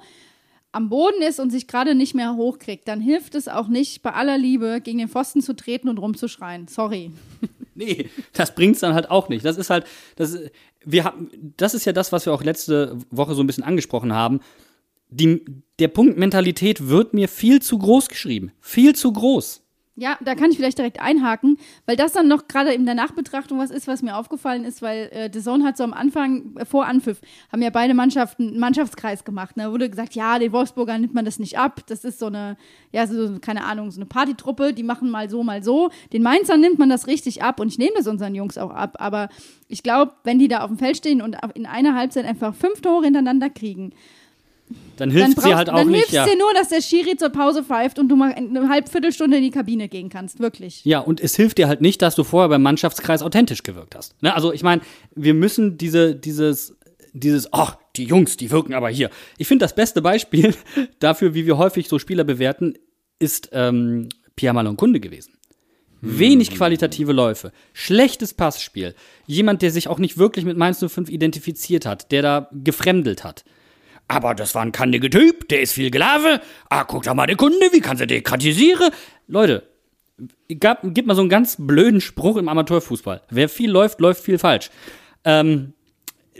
am 0.72 0.88
Boden 0.88 1.22
ist 1.22 1.40
und 1.40 1.50
sich 1.50 1.66
gerade 1.66 1.94
nicht 1.94 2.14
mehr 2.14 2.36
hochkriegt, 2.36 2.86
dann 2.86 3.00
hilft 3.00 3.34
es 3.34 3.48
auch 3.48 3.68
nicht, 3.68 4.02
bei 4.02 4.12
aller 4.12 4.38
Liebe 4.38 4.80
gegen 4.82 4.98
den 4.98 5.08
Pfosten 5.08 5.40
zu 5.40 5.56
treten 5.56 5.88
und 5.88 5.98
rumzuschreien. 5.98 6.68
Sorry. 6.68 7.10
Nee, 7.74 8.10
das 8.32 8.54
bringt's 8.54 8.80
dann 8.80 8.94
halt 8.94 9.10
auch 9.10 9.28
nicht. 9.28 9.44
Das 9.44 9.56
ist 9.56 9.70
halt, 9.70 9.86
das, 10.16 10.36
wir 10.84 11.04
haben, 11.04 11.30
das 11.56 11.74
ist 11.74 11.84
ja 11.84 11.92
das, 11.92 12.12
was 12.12 12.26
wir 12.26 12.32
auch 12.32 12.42
letzte 12.42 12.98
Woche 13.10 13.34
so 13.34 13.42
ein 13.42 13.46
bisschen 13.46 13.64
angesprochen 13.64 14.12
haben. 14.12 14.40
Die, 15.08 15.44
der 15.78 15.88
Punkt 15.88 16.18
Mentalität 16.18 16.88
wird 16.88 17.14
mir 17.14 17.28
viel 17.28 17.62
zu 17.62 17.78
groß 17.78 18.08
geschrieben. 18.08 18.52
Viel 18.60 18.94
zu 18.94 19.12
groß. 19.12 19.62
Ja, 20.00 20.16
da 20.22 20.34
kann 20.34 20.50
ich 20.50 20.56
vielleicht 20.56 20.78
direkt 20.78 20.98
einhaken, 20.98 21.58
weil 21.84 21.94
das 21.94 22.14
dann 22.14 22.26
noch 22.26 22.48
gerade 22.48 22.72
in 22.72 22.86
der 22.86 22.94
Nachbetrachtung 22.94 23.58
was 23.58 23.70
ist, 23.70 23.86
was 23.86 24.00
mir 24.00 24.16
aufgefallen 24.16 24.64
ist, 24.64 24.80
weil 24.80 25.10
äh, 25.12 25.30
The 25.30 25.42
Zone 25.42 25.62
hat 25.62 25.76
so 25.76 25.84
am 25.84 25.92
Anfang, 25.92 26.56
äh, 26.56 26.64
vor 26.64 26.86
Anpfiff, 26.86 27.20
haben 27.52 27.60
ja 27.60 27.68
beide 27.68 27.92
Mannschaften 27.92 28.48
einen 28.48 28.58
Mannschaftskreis 28.58 29.24
gemacht. 29.24 29.58
Ne? 29.58 29.64
Da 29.64 29.72
wurde 29.72 29.90
gesagt, 29.90 30.14
ja, 30.14 30.38
den 30.38 30.52
Wolfsburger 30.52 30.96
nimmt 30.96 31.12
man 31.12 31.26
das 31.26 31.38
nicht 31.38 31.58
ab. 31.58 31.82
Das 31.88 32.04
ist 32.04 32.18
so 32.18 32.28
eine, 32.28 32.56
ja, 32.92 33.06
so, 33.06 33.40
keine 33.42 33.64
Ahnung, 33.64 33.90
so 33.90 34.00
eine 34.00 34.06
Partytruppe, 34.06 34.72
die 34.72 34.84
machen 34.84 35.10
mal 35.10 35.28
so, 35.28 35.42
mal 35.42 35.62
so. 35.62 35.90
Den 36.14 36.22
Mainzern 36.22 36.62
nimmt 36.62 36.78
man 36.78 36.88
das 36.88 37.06
richtig 37.06 37.42
ab 37.42 37.60
und 37.60 37.68
ich 37.68 37.76
nehme 37.76 37.92
das 37.94 38.06
unseren 38.06 38.34
Jungs 38.34 38.56
auch 38.56 38.70
ab. 38.70 38.96
Aber 39.00 39.28
ich 39.68 39.82
glaube, 39.82 40.14
wenn 40.24 40.38
die 40.38 40.48
da 40.48 40.60
auf 40.60 40.68
dem 40.68 40.78
Feld 40.78 40.96
stehen 40.96 41.20
und 41.20 41.36
in 41.52 41.66
einer 41.66 41.94
Halbzeit 41.94 42.24
einfach 42.24 42.54
fünf 42.54 42.80
Tore 42.80 43.04
hintereinander 43.04 43.50
kriegen, 43.50 43.92
Dann 44.96 45.10
hilft 45.10 45.38
dann 45.38 45.44
sie 45.44 45.54
halt 45.54 45.70
auch 45.70 45.76
dann 45.76 45.88
nicht. 45.88 46.10
hilft 46.10 46.12
Ja. 46.12 46.26
dir 46.26 46.36
nur, 46.36 46.52
dass 46.54 46.68
der 46.68 46.82
Schiri 46.82 47.16
zur 47.16 47.30
Pause 47.30 47.64
pfeift 47.64 47.98
und 47.98 48.08
du 48.08 48.16
mal 48.16 48.32
eine 48.34 48.68
halbe 48.68 48.90
Viertelstunde 48.90 49.38
in 49.38 49.42
die 49.42 49.50
Kabine 49.50 49.88
gehen 49.88 50.08
kannst. 50.10 50.40
Wirklich. 50.40 50.84
Ja, 50.84 50.98
und 51.00 51.20
es 51.20 51.36
hilft 51.36 51.58
dir 51.58 51.68
halt 51.68 51.80
nicht, 51.80 52.02
dass 52.02 52.14
du 52.14 52.24
vorher 52.24 52.48
beim 52.48 52.62
Mannschaftskreis 52.62 53.22
authentisch 53.22 53.62
gewirkt 53.62 53.94
hast. 53.94 54.20
Ne? 54.22 54.34
Also 54.34 54.52
ich 54.52 54.62
meine, 54.62 54.82
wir 55.14 55.34
müssen 55.34 55.78
diese, 55.78 56.14
dieses, 56.14 56.76
dieses, 57.12 57.52
ach, 57.52 57.76
die 57.96 58.04
Jungs, 58.04 58.36
die 58.36 58.50
wirken 58.50 58.74
aber 58.74 58.90
hier. 58.90 59.10
Ich 59.38 59.48
finde, 59.48 59.64
das 59.64 59.74
beste 59.74 60.02
Beispiel 60.02 60.54
dafür, 60.98 61.34
wie 61.34 61.46
wir 61.46 61.56
häufig 61.58 61.88
so 61.88 61.98
Spieler 61.98 62.24
bewerten, 62.24 62.74
ist 63.18 63.48
ähm, 63.52 64.08
Pierre 64.36 64.54
Malon 64.54 64.76
Kunde 64.76 65.00
gewesen. 65.00 65.32
Wenig 66.02 66.54
qualitative 66.54 67.12
Läufe, 67.12 67.52
schlechtes 67.74 68.32
Passspiel, 68.32 68.94
jemand, 69.26 69.60
der 69.60 69.70
sich 69.70 69.86
auch 69.88 69.98
nicht 69.98 70.16
wirklich 70.16 70.46
mit 70.46 70.56
Mainz 70.56 70.78
05 70.82 71.10
identifiziert 71.10 71.84
hat, 71.84 72.10
der 72.10 72.22
da 72.22 72.48
gefremdelt 72.52 73.22
hat. 73.22 73.44
Aber 74.10 74.34
das 74.34 74.56
war 74.56 74.62
ein 74.62 74.72
kandiger 74.72 75.08
Typ, 75.08 75.48
der 75.50 75.62
ist 75.62 75.74
viel 75.74 75.88
Gelave. 75.88 76.40
Ah, 76.68 76.82
guck 76.82 77.04
doch 77.04 77.14
mal 77.14 77.28
den 77.28 77.36
Kunde, 77.36 77.68
wie 77.70 77.80
kann 77.80 77.96
sie 77.96 78.08
dekratisiere? 78.08 78.90
Leute, 79.28 79.62
gab, 80.58 80.80
gib 80.82 81.06
mal 81.06 81.14
so 81.14 81.20
einen 81.20 81.30
ganz 81.30 81.56
blöden 81.60 82.00
Spruch 82.00 82.36
im 82.36 82.48
Amateurfußball. 82.48 83.22
Wer 83.30 83.48
viel 83.48 83.70
läuft, 83.70 84.00
läuft 84.00 84.24
viel 84.24 84.38
falsch. 84.38 84.70
Ähm, 85.22 85.74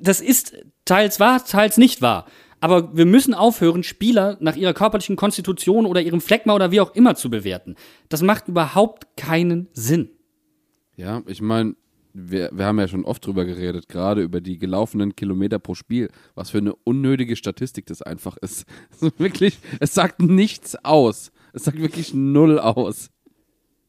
das 0.01 0.21
ist 0.21 0.57
teils 0.85 1.21
wahr, 1.21 1.45
teils 1.45 1.77
nicht 1.77 2.03
wahr. 2.03 2.27
Aber 2.59 2.97
wir 2.97 3.07
müssen 3.07 3.35
aufhören, 3.35 3.85
Spieler 3.85 4.37
nach 4.41 4.57
ihrer 4.57 4.75
körperlichen 4.75 5.15
Konstitution 5.15 5.87
oder 5.87 6.01
ihrem 6.01 6.21
Fleckma 6.21 6.57
oder 6.57 6.73
wie 6.73 6.81
auch 6.81 6.97
immer 6.97 7.15
zu 7.15 7.31
bewerten. 7.31 7.77
Das 8.09 8.21
macht 8.21 8.49
überhaupt 8.49 9.17
keinen 9.17 9.69
Sinn. 9.75 10.11
Ja, 10.97 11.23
ich 11.29 11.41
meine, 11.41 11.77
wir, 12.13 12.51
wir 12.53 12.67
haben 12.67 12.79
ja 12.79 12.89
schon 12.89 13.05
oft 13.05 13.25
drüber 13.25 13.45
geredet, 13.45 13.89
gerade 13.89 14.23
über 14.23 14.41
die 14.41 14.59
gelaufenen 14.59 15.15
Kilometer 15.15 15.59
pro 15.59 15.75
Spiel, 15.75 16.09
was 16.35 16.51
für 16.51 16.59
eine 16.59 16.75
unnötige 16.85 17.37
Statistik 17.37 17.87
das 17.87 18.03
einfach 18.03 18.37
ist. 18.39 18.67
Also 18.93 19.11
wirklich, 19.19 19.59
es 19.79 19.95
sagt 19.95 20.21
nichts 20.21 20.77
aus. 20.85 21.33
Es 21.53 21.65
sagt 21.65 21.81
wirklich 21.81 22.13
null 22.15 22.59
aus. 22.59 23.11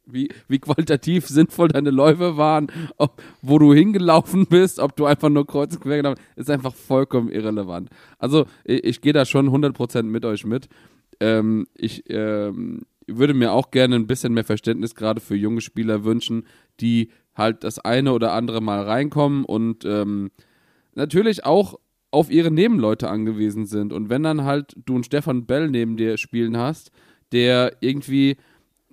Wie, 0.06 0.30
wie 0.48 0.60
qualitativ 0.60 1.28
sinnvoll 1.28 1.70
deine 1.70 1.92
Läufe 1.92 2.36
waren, 2.36 2.68
ob, 2.98 3.22
wo 3.42 3.60
du 3.60 3.74
hingelaufen 3.74 4.46
bist, 4.48 4.80
ob 4.80 4.96
du 4.96 5.06
einfach 5.06 5.30
nur 5.30 5.46
kreuz 5.46 5.76
und 5.76 5.82
quer 5.82 5.98
gelaufen 5.98 6.20
bist, 6.36 6.50
ist 6.50 6.50
einfach 6.50 6.74
vollkommen 6.74 7.30
irrelevant. 7.30 7.90
Also, 8.18 8.46
ich, 8.64 8.84
ich 8.84 9.02
gehe 9.02 9.14
da 9.14 9.26
schon 9.26 9.50
100% 9.50 10.04
mit 10.04 10.26
euch 10.26 10.46
mit. 10.46 10.68
Ähm, 11.20 11.68
ich 11.76 12.04
ähm, 12.10 12.82
würde 13.08 13.34
mir 13.34 13.52
auch 13.52 13.72
gerne 13.72 13.96
ein 13.96 14.08
bisschen 14.08 14.34
mehr 14.34 14.44
Verständnis 14.44 14.96
gerade 14.96 15.22
für 15.22 15.36
junge 15.36 15.62
Spieler 15.62 16.04
wünschen, 16.04 16.46
die 16.80 17.12
halt 17.42 17.64
das 17.64 17.80
eine 17.80 18.14
oder 18.14 18.34
andere 18.34 18.62
Mal 18.62 18.84
reinkommen 18.84 19.44
und 19.46 19.84
ähm, 19.86 20.32
natürlich 20.96 21.46
auch 21.46 21.80
auf 22.12 22.30
ihre 22.30 22.52
Nebenleute 22.52 23.10
angewiesen 23.10 23.66
sind. 23.66 23.94
Und 23.94 24.10
wenn 24.10 24.24
dann 24.24 24.44
halt 24.44 24.76
du 24.86 24.96
einen 24.96 25.04
Stefan 25.04 25.46
Bell 25.46 25.70
neben 25.70 25.98
dir 25.98 26.18
spielen 26.18 26.58
hast, 26.58 26.92
der 27.32 27.78
irgendwie 27.80 28.38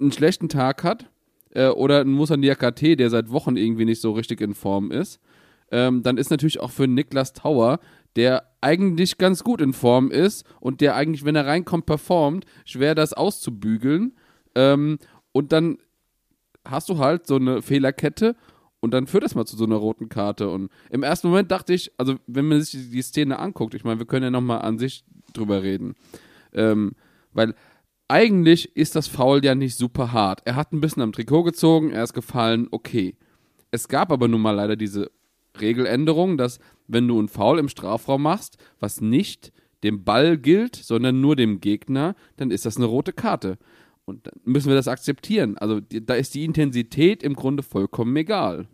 einen 0.01 0.13
schlechten 0.13 0.49
Tag 0.49 0.85
hat, 0.85 1.11
äh, 1.51 1.69
oder 1.69 2.01
einen 2.01 2.13
Musa 2.13 2.37
Niakate, 2.37 2.97
der 2.97 3.11
seit 3.11 3.31
Wochen 3.31 3.57
irgendwie 3.57 3.85
nicht 3.85 4.01
so 4.01 4.13
richtig 4.13 4.41
in 4.41 4.55
Form 4.55 4.91
ist, 4.91 5.21
ähm, 5.71 6.03
dann 6.03 6.17
ist 6.17 6.31
natürlich 6.31 6.61
auch 6.61 6.71
für 6.71 6.87
Niklas 6.87 7.33
Tauer, 7.33 7.81
der 8.16 8.45
eigentlich 8.61 9.18
ganz 9.18 9.45
gut 9.45 9.61
in 9.61 9.72
Form 9.72 10.11
ist 10.11 10.47
und 10.61 10.81
der 10.81 10.95
eigentlich, 10.97 11.25
wenn 11.25 11.37
er 11.37 11.47
reinkommt, 11.47 11.87
performt, 11.87 12.47
schwer 12.64 12.95
das 12.95 13.12
auszubügeln. 13.12 14.16
Ähm, 14.55 14.99
und 15.33 15.53
dann 15.53 15.79
hast 16.67 16.89
du 16.89 16.99
halt 16.99 17.27
so 17.27 17.37
eine 17.37 17.63
Fehlerkette 17.63 18.37
und 18.81 18.93
dann 18.93 19.07
führt 19.07 19.25
das 19.25 19.35
mal 19.35 19.45
zu 19.47 19.57
so 19.57 19.65
einer 19.65 19.77
roten 19.77 20.09
Karte. 20.09 20.51
Und 20.51 20.71
im 20.91 21.03
ersten 21.03 21.29
Moment 21.29 21.51
dachte 21.51 21.75
ich, 21.75 21.93
also 21.99 22.17
wenn 22.27 22.47
man 22.47 22.61
sich 22.63 22.91
die- 22.91 23.03
Szene 23.03 23.39
anguckt, 23.39 23.75
ich 23.75 23.85
meine, 23.85 23.99
wir 23.99 24.07
können 24.07 24.25
ja 24.25 24.31
nochmal 24.31 24.63
an 24.63 24.79
sich 24.79 25.05
drüber 25.33 25.63
reden, 25.63 25.95
ähm, 26.53 26.93
weil 27.33 27.55
eigentlich 28.09 28.75
ist 28.77 28.97
das 28.97 29.07
Foul 29.07 29.45
ja 29.45 29.55
nicht 29.55 29.77
super 29.77 30.13
hart. 30.13 30.41
Er 30.47 30.57
hat 30.57 30.73
ein 30.73 30.81
bisschen 30.81 31.03
am 31.03 31.13
Trikot 31.13 31.43
gezogen, 31.43 31.91
er 31.91 32.05
ist 32.05 32.15
gefallen, 32.15 32.69
okay. 32.71 33.17
Es 33.71 33.89
gab 33.89 34.11
aber 34.11 34.29
nun 34.29 34.41
mal 34.41 34.53
leider 34.53 34.77
diese 34.77 35.11
Regeländerung, 35.61 36.39
dass 36.39 36.59
wenn 36.87 37.07
du 37.07 37.21
ein 37.21 37.29
Foul 37.29 37.59
im 37.59 37.69
Strafraum 37.69 38.23
machst, 38.23 38.57
was 38.81 39.01
nicht 39.01 39.53
dem 39.85 40.05
Ball 40.05 40.39
gilt, 40.39 40.77
sondern 40.77 41.21
nur 41.21 41.37
dem 41.37 41.61
Gegner, 41.61 42.15
dann 42.37 42.51
ist 42.51 42.65
das 42.65 42.77
eine 42.79 42.87
rote 42.87 43.13
Karte. 43.13 43.59
Und 44.09 44.27
dann 44.27 44.35
müssen 44.45 44.69
wir 44.69 44.75
das 44.77 44.89
akzeptieren. 44.89 45.57
Also 45.59 45.81
die, 45.81 46.05
da 46.05 46.15
ist 46.15 46.35
die 46.35 46.45
Intensität 46.45 47.23
im 47.23 47.35
Grunde 47.35 47.63
vollkommen 47.63 48.17
egal. 48.17 48.67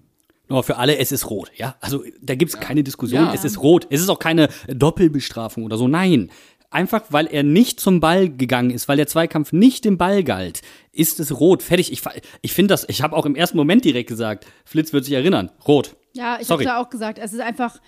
Aber 0.48 0.62
für 0.62 0.76
alle, 0.76 0.98
es 0.98 1.10
ist 1.10 1.30
rot, 1.30 1.50
ja. 1.56 1.74
Also 1.80 2.04
da 2.20 2.34
gibt's 2.34 2.58
keine 2.60 2.84
Diskussion, 2.84 3.24
Ja. 3.24 3.34
es 3.34 3.44
ist 3.44 3.62
rot. 3.62 3.86
Es 3.90 4.00
ist 4.00 4.08
auch 4.10 4.18
keine 4.18 4.48
Doppelbestrafung 4.68 5.64
oder 5.64 5.76
so. 5.76 5.88
Nein. 5.88 6.30
Einfach 6.70 7.02
weil 7.10 7.26
er 7.28 7.42
nicht 7.44 7.78
zum 7.78 8.00
Ball 8.00 8.28
gegangen 8.28 8.70
ist, 8.70 8.88
weil 8.88 8.96
der 8.96 9.06
Zweikampf 9.06 9.52
nicht 9.52 9.84
dem 9.84 9.96
Ball 9.96 10.24
galt, 10.24 10.60
ist 10.92 11.20
es 11.20 11.38
rot. 11.38 11.62
Fertig. 11.62 11.92
Ich, 11.92 12.02
ich 12.42 12.52
finde 12.52 12.72
das, 12.74 12.84
ich 12.88 13.00
habe 13.00 13.16
auch 13.16 13.26
im 13.26 13.36
ersten 13.36 13.56
Moment 13.56 13.84
direkt 13.84 14.08
gesagt, 14.08 14.46
Flitz 14.64 14.92
wird 14.92 15.04
sich 15.04 15.14
erinnern. 15.14 15.50
Rot. 15.68 15.96
Ja, 16.14 16.38
ich 16.40 16.50
habe 16.50 16.64
ja 16.64 16.80
auch 16.82 16.90
gesagt, 16.90 17.18
es 17.18 17.32
ist 17.32 17.40
einfach 17.40 17.80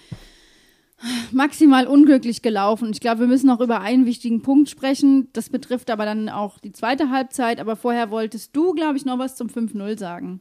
maximal 1.33 1.87
unglücklich 1.87 2.43
gelaufen. 2.43 2.91
Ich 2.93 3.01
glaube, 3.01 3.21
wir 3.21 3.27
müssen 3.27 3.47
noch 3.47 3.61
über 3.61 3.81
einen 3.81 4.07
wichtigen 4.07 4.43
Punkt 4.43 4.69
sprechen. 4.71 5.29
Das 5.33 5.51
betrifft 5.51 5.91
aber 5.91 6.05
dann 6.05 6.29
auch 6.29 6.59
die 6.59 6.73
zweite 6.73 7.11
Halbzeit. 7.11 7.61
Aber 7.61 7.77
vorher 7.77 8.11
wolltest 8.11 8.57
du, 8.57 8.73
glaube 8.73 8.97
ich, 8.97 9.05
noch 9.05 9.19
was 9.19 9.37
zum 9.37 9.49
5-0 9.49 9.99
sagen. 9.99 10.41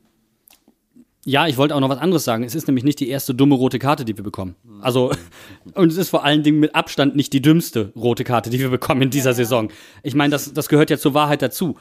Ja, 1.27 1.47
ich 1.47 1.57
wollte 1.57 1.75
auch 1.75 1.79
noch 1.79 1.89
was 1.89 1.97
anderes 1.97 2.23
sagen. 2.23 2.43
Es 2.43 2.53
ist 2.53 2.67
nämlich 2.67 2.83
nicht 2.83 2.99
die 2.99 3.09
erste 3.09 3.33
dumme 3.33 3.55
rote 3.55 3.79
Karte, 3.79 4.05
die 4.05 4.15
wir 4.15 4.23
bekommen. 4.23 4.55
Also, 4.79 5.11
und 5.73 5.91
es 5.91 5.97
ist 5.97 6.09
vor 6.09 6.23
allen 6.23 6.43
Dingen 6.43 6.59
mit 6.59 6.75
Abstand 6.75 7.15
nicht 7.15 7.33
die 7.33 7.41
dümmste 7.41 7.91
rote 7.95 8.23
Karte, 8.23 8.51
die 8.51 8.59
wir 8.59 8.69
bekommen 8.69 9.01
in 9.01 9.09
dieser 9.09 9.33
Saison. 9.33 9.71
Ich 10.03 10.13
meine, 10.13 10.31
das, 10.31 10.53
das 10.53 10.69
gehört 10.69 10.91
ja 10.91 10.99
zur 10.99 11.15
Wahrheit 11.15 11.41
dazu. 11.41 11.77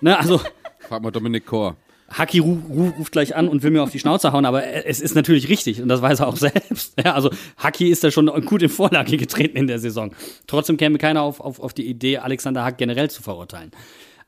ne, 0.00 0.18
also, 0.18 0.40
Frag 0.80 1.02
mal 1.02 1.10
Dominik 1.10 1.44
Kor. 1.44 1.76
Haki 2.10 2.38
ru 2.38 2.58
ru 2.68 2.88
ruft 2.98 3.12
gleich 3.12 3.36
an 3.36 3.48
und 3.48 3.62
will 3.62 3.70
mir 3.70 3.82
auf 3.82 3.90
die 3.90 3.98
Schnauze 3.98 4.32
hauen, 4.32 4.46
aber 4.46 4.64
es 4.86 5.00
ist 5.00 5.14
natürlich 5.14 5.48
richtig 5.48 5.82
und 5.82 5.88
das 5.88 6.00
weiß 6.00 6.20
er 6.20 6.28
auch 6.28 6.36
selbst. 6.38 6.94
Ja, 7.02 7.14
also 7.14 7.30
Haki 7.58 7.88
ist 7.88 8.02
da 8.02 8.10
schon 8.10 8.26
gut 8.46 8.62
in 8.62 8.68
Vorlage 8.68 9.16
getreten 9.16 9.56
in 9.56 9.66
der 9.66 9.78
Saison. 9.78 10.14
Trotzdem 10.46 10.76
käme 10.76 10.98
keiner 10.98 11.22
auf, 11.22 11.40
auf, 11.40 11.60
auf 11.60 11.74
die 11.74 11.86
Idee, 11.86 12.18
Alexander 12.18 12.64
Hack 12.64 12.78
generell 12.78 13.10
zu 13.10 13.22
verurteilen. 13.22 13.72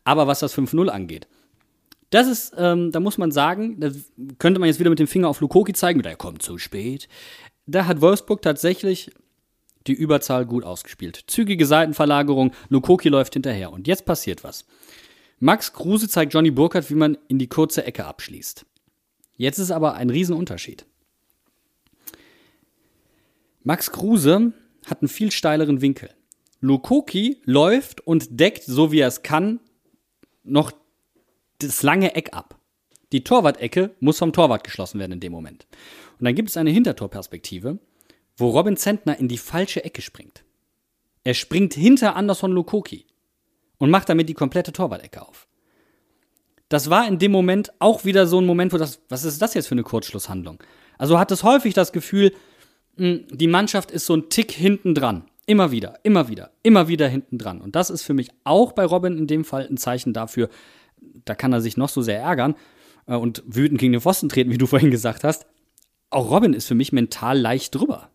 Aber 0.04 0.26
was 0.26 0.40
das 0.40 0.56
5-0 0.56 0.88
angeht, 0.88 1.26
das 2.10 2.26
ist, 2.26 2.54
ähm, 2.58 2.90
da 2.90 3.00
muss 3.00 3.18
man 3.18 3.30
sagen, 3.30 3.78
da 3.78 3.90
könnte 4.38 4.60
man 4.60 4.66
jetzt 4.66 4.80
wieder 4.80 4.90
mit 4.90 4.98
dem 4.98 5.06
Finger 5.06 5.28
auf 5.28 5.40
Lukoki 5.40 5.72
zeigen, 5.72 6.02
der 6.02 6.16
kommt 6.16 6.42
zu 6.42 6.58
spät. 6.58 7.08
Da 7.66 7.86
hat 7.86 8.00
Wolfsburg 8.00 8.42
tatsächlich 8.42 9.12
die 9.86 9.92
Überzahl 9.92 10.44
gut 10.44 10.64
ausgespielt. 10.64 11.24
Zügige 11.28 11.66
Seitenverlagerung, 11.66 12.52
Lukoki 12.68 13.08
läuft 13.08 13.34
hinterher. 13.34 13.72
Und 13.72 13.86
jetzt 13.86 14.04
passiert 14.04 14.44
was. 14.44 14.66
Max 15.42 15.72
Kruse 15.72 16.06
zeigt 16.06 16.34
Johnny 16.34 16.50
Burkhardt, 16.50 16.90
wie 16.90 16.94
man 16.94 17.16
in 17.28 17.38
die 17.38 17.48
kurze 17.48 17.84
Ecke 17.84 18.04
abschließt. 18.04 18.66
Jetzt 19.38 19.58
ist 19.58 19.70
aber 19.70 19.94
ein 19.94 20.10
Riesenunterschied. 20.10 20.84
Max 23.62 23.90
Kruse 23.90 24.52
hat 24.84 25.00
einen 25.00 25.08
viel 25.08 25.30
steileren 25.30 25.80
Winkel. 25.80 26.10
Lukoki 26.60 27.40
läuft 27.46 28.06
und 28.06 28.38
deckt, 28.38 28.64
so 28.64 28.92
wie 28.92 29.00
er 29.00 29.08
es 29.08 29.22
kann, 29.22 29.60
noch 30.44 30.72
das 31.58 31.82
lange 31.82 32.14
Eck 32.14 32.34
ab. 32.34 32.58
Die 33.12 33.24
Torwart-Ecke 33.24 33.96
muss 33.98 34.18
vom 34.18 34.34
Torwart 34.34 34.62
geschlossen 34.62 35.00
werden 35.00 35.12
in 35.12 35.20
dem 35.20 35.32
Moment. 35.32 35.66
Und 36.18 36.26
dann 36.26 36.34
gibt 36.34 36.50
es 36.50 36.58
eine 36.58 36.70
Hintertorperspektive, 36.70 37.78
wo 38.36 38.50
Robin 38.50 38.76
Zentner 38.76 39.18
in 39.18 39.28
die 39.28 39.38
falsche 39.38 39.84
Ecke 39.84 40.02
springt. 40.02 40.44
Er 41.24 41.32
springt 41.32 41.72
hinter 41.72 42.14
Anderson 42.14 42.52
Lukoki 42.52 43.06
und 43.80 43.90
macht 43.90 44.08
damit 44.08 44.28
die 44.28 44.34
komplette 44.34 44.72
Torwart-Ecke 44.72 45.26
auf. 45.26 45.48
Das 46.68 46.88
war 46.88 47.08
in 47.08 47.18
dem 47.18 47.32
Moment 47.32 47.72
auch 47.80 48.04
wieder 48.04 48.28
so 48.28 48.40
ein 48.40 48.46
Moment, 48.46 48.72
wo 48.72 48.78
das, 48.78 49.00
was 49.08 49.24
ist 49.24 49.42
das 49.42 49.54
jetzt 49.54 49.66
für 49.66 49.74
eine 49.74 49.82
Kurzschlusshandlung? 49.82 50.62
Also 50.98 51.18
hat 51.18 51.32
es 51.32 51.42
häufig 51.42 51.74
das 51.74 51.90
Gefühl, 51.90 52.32
mh, 52.96 53.20
die 53.32 53.48
Mannschaft 53.48 53.90
ist 53.90 54.06
so 54.06 54.14
ein 54.14 54.28
Tick 54.28 54.52
hinten 54.52 54.94
dran. 54.94 55.24
Immer 55.46 55.72
wieder, 55.72 55.98
immer 56.04 56.28
wieder, 56.28 56.52
immer 56.62 56.86
wieder 56.86 57.08
hinten 57.08 57.38
dran. 57.38 57.60
Und 57.60 57.74
das 57.74 57.90
ist 57.90 58.02
für 58.02 58.14
mich 58.14 58.28
auch 58.44 58.70
bei 58.72 58.84
Robin 58.84 59.18
in 59.18 59.26
dem 59.26 59.44
Fall 59.44 59.66
ein 59.68 59.78
Zeichen 59.78 60.12
dafür, 60.12 60.48
da 61.24 61.34
kann 61.34 61.52
er 61.52 61.60
sich 61.60 61.76
noch 61.76 61.88
so 61.88 62.02
sehr 62.02 62.20
ärgern 62.20 62.54
äh, 63.06 63.16
und 63.16 63.42
wütend 63.46 63.80
gegen 63.80 63.92
den 63.92 64.02
Pfosten 64.02 64.28
treten, 64.28 64.50
wie 64.50 64.58
du 64.58 64.66
vorhin 64.66 64.90
gesagt 64.90 65.24
hast. 65.24 65.46
Auch 66.10 66.30
Robin 66.30 66.52
ist 66.52 66.68
für 66.68 66.74
mich 66.74 66.92
mental 66.92 67.38
leicht 67.38 67.74
drüber. 67.74 68.10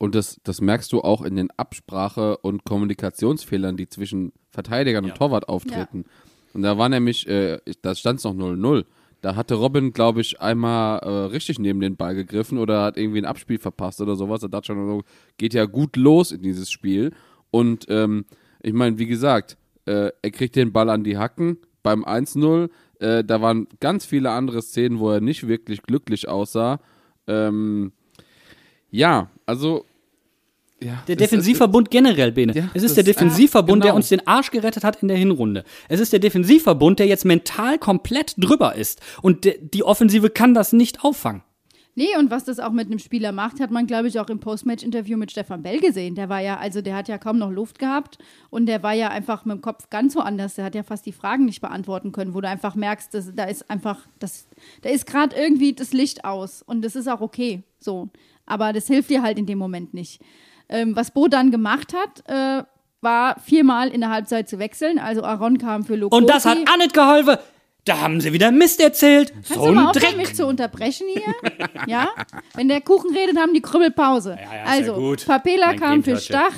Und 0.00 0.14
das, 0.14 0.40
das 0.44 0.62
merkst 0.62 0.90
du 0.94 1.02
auch 1.02 1.20
in 1.20 1.36
den 1.36 1.50
Absprache- 1.58 2.38
und 2.38 2.64
Kommunikationsfehlern, 2.64 3.76
die 3.76 3.86
zwischen 3.86 4.32
Verteidigern 4.50 5.04
und 5.04 5.14
Torwart 5.14 5.46
auftreten. 5.46 6.06
Und 6.54 6.62
da 6.62 6.78
war 6.78 6.88
nämlich, 6.88 7.28
äh, 7.28 7.58
da 7.82 7.94
stand 7.94 8.18
es 8.18 8.24
noch 8.24 8.32
0-0. 8.32 8.86
Da 9.20 9.36
hatte 9.36 9.56
Robin, 9.56 9.92
glaube 9.92 10.22
ich, 10.22 10.40
einmal 10.40 11.00
äh, 11.00 11.08
richtig 11.26 11.58
neben 11.58 11.80
den 11.80 11.96
Ball 11.96 12.14
gegriffen 12.14 12.56
oder 12.56 12.82
hat 12.82 12.96
irgendwie 12.96 13.18
ein 13.18 13.26
Abspiel 13.26 13.58
verpasst 13.58 14.00
oder 14.00 14.16
sowas. 14.16 14.40
Da 14.40 14.48
dachte 14.48 14.68
schon, 14.68 14.86
so, 14.86 15.02
geht 15.36 15.52
ja 15.52 15.66
gut 15.66 15.98
los 15.98 16.32
in 16.32 16.40
dieses 16.40 16.70
Spiel. 16.70 17.12
Und 17.50 17.84
ähm, 17.90 18.24
ich 18.62 18.72
meine, 18.72 18.96
wie 18.96 19.06
gesagt, 19.06 19.58
äh, 19.84 20.12
er 20.22 20.30
kriegt 20.30 20.56
den 20.56 20.72
Ball 20.72 20.88
an 20.88 21.04
die 21.04 21.18
Hacken 21.18 21.58
beim 21.82 22.06
1-0. 22.06 22.70
Äh, 23.00 23.22
da 23.22 23.42
waren 23.42 23.68
ganz 23.80 24.06
viele 24.06 24.30
andere 24.30 24.62
Szenen, 24.62 24.98
wo 24.98 25.10
er 25.10 25.20
nicht 25.20 25.46
wirklich 25.46 25.82
glücklich 25.82 26.26
aussah. 26.26 26.80
Ähm, 27.26 27.92
ja, 28.90 29.28
also. 29.44 29.84
Ja, 30.82 31.02
Der 31.08 31.16
Defensivverbund 31.16 31.90
generell, 31.90 32.32
Bene. 32.32 32.54
Ja, 32.54 32.70
es 32.72 32.82
ist 32.82 32.96
der 32.96 33.04
Defensivverbund, 33.04 33.82
ah, 33.82 33.84
der 33.84 33.90
genau. 33.90 33.96
uns 33.96 34.08
den 34.08 34.26
Arsch 34.26 34.50
gerettet 34.50 34.82
hat 34.82 35.02
in 35.02 35.08
der 35.08 35.16
Hinrunde. 35.18 35.64
Es 35.88 36.00
ist 36.00 36.12
der 36.12 36.20
Defensivverbund, 36.20 36.98
der 36.98 37.06
jetzt 37.06 37.24
mental 37.26 37.78
komplett 37.78 38.34
drüber 38.38 38.74
ist. 38.74 39.00
Und 39.20 39.44
de- 39.44 39.58
die 39.62 39.82
Offensive 39.84 40.30
kann 40.30 40.54
das 40.54 40.72
nicht 40.72 41.04
auffangen. 41.04 41.42
Nee, 41.96 42.16
und 42.18 42.30
was 42.30 42.44
das 42.44 42.60
auch 42.60 42.70
mit 42.70 42.86
einem 42.86 43.00
Spieler 43.00 43.32
macht, 43.32 43.60
hat 43.60 43.70
man, 43.72 43.86
glaube 43.86 44.08
ich, 44.08 44.20
auch 44.20 44.28
im 44.30 44.38
Postmatch-Interview 44.38 45.18
mit 45.18 45.32
Stefan 45.32 45.62
Bell 45.62 45.80
gesehen. 45.80 46.14
Der 46.14 46.28
war 46.28 46.40
ja, 46.40 46.56
also 46.56 46.80
der 46.80 46.94
hat 46.94 47.08
ja 47.08 47.18
kaum 47.18 47.36
noch 47.36 47.50
Luft 47.50 47.78
gehabt 47.78 48.16
und 48.48 48.66
der 48.66 48.82
war 48.82 48.94
ja 48.94 49.08
einfach 49.08 49.44
mit 49.44 49.56
dem 49.56 49.60
Kopf 49.60 49.90
ganz 49.90 50.14
woanders. 50.14 50.54
Der 50.54 50.64
hat 50.64 50.74
ja 50.74 50.82
fast 50.84 51.04
die 51.04 51.12
Fragen 51.12 51.44
nicht 51.46 51.60
beantworten 51.60 52.12
können, 52.12 52.32
wo 52.32 52.40
du 52.40 52.48
einfach 52.48 52.74
merkst, 52.76 53.12
dass, 53.12 53.34
da 53.34 53.44
ist 53.44 53.68
einfach, 53.68 53.98
das, 54.20 54.46
da 54.82 54.88
ist 54.88 55.04
gerade 55.04 55.36
irgendwie 55.36 55.74
das 55.74 55.92
Licht 55.92 56.24
aus 56.24 56.62
und 56.62 56.82
das 56.82 56.94
ist 56.96 57.08
auch 57.08 57.20
okay. 57.20 57.64
So. 57.80 58.08
Aber 58.46 58.72
das 58.72 58.86
hilft 58.86 59.10
dir 59.10 59.22
halt 59.22 59.36
in 59.38 59.46
dem 59.46 59.58
Moment 59.58 59.92
nicht. 59.92 60.20
Ähm, 60.70 60.96
was 60.96 61.10
Bo 61.10 61.28
dann 61.28 61.50
gemacht 61.50 61.92
hat, 61.92 62.22
äh, 62.28 62.64
war 63.02 63.38
viermal 63.40 63.88
in 63.88 64.00
der 64.00 64.10
Halbzeit 64.10 64.48
zu 64.48 64.58
wechseln. 64.58 64.98
Also 64.98 65.22
Aaron 65.22 65.58
kam 65.58 65.84
für 65.84 65.96
Lokoki. 65.96 66.22
Und 66.22 66.30
das 66.30 66.46
hat 66.46 66.58
nicht 66.78 66.94
geholfen. 66.94 67.36
Da 67.84 68.00
haben 68.00 68.20
sie 68.20 68.32
wieder 68.32 68.52
Mist 68.52 68.80
erzählt. 68.80 69.32
Kannst 69.32 69.54
so 69.54 69.66
du 69.66 69.72
mal 69.72 69.88
ein 69.88 69.92
Dreck. 69.92 70.16
mich 70.16 70.34
zu 70.34 70.46
unterbrechen 70.46 71.06
hier? 71.12 71.34
ja? 71.86 72.08
Wenn 72.54 72.68
der 72.68 72.80
Kuchen 72.82 73.14
redet, 73.14 73.38
haben 73.38 73.54
die 73.54 73.62
Krüppelpause. 73.62 74.38
ja, 74.40 74.54
ja 74.54 74.64
also, 74.64 74.94
gut. 74.94 75.26
Papela 75.26 75.68
Mein 75.68 75.80
kam 75.80 76.02
für. 76.02 76.16
Stach, 76.18 76.54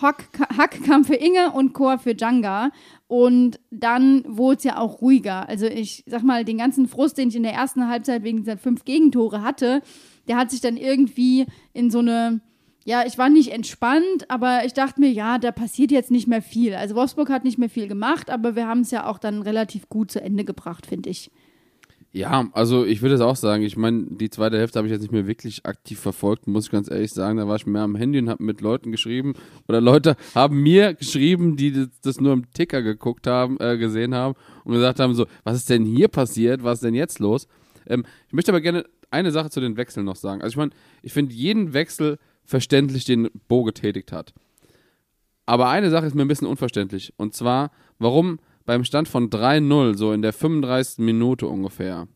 Hock, 0.00 0.16
Hack 0.56 0.82
kam 0.84 1.04
für 1.04 1.14
Inge 1.14 1.52
und 1.52 1.74
Chor 1.74 1.98
für 1.98 2.14
Djanga. 2.14 2.70
Und 3.06 3.60
dann 3.70 4.24
wurde 4.26 4.56
es 4.58 4.64
ja 4.64 4.78
auch 4.78 5.00
ruhiger. 5.02 5.48
Also 5.48 5.66
ich 5.66 6.02
sag 6.06 6.22
mal, 6.22 6.44
den 6.44 6.58
ganzen 6.58 6.88
Frust, 6.88 7.18
den 7.18 7.28
ich 7.28 7.36
in 7.36 7.42
der 7.42 7.52
ersten 7.52 7.88
Halbzeit 7.88 8.22
wegen 8.22 8.38
dieser 8.38 8.56
fünf 8.56 8.84
Gegentore 8.84 9.42
hatte, 9.42 9.82
der 10.26 10.36
hat 10.36 10.50
sich 10.50 10.60
dann 10.60 10.76
irgendwie 10.76 11.46
in 11.72 11.90
so 11.90 11.98
eine, 11.98 12.40
ja, 12.84 13.04
ich 13.06 13.16
war 13.16 13.30
nicht 13.30 13.50
entspannt, 13.50 14.28
aber 14.28 14.64
ich 14.66 14.74
dachte 14.74 15.00
mir, 15.00 15.10
ja, 15.10 15.38
da 15.38 15.52
passiert 15.52 15.90
jetzt 15.90 16.10
nicht 16.10 16.28
mehr 16.28 16.42
viel. 16.42 16.74
Also 16.74 16.94
Wolfsburg 16.94 17.30
hat 17.30 17.44
nicht 17.44 17.58
mehr 17.58 17.70
viel 17.70 17.88
gemacht, 17.88 18.30
aber 18.30 18.56
wir 18.56 18.68
haben 18.68 18.80
es 18.80 18.90
ja 18.90 19.06
auch 19.06 19.18
dann 19.18 19.42
relativ 19.42 19.88
gut 19.88 20.10
zu 20.10 20.20
Ende 20.20 20.44
gebracht, 20.44 20.86
finde 20.86 21.08
ich. 21.08 21.30
Ja, 22.12 22.48
also 22.52 22.84
ich 22.84 23.02
würde 23.02 23.16
es 23.16 23.20
auch 23.20 23.34
sagen. 23.34 23.64
Ich 23.64 23.76
meine, 23.76 24.04
die 24.08 24.30
zweite 24.30 24.56
Hälfte 24.56 24.78
habe 24.78 24.86
ich 24.86 24.92
jetzt 24.92 25.00
nicht 25.00 25.10
mehr 25.10 25.26
wirklich 25.26 25.66
aktiv 25.66 25.98
verfolgt, 25.98 26.46
muss 26.46 26.66
ich 26.66 26.70
ganz 26.70 26.88
ehrlich 26.88 27.10
sagen. 27.10 27.38
Da 27.38 27.48
war 27.48 27.56
ich 27.56 27.66
mehr 27.66 27.82
am 27.82 27.96
Handy 27.96 28.20
und 28.20 28.28
habe 28.28 28.44
mit 28.44 28.60
Leuten 28.60 28.92
geschrieben. 28.92 29.34
Oder 29.66 29.80
Leute 29.80 30.14
haben 30.32 30.62
mir 30.62 30.94
geschrieben, 30.94 31.56
die 31.56 31.88
das, 32.02 32.20
nur 32.20 32.32
im 32.32 32.52
Ticker 32.52 32.82
geguckt 32.82 33.26
haben, 33.26 33.56
äh, 33.58 33.78
gesehen 33.78 34.14
haben 34.14 34.36
und 34.62 34.74
gesagt 34.74 35.00
haben: 35.00 35.14
so, 35.14 35.26
was 35.42 35.56
ist 35.56 35.70
denn 35.70 35.84
hier 35.84 36.06
passiert? 36.06 36.62
Was 36.62 36.74
ist 36.74 36.84
denn 36.84 36.94
jetzt 36.94 37.18
los? 37.18 37.48
Ähm, 37.84 38.04
ich 38.28 38.32
möchte 38.32 38.52
aber 38.52 38.60
gerne 38.60 38.84
eine 39.10 39.32
Sache 39.32 39.50
zu 39.50 39.60
den 39.60 39.76
Wechseln 39.76 40.06
noch 40.06 40.14
sagen. 40.14 40.40
Also 40.40 40.52
ich 40.52 40.56
meine, 40.56 40.70
ich 41.02 41.12
finde 41.12 41.34
jeden 41.34 41.72
Wechsel 41.72 42.18
verständlich, 42.44 43.04
den 43.04 43.30
Bo 43.48 43.64
getätigt 43.64 44.12
hat. 44.12 44.34
Aber 45.46 45.68
eine 45.68 45.90
Sache 45.90 46.06
ist 46.06 46.14
mir 46.14 46.22
ein 46.22 46.28
bisschen 46.28 46.48
unverständlich. 46.48 47.12
Und 47.16 47.34
zwar, 47.34 47.70
warum 47.98 48.38
beim 48.64 48.84
Stand 48.84 49.08
von 49.08 49.30
3-0, 49.30 49.96
so 49.96 50.12
in 50.12 50.22
der 50.22 50.32
35. 50.32 50.98
Minute 50.98 51.46
ungefähr, 51.46 52.08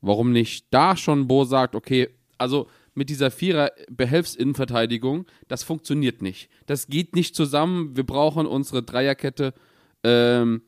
warum 0.00 0.32
nicht 0.32 0.66
da 0.70 0.96
schon 0.96 1.28
Bo 1.28 1.44
sagt, 1.44 1.74
okay, 1.74 2.08
also 2.36 2.68
mit 2.94 3.10
dieser 3.10 3.30
Vierer-Behelfsinnenverteidigung, 3.30 5.26
das 5.48 5.62
funktioniert 5.62 6.22
nicht. 6.22 6.48
Das 6.66 6.86
geht 6.86 7.14
nicht 7.14 7.34
zusammen. 7.34 7.96
Wir 7.96 8.04
brauchen 8.04 8.46
unsere 8.46 8.82
Dreierkette. 8.82 9.52
Ähm, 10.02 10.62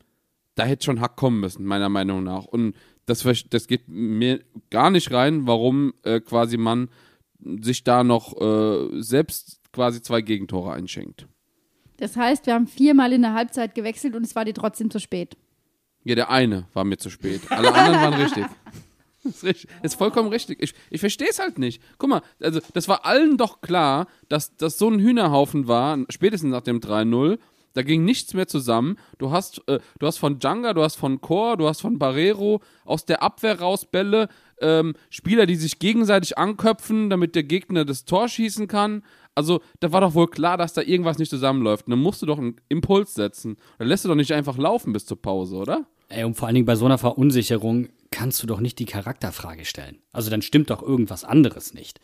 da 0.54 0.64
hätte 0.64 0.84
schon 0.84 1.00
Hack 1.00 1.16
kommen 1.16 1.40
müssen, 1.40 1.64
meiner 1.64 1.88
Meinung 1.88 2.24
nach. 2.24 2.44
Und 2.44 2.74
das, 3.04 3.24
das 3.50 3.66
geht 3.68 3.88
mir 3.88 4.40
gar 4.70 4.90
nicht 4.90 5.12
rein, 5.12 5.46
warum 5.46 5.94
äh, 6.02 6.20
quasi 6.20 6.56
man 6.56 6.88
sich 7.40 7.84
da 7.84 8.04
noch 8.04 8.40
äh, 8.40 9.02
selbst 9.02 9.60
quasi 9.72 10.02
zwei 10.02 10.20
Gegentore 10.22 10.72
einschenkt. 10.72 11.26
Das 11.98 12.16
heißt, 12.16 12.46
wir 12.46 12.54
haben 12.54 12.66
viermal 12.66 13.12
in 13.12 13.22
der 13.22 13.34
Halbzeit 13.34 13.74
gewechselt 13.74 14.14
und 14.14 14.24
es 14.24 14.34
war 14.34 14.44
dir 14.44 14.54
trotzdem 14.54 14.90
zu 14.90 15.00
spät. 15.00 15.36
Ja, 16.04 16.14
der 16.14 16.30
eine 16.30 16.66
war 16.72 16.84
mir 16.84 16.98
zu 16.98 17.10
spät. 17.10 17.40
Alle 17.50 17.74
anderen 17.74 18.00
waren 18.00 18.14
richtig. 18.14 18.46
Das 19.24 19.34
ist, 19.36 19.44
richtig. 19.44 19.70
ist 19.82 19.94
vollkommen 19.94 20.28
richtig. 20.28 20.62
Ich, 20.62 20.74
ich 20.90 21.00
verstehe 21.00 21.28
es 21.28 21.38
halt 21.38 21.58
nicht. 21.58 21.82
Guck 21.98 22.10
mal, 22.10 22.22
also 22.40 22.60
das 22.74 22.86
war 22.86 23.04
allen 23.04 23.36
doch 23.36 23.60
klar, 23.60 24.06
dass 24.28 24.56
das 24.56 24.78
so 24.78 24.88
ein 24.88 25.00
Hühnerhaufen 25.00 25.66
war, 25.66 25.98
spätestens 26.10 26.50
nach 26.50 26.60
dem 26.60 26.80
3-0. 26.80 27.38
Da 27.72 27.82
ging 27.82 28.04
nichts 28.04 28.32
mehr 28.32 28.46
zusammen. 28.46 28.96
Du 29.18 29.32
hast, 29.32 29.62
äh, 29.68 29.80
du 29.98 30.06
hast 30.06 30.18
von 30.18 30.38
Djanga, 30.38 30.72
du 30.72 30.82
hast 30.82 30.96
von 30.96 31.20
Chor, 31.20 31.56
du 31.56 31.68
hast 31.68 31.80
von 31.80 31.98
Barrero 31.98 32.62
aus 32.84 33.04
der 33.04 33.22
Abwehr 33.22 33.60
raus 33.60 33.84
Bälle, 33.84 34.28
ähm, 34.60 34.94
Spieler, 35.10 35.46
die 35.46 35.56
sich 35.56 35.78
gegenseitig 35.78 36.38
anköpfen, 36.38 37.10
damit 37.10 37.34
der 37.34 37.42
Gegner 37.42 37.84
das 37.84 38.04
Tor 38.04 38.28
schießen 38.28 38.68
kann. 38.68 39.02
Also, 39.34 39.60
da 39.80 39.92
war 39.92 40.00
doch 40.00 40.14
wohl 40.14 40.28
klar, 40.28 40.56
dass 40.56 40.72
da 40.72 40.82
irgendwas 40.82 41.18
nicht 41.18 41.30
zusammenläuft. 41.30 41.86
Und 41.86 41.90
dann 41.90 42.00
musst 42.00 42.22
du 42.22 42.26
doch 42.26 42.38
einen 42.38 42.56
Impuls 42.68 43.14
setzen. 43.14 43.56
Dann 43.78 43.88
lässt 43.88 44.04
du 44.04 44.08
doch 44.08 44.14
nicht 44.14 44.32
einfach 44.32 44.56
laufen 44.56 44.92
bis 44.92 45.04
zur 45.06 45.20
Pause, 45.20 45.56
oder? 45.56 45.86
Ey, 46.08 46.24
und 46.24 46.34
vor 46.34 46.46
allen 46.46 46.54
Dingen 46.54 46.66
bei 46.66 46.76
so 46.76 46.84
einer 46.84 46.98
Verunsicherung 46.98 47.88
kannst 48.10 48.42
du 48.42 48.46
doch 48.46 48.60
nicht 48.60 48.78
die 48.78 48.84
Charakterfrage 48.84 49.64
stellen. 49.64 49.98
Also 50.12 50.30
dann 50.30 50.42
stimmt 50.42 50.70
doch 50.70 50.82
irgendwas 50.82 51.24
anderes 51.24 51.74
nicht. 51.74 52.00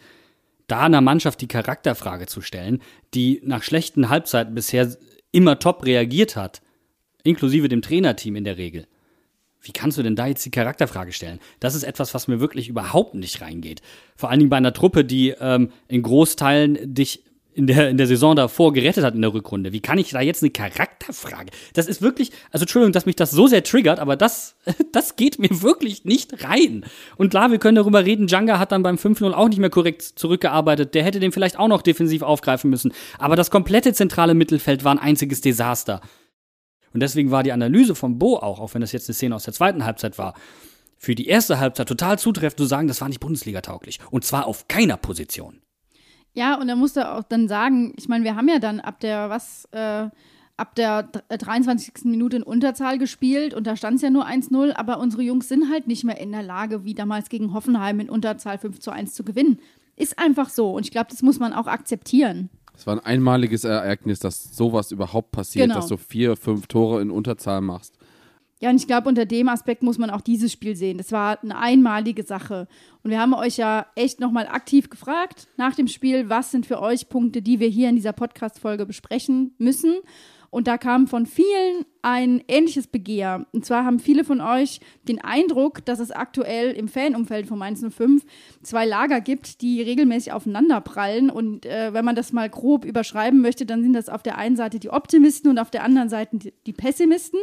Da 0.67 0.81
einer 0.81 1.01
Mannschaft 1.01 1.41
die 1.41 1.49
Charakterfrage 1.49 2.27
zu 2.27 2.41
stellen, 2.41 2.83
die 3.15 3.41
nach 3.45 3.63
schlechten 3.63 4.09
Halbzeiten 4.09 4.55
bisher 4.55 4.97
immer 5.31 5.59
top 5.59 5.87
reagiert 5.87 6.37
hat, 6.37 6.61
inklusive 7.23 7.69
dem 7.69 7.83
Trainerteam 7.83 8.37
in 8.37 8.45
der 8.45 8.59
Regel. 8.59 8.87
Wie 9.63 9.73
kannst 9.73 9.97
du 9.97 10.03
denn 10.03 10.17
da 10.17 10.27
jetzt 10.27 10.45
die 10.45 10.51
Charakterfrage 10.51 11.13
stellen? 11.13 11.39
Das 11.61 11.75
ist 11.75 11.85
etwas, 11.85 12.15
was 12.15 12.29
mir 12.29 12.41
wirklich 12.41 12.69
überhaupt 12.69 13.15
nicht 13.15 13.41
reingeht. 13.41 13.81
Vor 14.17 14.29
allen 14.29 14.41
Dingen 14.41 14.51
bei 14.51 14.57
einer 14.57 14.73
Truppe, 14.73 15.05
die 15.05 15.31
ähm, 15.31 15.71
in 15.89 16.03
Großteilen 16.03 16.95
dich 16.95 17.23
in 17.55 17.67
der, 17.67 17.91
in 17.91 17.99
der 17.99 18.07
Saison 18.07 18.35
davor 18.35 18.73
gerettet 18.73 19.05
hat 19.05 19.15
in 19.15 19.21
der 19.21 19.35
Rückrunde. 19.35 19.73
Wie 19.73 19.81
kann 19.81 19.99
ich 19.99 20.11
da 20.11 20.21
jetzt 20.21 20.43
eine 20.43 20.51
Charakterfrage? 20.51 21.51
Das 21.75 21.87
ist 21.87 22.01
wirklich, 22.01 22.33
also 22.51 22.65
Entschuldigung, 22.65 22.93
dass 22.93 23.07
mich 23.07 23.17
das 23.17 23.31
so 23.31 23.47
sehr 23.47 23.63
triggert, 23.63 23.99
aber 23.99 24.17
das, 24.17 24.57
das 24.93 25.17
geht 25.17 25.39
mir 25.39 25.63
wirklich 25.63 26.05
nicht 26.05 26.45
rein. 26.45 26.85
Und 27.17 27.31
klar, 27.31 27.51
wir 27.51 27.59
können 27.59 27.77
darüber 27.77 28.05
reden, 28.05 28.27
Djanga 28.27 28.59
hat 28.59 28.73
dann 28.73 28.83
beim 28.83 28.97
5-0 28.97 29.33
auch 29.33 29.49
nicht 29.49 29.59
mehr 29.59 29.71
korrekt 29.71 30.03
zurückgearbeitet. 30.03 30.95
Der 30.95 31.05
hätte 31.05 31.21
den 31.21 31.33
vielleicht 31.33 31.59
auch 31.59 31.69
noch 31.69 31.83
defensiv 31.83 32.23
aufgreifen 32.23 32.71
müssen. 32.71 32.93
Aber 33.19 33.37
das 33.37 33.51
komplette 33.51 33.93
zentrale 33.93 34.35
Mittelfeld 34.35 34.85
war 34.85 34.93
ein 34.93 34.99
einziges 34.99 35.41
Desaster. 35.41 36.01
Und 36.93 37.01
deswegen 37.01 37.31
war 37.31 37.43
die 37.43 37.53
Analyse 37.53 37.95
von 37.95 38.19
Bo 38.19 38.37
auch, 38.37 38.61
auch 38.61 38.75
wenn 38.75 38.81
das 38.81 38.93
jetzt 38.93 39.09
eine 39.09 39.15
Szene 39.15 39.35
aus 39.35 39.45
der 39.45 39.55
zweiten 39.55 39.85
Halbzeit 39.85 40.19
war, 40.19 40.35
für 40.97 41.15
die 41.15 41.27
erste 41.27 41.59
Halbzeit 41.59 41.89
total 41.89 42.19
zutreffend 42.19 42.59
zu 42.59 42.67
sagen, 42.67 42.87
das 42.87 43.01
war 43.01 43.09
nicht 43.09 43.21
Bundesliga-tauglich. 43.21 43.99
Und 44.11 44.25
zwar 44.25 44.47
auf 44.47 44.69
keiner 44.69 44.97
Position. 44.97 45.61
Ja, 46.33 46.55
und 46.55 46.69
er 46.69 46.77
musste 46.77 47.13
auch 47.13 47.25
dann 47.25 47.49
sagen, 47.49 47.93
ich 47.99 48.09
meine, 48.09 48.25
wir 48.25 48.37
haben 48.37 48.49
ja 48.49 48.59
dann 48.59 48.81
ab 48.81 49.01
der, 49.01 49.29
was, 49.29 49.67
äh, 49.73 50.09
ab 50.57 50.75
der 50.77 51.03
23. 51.03 52.05
Minute 52.05 52.37
in 52.37 52.43
Unterzahl 52.43 52.99
gespielt 52.99 53.53
und 53.53 53.67
da 53.67 53.77
stand 53.77 53.97
es 53.97 54.03
ja 54.03 54.11
nur 54.11 54.27
1-0, 54.27 54.75
aber 54.75 54.99
unsere 54.99 55.23
Jungs 55.23 55.49
sind 55.49 55.71
halt 55.71 55.89
nicht 55.89 56.05
mehr 56.05 56.21
in 56.21 56.33
der 56.33 56.43
Lage, 56.43 56.85
wie 56.85 56.95
damals 56.95 57.29
gegen 57.29 57.53
Hoffenheim 57.53 58.01
in 58.01 58.09
Unterzahl 58.09 58.59
5 58.59 58.79
zu 58.79 58.93
1 58.93 59.15
zu 59.15 59.25
gewinnen. 59.25 59.59
Ist 59.97 60.19
einfach 60.19 60.49
so 60.49 60.71
und 60.73 60.87
ich 60.87 60.93
glaube, 60.93 61.11
das 61.11 61.23
muss 61.23 61.39
man 61.39 61.53
auch 61.53 61.67
akzeptieren. 61.67 62.49
Es 62.77 62.87
war 62.87 62.95
ein 62.95 63.01
einmaliges 63.05 63.65
Ereignis, 63.65 64.19
dass 64.19 64.57
sowas 64.57 64.91
überhaupt 64.93 65.31
passiert, 65.33 65.65
Genau. 65.65 65.77
dass 65.77 65.87
du 65.89 65.97
vier, 65.97 66.37
fünf 66.37 66.67
Tore 66.67 67.01
in 67.03 67.11
Unterzahl 67.11 67.61
machst. 67.61 67.97
Ja, 68.61 68.71
und 68.71 68.77
ich 68.77 68.87
glaube, 68.87 69.09
unter 69.09 69.27
dem 69.27 69.49
Aspekt 69.49 69.83
muss 69.83 69.99
man 69.99 70.09
auch 70.11 70.21
dieses 70.21 70.53
Spiel 70.53 70.77
sehen. 70.77 70.97
Das 70.99 71.11
war 71.11 71.43
eine 71.43 71.59
einmalige 71.59 72.23
Sache. 72.23 72.69
Und 73.03 73.11
wir 73.11 73.21
haben 73.21 73.35
euch 73.35 73.57
ja 73.57 73.87
echt 73.97 74.21
nochmal 74.21 74.47
aktiv 74.47 74.89
gefragt 74.89 75.49
nach 75.57 75.75
dem 75.75 75.89
Spiel, 75.89 76.29
was 76.29 76.53
sind 76.53 76.65
für 76.65 76.81
euch 76.81 77.09
Punkte, 77.09 77.43
die 77.43 77.59
wir 77.59 77.67
hier 77.69 77.89
in 77.89 77.97
dieser 77.97 78.13
Podcast-Folge 78.13 78.87
besprechen 78.87 79.55
müssen. 79.59 79.97
Und 80.53 80.67
da 80.67 80.77
kam 80.77 81.07
von 81.07 81.25
vielen 81.25 81.87
ein 82.03 82.45
ähnliches 82.47 82.87
Begehr. 82.87 83.47
Und 83.53 83.65
zwar 83.65 83.87
haben 83.87 83.99
viele 83.99 84.23
von 84.23 84.43
euch 84.43 84.81
den 85.09 85.19
Eindruck, 85.19 85.83
dass 85.87 85.99
es 85.99 86.11
aktuell 86.11 86.73
im 86.73 86.89
Fanumfeld 86.89 87.47
von 87.47 87.59
Mainz 87.59 87.81
05 87.81 88.23
zwei 88.63 88.85
Lager 88.85 89.23
gibt, 89.23 89.63
die 89.63 89.81
regelmäßig 89.81 90.35
aufeinanderprallen. 90.35 91.31
Und 91.31 91.65
äh, 91.65 91.95
wenn 91.95 92.05
man 92.05 92.17
das 92.17 92.35
mal 92.35 92.51
grob 92.51 92.85
überschreiben 92.85 93.41
möchte, 93.41 93.65
dann 93.65 93.83
sind 93.83 93.95
das 93.95 94.11
auf 94.11 94.23
der 94.23 94.37
einen 94.37 94.57
Seite 94.57 94.79
die 94.79 94.91
Optimisten 94.91 95.51
und 95.51 95.59
auf 95.59 95.71
der 95.71 95.85
anderen 95.85 96.11
Seite 96.11 96.37
die, 96.37 96.53
die 96.67 96.75
Pessimisten. 96.75 97.41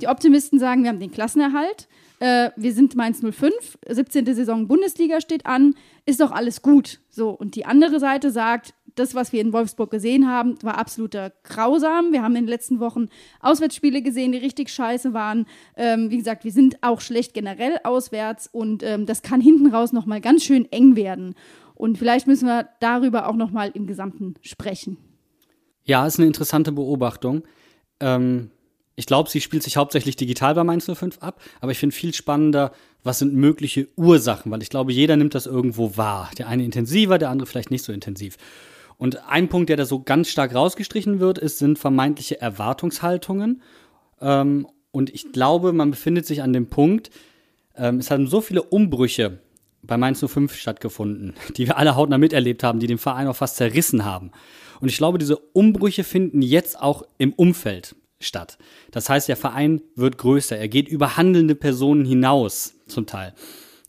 Die 0.00 0.08
Optimisten 0.08 0.58
sagen, 0.58 0.82
wir 0.82 0.90
haben 0.90 0.98
den 0.98 1.12
Klassenerhalt. 1.12 1.86
Äh, 2.18 2.50
wir 2.56 2.72
sind 2.74 2.96
Mainz 2.96 3.20
05, 3.20 3.78
17. 3.88 4.26
Saison 4.34 4.66
Bundesliga 4.66 5.20
steht 5.20 5.46
an, 5.46 5.76
ist 6.04 6.20
doch 6.20 6.32
alles 6.32 6.62
gut. 6.62 6.98
So, 7.10 7.30
und 7.30 7.54
die 7.54 7.64
andere 7.64 8.00
Seite 8.00 8.32
sagt, 8.32 8.74
das, 8.94 9.14
was 9.14 9.32
wir 9.32 9.40
in 9.40 9.52
Wolfsburg 9.52 9.90
gesehen 9.90 10.28
haben, 10.28 10.56
war 10.62 10.78
absoluter 10.78 11.32
Grausam. 11.44 12.12
Wir 12.12 12.22
haben 12.22 12.36
in 12.36 12.44
den 12.44 12.48
letzten 12.48 12.80
Wochen 12.80 13.08
Auswärtsspiele 13.40 14.02
gesehen, 14.02 14.32
die 14.32 14.38
richtig 14.38 14.70
scheiße 14.70 15.12
waren. 15.12 15.46
Ähm, 15.76 16.10
wie 16.10 16.18
gesagt, 16.18 16.44
wir 16.44 16.52
sind 16.52 16.76
auch 16.82 17.00
schlecht 17.00 17.34
generell 17.34 17.78
auswärts 17.84 18.48
und 18.50 18.82
ähm, 18.82 19.06
das 19.06 19.22
kann 19.22 19.40
hinten 19.40 19.72
raus 19.74 19.92
nochmal 19.92 20.20
ganz 20.20 20.44
schön 20.44 20.70
eng 20.70 20.96
werden. 20.96 21.34
Und 21.74 21.96
vielleicht 21.96 22.26
müssen 22.26 22.46
wir 22.46 22.68
darüber 22.80 23.28
auch 23.28 23.36
nochmal 23.36 23.70
im 23.74 23.86
Gesamten 23.86 24.34
sprechen. 24.42 24.98
Ja, 25.84 26.06
ist 26.06 26.18
eine 26.18 26.26
interessante 26.26 26.72
Beobachtung. 26.72 27.42
Ähm, 28.00 28.50
ich 28.96 29.06
glaube, 29.06 29.30
sie 29.30 29.40
spielt 29.40 29.62
sich 29.62 29.78
hauptsächlich 29.78 30.14
digital 30.16 30.54
bei 30.54 30.62
Mainz 30.62 30.84
05 30.84 31.18
ab, 31.20 31.40
aber 31.62 31.72
ich 31.72 31.78
finde 31.78 31.96
viel 31.96 32.12
spannender, 32.12 32.72
was 33.02 33.18
sind 33.18 33.32
mögliche 33.32 33.88
Ursachen, 33.96 34.52
weil 34.52 34.60
ich 34.60 34.68
glaube, 34.68 34.92
jeder 34.92 35.16
nimmt 35.16 35.34
das 35.34 35.46
irgendwo 35.46 35.96
wahr. 35.96 36.30
Der 36.36 36.48
eine 36.48 36.64
intensiver, 36.64 37.16
der 37.16 37.30
andere 37.30 37.46
vielleicht 37.46 37.70
nicht 37.70 37.82
so 37.82 37.92
intensiv. 37.94 38.36
Und 39.00 39.26
ein 39.26 39.48
Punkt, 39.48 39.70
der 39.70 39.78
da 39.78 39.86
so 39.86 40.02
ganz 40.02 40.28
stark 40.28 40.54
rausgestrichen 40.54 41.20
wird, 41.20 41.38
ist, 41.38 41.58
sind 41.58 41.78
vermeintliche 41.78 42.38
Erwartungshaltungen. 42.38 43.62
Ähm, 44.20 44.68
und 44.90 45.08
ich 45.08 45.32
glaube, 45.32 45.72
man 45.72 45.90
befindet 45.90 46.26
sich 46.26 46.42
an 46.42 46.52
dem 46.52 46.66
Punkt, 46.66 47.10
ähm, 47.76 47.96
es 47.96 48.10
haben 48.10 48.26
so 48.26 48.42
viele 48.42 48.62
Umbrüche 48.62 49.38
bei 49.82 49.96
Mainz 49.96 50.22
05 50.22 50.54
stattgefunden, 50.54 51.32
die 51.56 51.66
wir 51.66 51.78
alle 51.78 51.96
hautnah 51.96 52.18
miterlebt 52.18 52.62
haben, 52.62 52.78
die 52.78 52.88
den 52.88 52.98
Verein 52.98 53.26
auch 53.26 53.36
fast 53.36 53.56
zerrissen 53.56 54.04
haben. 54.04 54.32
Und 54.82 54.90
ich 54.90 54.98
glaube, 54.98 55.16
diese 55.16 55.38
Umbrüche 55.38 56.04
finden 56.04 56.42
jetzt 56.42 56.78
auch 56.78 57.02
im 57.16 57.32
Umfeld 57.32 57.96
statt. 58.20 58.58
Das 58.90 59.08
heißt, 59.08 59.28
der 59.28 59.36
Verein 59.38 59.80
wird 59.96 60.18
größer. 60.18 60.58
Er 60.58 60.68
geht 60.68 60.88
über 60.88 61.16
handelnde 61.16 61.54
Personen 61.54 62.04
hinaus, 62.04 62.74
zum 62.86 63.06
Teil. 63.06 63.32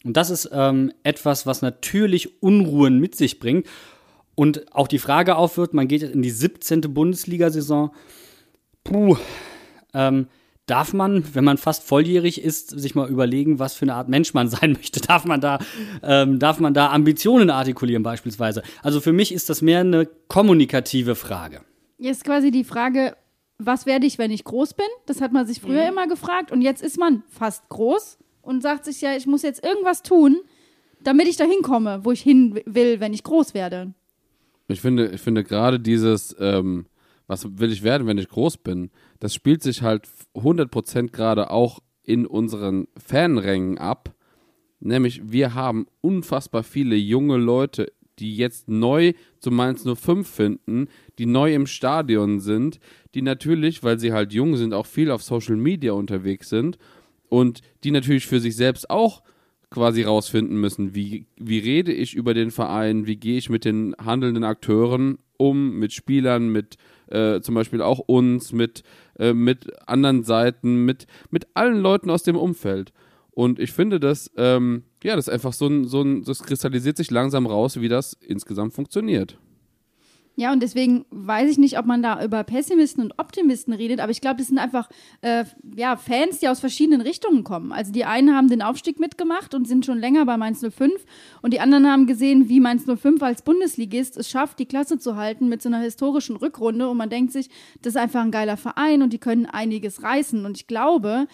Und 0.06 0.16
das 0.16 0.30
ist 0.30 0.50
ähm, 0.54 0.94
etwas, 1.04 1.46
was 1.46 1.62
natürlich 1.62 2.42
Unruhen 2.42 3.00
mit 3.00 3.16
sich 3.16 3.40
bringt. 3.40 3.68
Und 4.36 4.74
auch 4.74 4.88
die 4.88 5.00
Frage 5.00 5.36
aufwirft, 5.36 5.74
man 5.74 5.88
geht 5.88 6.02
jetzt 6.02 6.14
in 6.14 6.22
die 6.22 6.32
17. 6.32 6.82
Bundesliga-Saison. 6.82 7.92
Puh, 8.84 9.18
ähm, 9.94 10.28
darf 10.66 10.94
man, 10.94 11.24
wenn 11.36 11.44
man 11.44 11.58
fast 11.58 11.84
volljährig 11.84 12.42
ist, 12.42 12.70
sich 12.70 12.96
mal 12.96 13.10
überlegen, 13.10 13.60
was 13.60 13.74
für 13.74 13.84
eine 13.84 13.96
Art 13.96 14.10
Mensch 14.10 14.34
man 14.34 14.48
sein 14.50 14.74
möchte? 14.74 15.02
Darf 15.02 15.26
man 15.26 15.42
da, 15.42 15.60
ähm, 16.02 16.40
darf 16.40 16.60
man 16.60 16.74
da 16.74 16.92
Ambitionen 16.92 17.50
artikulieren 17.50 18.04
beispielsweise? 18.04 18.64
Also 18.82 19.02
für 19.02 19.14
mich 19.14 19.34
ist 19.34 19.50
das 19.50 19.62
mehr 19.62 19.82
eine 19.82 20.08
kommunikative 20.28 21.16
Frage. 21.16 21.62
Jetzt 21.98 22.24
quasi 22.24 22.52
die 22.52 22.64
Frage, 22.64 23.16
was 23.58 23.86
werde 23.86 24.08
ich, 24.08 24.18
wenn 24.18 24.32
ich 24.32 24.44
groß 24.44 24.74
bin? 24.74 24.88
Das 25.06 25.22
hat 25.22 25.34
man 25.34 25.46
sich 25.46 25.62
früher 25.62 25.88
immer 25.88 26.08
gefragt 26.08 26.52
und 26.52 26.62
jetzt 26.62 26.82
ist 26.82 26.98
man 26.98 27.22
fast 27.30 27.68
groß 27.70 28.18
und 28.42 28.64
sagt 28.64 28.86
sich 28.86 29.02
ja, 29.02 29.16
ich 29.16 29.28
muss 29.28 29.44
jetzt 29.44 29.64
irgendwas 29.64 30.02
tun, 30.02 30.40
damit 31.04 31.28
ich 31.28 31.38
da 31.38 31.44
hinkomme, 31.44 32.04
wo 32.04 32.12
ich 32.12 32.22
hin 32.22 32.60
will, 32.66 33.00
wenn 33.00 33.14
ich 33.14 33.24
groß 33.24 33.54
werde. 33.54 33.94
Ich 34.72 34.82
finde, 34.82 35.08
ich 35.08 35.22
finde 35.22 35.44
gerade 35.44 35.80
dieses, 35.80 36.36
ähm, 36.40 36.86
was 37.28 37.60
will 37.60 37.72
ich 37.72 37.84
werden, 37.84 38.08
wenn 38.08 38.18
ich 38.18 38.30
groß 38.30 38.58
bin, 38.58 38.92
das 39.20 39.34
spielt 39.34 39.64
sich 39.64 39.82
halt 39.82 40.08
100% 40.36 41.12
gerade 41.12 41.50
auch 41.50 41.80
in 42.04 42.26
unseren 42.26 42.88
Fanrängen 42.98 43.78
ab. 43.78 44.14
Nämlich, 44.80 45.32
wir 45.32 45.54
haben 45.54 45.86
unfassbar 46.02 46.64
viele 46.64 46.96
junge 46.96 47.38
Leute, 47.38 47.92
die 48.20 48.36
jetzt 48.36 48.68
neu 48.68 49.14
zu 49.40 49.52
Mainz 49.52 49.84
05 49.84 50.28
finden, 50.28 50.88
die 51.18 51.26
neu 51.26 51.54
im 51.54 51.68
Stadion 51.68 52.40
sind, 52.40 52.80
die 53.16 53.22
natürlich, 53.22 53.84
weil 53.84 54.00
sie 54.00 54.14
halt 54.14 54.34
jung 54.34 54.56
sind, 54.58 54.74
auch 54.74 54.86
viel 54.86 55.12
auf 55.12 55.24
Social 55.24 55.56
Media 55.56 55.94
unterwegs 55.94 56.50
sind 56.50 56.78
und 57.30 57.62
die 57.84 57.92
natürlich 57.92 58.28
für 58.28 58.40
sich 58.40 58.56
selbst 58.56 58.90
auch 58.90 59.24
quasi 59.72 60.04
rausfinden 60.04 60.60
müssen, 60.60 60.94
wie, 60.94 61.26
wie 61.38 61.60
rede 61.60 61.94
ich 61.94 62.14
über 62.14 62.34
den 62.34 62.52
Verein, 62.52 63.08
wie 63.08 63.16
gehe 63.16 63.38
ich 63.38 63.50
mit 63.50 63.66
den 63.66 63.96
handelnden 63.98 64.44
Akteuren 64.44 65.18
um, 65.38 65.80
mit 65.80 65.94
Spielern, 65.94 66.50
mit 66.50 66.78
äh, 67.08 67.42
zum 67.42 67.56
Beispiel 67.56 67.82
auch 67.82 68.00
uns, 68.00 68.52
mit, 68.52 68.84
äh, 69.18 69.34
mit 69.34 69.72
anderen 69.88 70.24
Seiten, 70.24 70.86
mit, 70.86 71.08
mit 71.30 71.48
allen 71.56 71.82
Leuten 71.82 72.10
aus 72.10 72.24
dem 72.24 72.36
Umfeld. 72.36 72.92
Und 73.32 73.60
ich 73.60 73.72
finde, 73.72 74.00
dass, 74.00 74.30
ähm, 74.36 74.84
ja, 75.04 75.16
das 75.16 75.28
ist 75.28 75.34
einfach 75.34 75.54
so 75.54 75.68
ein, 75.68 75.86
so 75.86 76.02
ein, 76.02 76.24
das 76.24 76.44
kristallisiert 76.44 76.98
sich 76.98 77.10
langsam 77.10 77.46
raus, 77.46 77.80
wie 77.80 77.90
das 77.90 78.14
insgesamt 78.14 78.74
funktioniert. 78.74 79.40
Ja, 80.38 80.54
und 80.54 80.64
deswegen 80.64 81.06
weiß 81.12 81.52
ich 81.52 81.58
nicht, 81.58 81.78
ob 81.78 81.86
man 81.86 82.02
da 82.02 82.24
über 82.24 82.44
Pessimisten 82.44 83.04
und 83.04 83.20
Optimisten 83.20 83.74
redet, 83.74 84.00
aber 84.00 84.12
ich 84.12 84.22
glaube, 84.22 84.38
das 84.38 84.48
sind 84.48 84.60
einfach 84.60 84.90
äh, 85.22 85.44
ja, 85.76 85.98
Fans, 85.98 86.40
die 86.40 86.48
aus 86.48 86.62
verschiedenen 86.62 87.02
Richtungen 87.02 87.44
kommen. 87.44 87.72
Also 87.72 87.92
die 87.92 88.06
einen 88.06 88.34
haben 88.34 88.48
den 88.48 88.62
Aufstieg 88.62 89.00
mitgemacht 89.00 89.54
und 89.54 89.68
sind 89.68 89.86
schon 89.86 90.00
länger 90.00 90.26
bei 90.26 90.38
Mainz 90.38 90.62
05 90.62 91.06
und 91.42 91.54
die 91.54 91.60
anderen 91.60 91.86
haben 91.86 92.08
gesehen, 92.08 92.48
wie 92.48 92.62
Mainz 92.62 92.86
05 92.86 93.22
als 93.22 93.42
Bundesligist 93.42 94.16
es 94.16 94.30
schafft, 94.30 94.60
die 94.60 94.66
Klasse 94.66 94.98
zu 94.98 95.18
halten 95.18 95.50
mit 95.50 95.62
so 95.62 95.70
einer 95.70 95.80
historischen 95.80 96.38
Rückrunde 96.38 96.88
und 96.88 96.98
man 96.98 97.10
denkt 97.10 97.34
sich, 97.34 97.50
das 97.82 97.96
ist 97.96 98.02
einfach 98.02 98.22
ein 98.22 98.32
geiler 98.32 98.58
Verein 98.58 99.02
und 99.02 99.12
die 99.12 99.20
können 99.20 99.46
einiges 99.46 100.02
reißen. 100.02 100.46
Und 100.46 100.58
ich 100.58 100.68
glaube, 100.68 101.28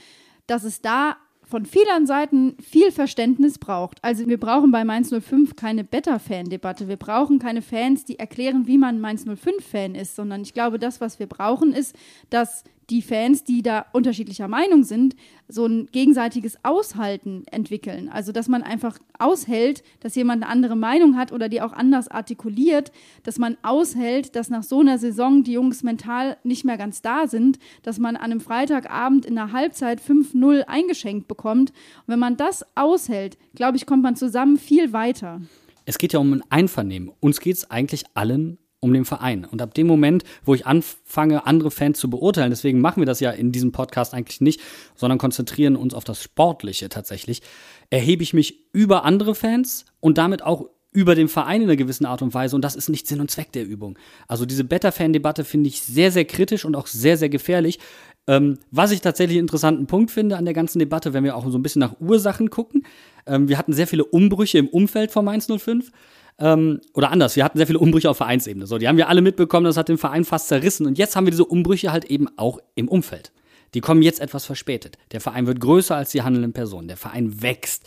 dass 0.47 0.63
es 0.63 0.81
da 0.81 1.17
von 1.47 1.65
vielen 1.65 2.05
Seiten 2.05 2.57
viel 2.61 2.91
Verständnis 2.91 3.57
braucht. 3.57 4.03
Also 4.03 4.27
wir 4.27 4.39
brauchen 4.39 4.71
bei 4.71 4.83
Mainz 4.83 5.09
05 5.09 5.55
keine 5.55 5.83
Better-Fan-Debatte. 5.83 6.87
Wir 6.87 6.97
brauchen 6.97 7.39
keine 7.39 7.61
Fans, 7.61 8.03
die 8.03 8.19
erklären, 8.19 8.67
wie 8.67 8.77
man 8.77 8.99
Mainz 8.99 9.25
05-Fan 9.25 9.95
ist, 9.95 10.15
sondern 10.15 10.41
ich 10.41 10.53
glaube, 10.53 10.77
das, 10.77 10.99
was 10.99 11.19
wir 11.19 11.27
brauchen, 11.27 11.73
ist, 11.73 11.95
dass 12.29 12.63
die 12.89 13.01
Fans, 13.01 13.43
die 13.43 13.61
da 13.61 13.85
unterschiedlicher 13.91 14.47
Meinung 14.47 14.83
sind, 14.83 15.15
so 15.47 15.65
ein 15.65 15.87
gegenseitiges 15.87 16.57
Aushalten 16.63 17.43
entwickeln. 17.51 18.09
Also, 18.09 18.31
dass 18.31 18.47
man 18.47 18.63
einfach 18.63 18.97
aushält, 19.19 19.83
dass 19.99 20.15
jemand 20.15 20.43
eine 20.43 20.51
andere 20.51 20.75
Meinung 20.75 21.17
hat 21.17 21.31
oder 21.31 21.49
die 21.49 21.61
auch 21.61 21.73
anders 21.73 22.07
artikuliert, 22.07 22.91
dass 23.23 23.37
man 23.37 23.57
aushält, 23.61 24.35
dass 24.35 24.49
nach 24.49 24.63
so 24.63 24.79
einer 24.79 24.97
Saison 24.97 25.43
die 25.43 25.53
Jungs 25.53 25.83
mental 25.83 26.37
nicht 26.43 26.63
mehr 26.65 26.77
ganz 26.77 27.01
da 27.01 27.27
sind, 27.27 27.59
dass 27.83 27.99
man 27.99 28.15
an 28.15 28.31
einem 28.31 28.41
Freitagabend 28.41 29.25
in 29.25 29.35
der 29.35 29.51
Halbzeit 29.51 30.01
5-0 30.01 30.61
eingeschenkt 30.61 31.27
bekommt. 31.27 31.71
Und 31.71 32.07
wenn 32.07 32.19
man 32.19 32.37
das 32.37 32.65
aushält, 32.75 33.37
glaube 33.55 33.77
ich, 33.77 33.85
kommt 33.85 34.03
man 34.03 34.15
zusammen 34.15 34.57
viel 34.57 34.93
weiter. 34.93 35.41
Es 35.85 35.97
geht 35.97 36.13
ja 36.13 36.19
um 36.19 36.33
ein 36.33 36.43
Einvernehmen. 36.49 37.11
Uns 37.19 37.39
geht 37.39 37.55
es 37.55 37.71
eigentlich 37.71 38.03
allen 38.13 38.57
um 38.79 38.93
den 38.93 39.05
Verein. 39.05 39.45
Und 39.45 39.61
ab 39.61 39.73
dem 39.73 39.87
Moment, 39.87 40.23
wo 40.45 40.53
ich 40.53 40.65
anfange, 40.65 41.45
andere 41.45 41.71
Fans 41.71 41.99
zu 41.99 42.09
beurteilen, 42.09 42.51
deswegen 42.51 42.79
machen 42.79 43.01
wir 43.01 43.05
das 43.05 43.19
ja 43.19 43.31
in 43.31 43.51
diesem 43.51 43.71
Podcast 43.71 44.13
eigentlich 44.13 44.41
nicht, 44.41 44.61
sondern 44.95 45.17
konzentrieren 45.17 45.75
uns 45.75 45.93
auf 45.93 46.03
das 46.03 46.21
Sportliche 46.21 46.89
tatsächlich, 46.89 47.41
erhebe 47.89 48.23
ich 48.23 48.33
mich 48.33 48.65
über 48.73 49.03
andere 49.03 49.33
Fans 49.35 49.85
und 49.99 50.17
damit 50.17 50.43
auch 50.43 50.69
über 50.91 51.15
den 51.15 51.27
Verein 51.27 51.61
in 51.61 51.67
einer 51.67 51.75
gewissen 51.75 52.05
Art 52.05 52.21
und 52.21 52.33
Weise 52.33 52.55
und 52.55 52.63
das 52.63 52.75
ist 52.75 52.89
nicht 52.89 53.07
Sinn 53.07 53.21
und 53.21 53.29
Zweck 53.29 53.51
der 53.51 53.65
Übung. 53.65 53.99
Also 54.27 54.45
diese 54.45 54.63
Better-Fan-Debatte 54.63 55.43
finde 55.43 55.67
ich 55.69 55.81
sehr, 55.81 56.11
sehr 56.11 56.25
kritisch 56.25 56.65
und 56.65 56.75
auch 56.75 56.87
sehr, 56.87 57.17
sehr 57.17 57.29
gefährlich. 57.29 57.79
Ähm, 58.25 58.57
was 58.71 58.91
ich 58.91 59.01
tatsächlich 59.01 59.37
einen 59.37 59.45
interessanten 59.45 59.87
Punkt 59.87 60.11
finde 60.11 60.37
an 60.37 60.45
der 60.45 60.53
ganzen 60.53 60.79
Debatte, 60.79 61.13
wenn 61.13 61.23
wir 61.23 61.35
auch 61.35 61.47
so 61.49 61.57
ein 61.57 61.63
bisschen 61.63 61.79
nach 61.79 61.99
Ursachen 61.99 62.49
gucken. 62.49 62.83
Ähm, 63.25 63.47
wir 63.47 63.57
hatten 63.57 63.73
sehr 63.73 63.87
viele 63.87 64.05
Umbrüche 64.05 64.57
im 64.57 64.67
Umfeld 64.67 65.11
von 65.11 65.23
Mainz 65.23 65.47
05. 65.47 65.91
Ähm, 66.39 66.81
oder 66.93 67.11
anders, 67.11 67.35
wir 67.35 67.43
hatten 67.43 67.57
sehr 67.57 67.67
viele 67.67 67.79
Umbrüche 67.79 68.09
auf 68.09 68.17
Vereinsebene. 68.17 68.67
So, 68.67 68.77
die 68.77 68.87
haben 68.87 68.97
wir 68.97 69.09
alle 69.09 69.21
mitbekommen, 69.21 69.65
das 69.65 69.77
hat 69.77 69.89
den 69.89 69.97
Verein 69.97 70.25
fast 70.25 70.47
zerrissen. 70.47 70.85
Und 70.85 70.97
jetzt 70.97 71.15
haben 71.15 71.25
wir 71.25 71.31
diese 71.31 71.45
Umbrüche 71.45 71.91
halt 71.91 72.05
eben 72.05 72.27
auch 72.37 72.59
im 72.75 72.87
Umfeld. 72.87 73.31
Die 73.73 73.81
kommen 73.81 74.01
jetzt 74.01 74.21
etwas 74.21 74.45
verspätet. 74.45 74.97
Der 75.11 75.19
Verein 75.19 75.47
wird 75.47 75.59
größer 75.59 75.95
als 75.95 76.11
die 76.11 76.21
handelnden 76.21 76.53
Personen. 76.53 76.87
Der 76.87 76.97
Verein 76.97 77.41
wächst. 77.41 77.85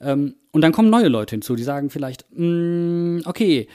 Ähm, 0.00 0.36
und 0.52 0.62
dann 0.62 0.72
kommen 0.72 0.90
neue 0.90 1.08
Leute 1.08 1.34
hinzu, 1.34 1.54
die 1.54 1.64
sagen 1.64 1.90
vielleicht, 1.90 2.24
mm, 2.30 3.20
okay, 3.26 3.68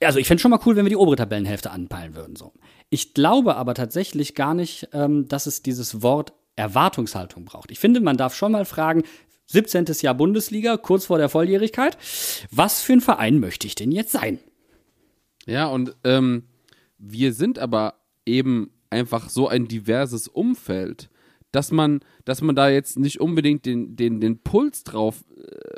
also 0.00 0.18
ich 0.18 0.26
fände 0.26 0.40
schon 0.40 0.50
mal 0.50 0.60
cool, 0.66 0.76
wenn 0.76 0.84
wir 0.84 0.90
die 0.90 0.96
obere 0.96 1.16
Tabellenhälfte 1.16 1.70
anpeilen 1.70 2.14
würden. 2.14 2.36
So. 2.36 2.52
Ich 2.90 3.14
glaube 3.14 3.56
aber 3.56 3.74
tatsächlich 3.74 4.34
gar 4.34 4.54
nicht, 4.54 4.88
ähm, 4.92 5.28
dass 5.28 5.46
es 5.46 5.62
dieses 5.62 6.02
Wort 6.02 6.32
Erwartungshaltung 6.56 7.44
braucht. 7.44 7.70
Ich 7.70 7.78
finde, 7.78 8.00
man 8.00 8.16
darf 8.16 8.34
schon 8.34 8.52
mal 8.52 8.64
fragen, 8.64 9.04
17. 9.52 9.84
Jahr 10.00 10.14
Bundesliga, 10.14 10.78
kurz 10.78 11.06
vor 11.06 11.18
der 11.18 11.28
Volljährigkeit. 11.28 11.98
Was 12.50 12.80
für 12.80 12.94
ein 12.94 13.00
Verein 13.00 13.38
möchte 13.38 13.66
ich 13.66 13.74
denn 13.74 13.92
jetzt 13.92 14.12
sein? 14.12 14.38
Ja, 15.46 15.66
und 15.66 15.94
ähm, 16.04 16.44
wir 16.98 17.34
sind 17.34 17.58
aber 17.58 17.94
eben 18.24 18.70
einfach 18.88 19.28
so 19.28 19.48
ein 19.48 19.68
diverses 19.68 20.26
Umfeld, 20.28 21.10
dass 21.50 21.70
man, 21.70 22.00
dass 22.24 22.40
man 22.40 22.56
da 22.56 22.70
jetzt 22.70 22.98
nicht 22.98 23.20
unbedingt 23.20 23.66
den, 23.66 23.94
den, 23.94 24.20
den 24.20 24.38
Puls 24.38 24.84
drauf 24.84 25.24
äh, 25.36 25.72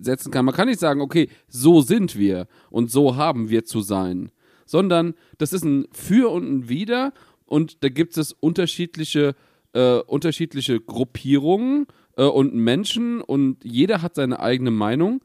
setzen 0.00 0.30
kann. 0.30 0.44
Man 0.44 0.54
kann 0.54 0.68
nicht 0.68 0.80
sagen, 0.80 1.00
okay, 1.00 1.28
so 1.48 1.82
sind 1.82 2.16
wir 2.16 2.46
und 2.70 2.90
so 2.90 3.16
haben 3.16 3.50
wir 3.50 3.64
zu 3.64 3.82
sein, 3.82 4.30
sondern 4.64 5.14
das 5.36 5.52
ist 5.52 5.64
ein 5.64 5.86
Für 5.92 6.30
und 6.30 6.50
ein 6.50 6.68
Wider 6.68 7.12
und 7.44 7.84
da 7.84 7.88
gibt 7.88 8.16
es 8.16 8.32
unterschiedliche, 8.32 9.34
äh, 9.74 9.98
unterschiedliche 9.98 10.80
Gruppierungen 10.80 11.86
äh, 12.16 12.24
und 12.24 12.54
Menschen 12.54 13.20
und 13.20 13.64
jeder 13.64 14.02
hat 14.02 14.14
seine 14.14 14.40
eigene 14.40 14.70
Meinung. 14.70 15.22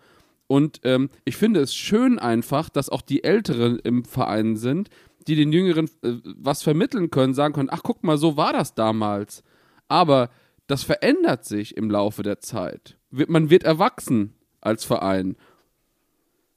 Und 0.48 0.80
ähm, 0.84 1.10
ich 1.26 1.36
finde 1.36 1.60
es 1.60 1.76
schön 1.76 2.20
einfach, 2.20 2.70
dass 2.70 2.90
auch 2.90 3.02
die 3.02 3.24
Älteren 3.24 3.80
im 3.80 4.06
Verein 4.06 4.56
sind, 4.56 4.90
die 5.28 5.36
den 5.36 5.52
Jüngeren 5.52 5.90
äh, 6.04 6.14
was 6.24 6.64
vermitteln 6.64 7.12
können, 7.12 7.34
sagen 7.34 7.54
können, 7.54 7.70
ach 7.72 7.84
guck 7.84 8.04
mal, 8.04 8.18
so 8.18 8.38
war 8.38 8.54
das 8.54 8.74
damals. 8.74 9.44
Aber 9.88 10.30
das 10.68 10.84
verändert 10.84 11.46
sich 11.46 11.76
im 11.76 11.90
Laufe 11.90 12.24
der 12.24 12.40
Zeit. 12.40 12.98
Man 13.12 13.50
wird 13.50 13.64
erwachsen 13.64 14.34
als 14.62 14.84
Verein. 14.84 15.36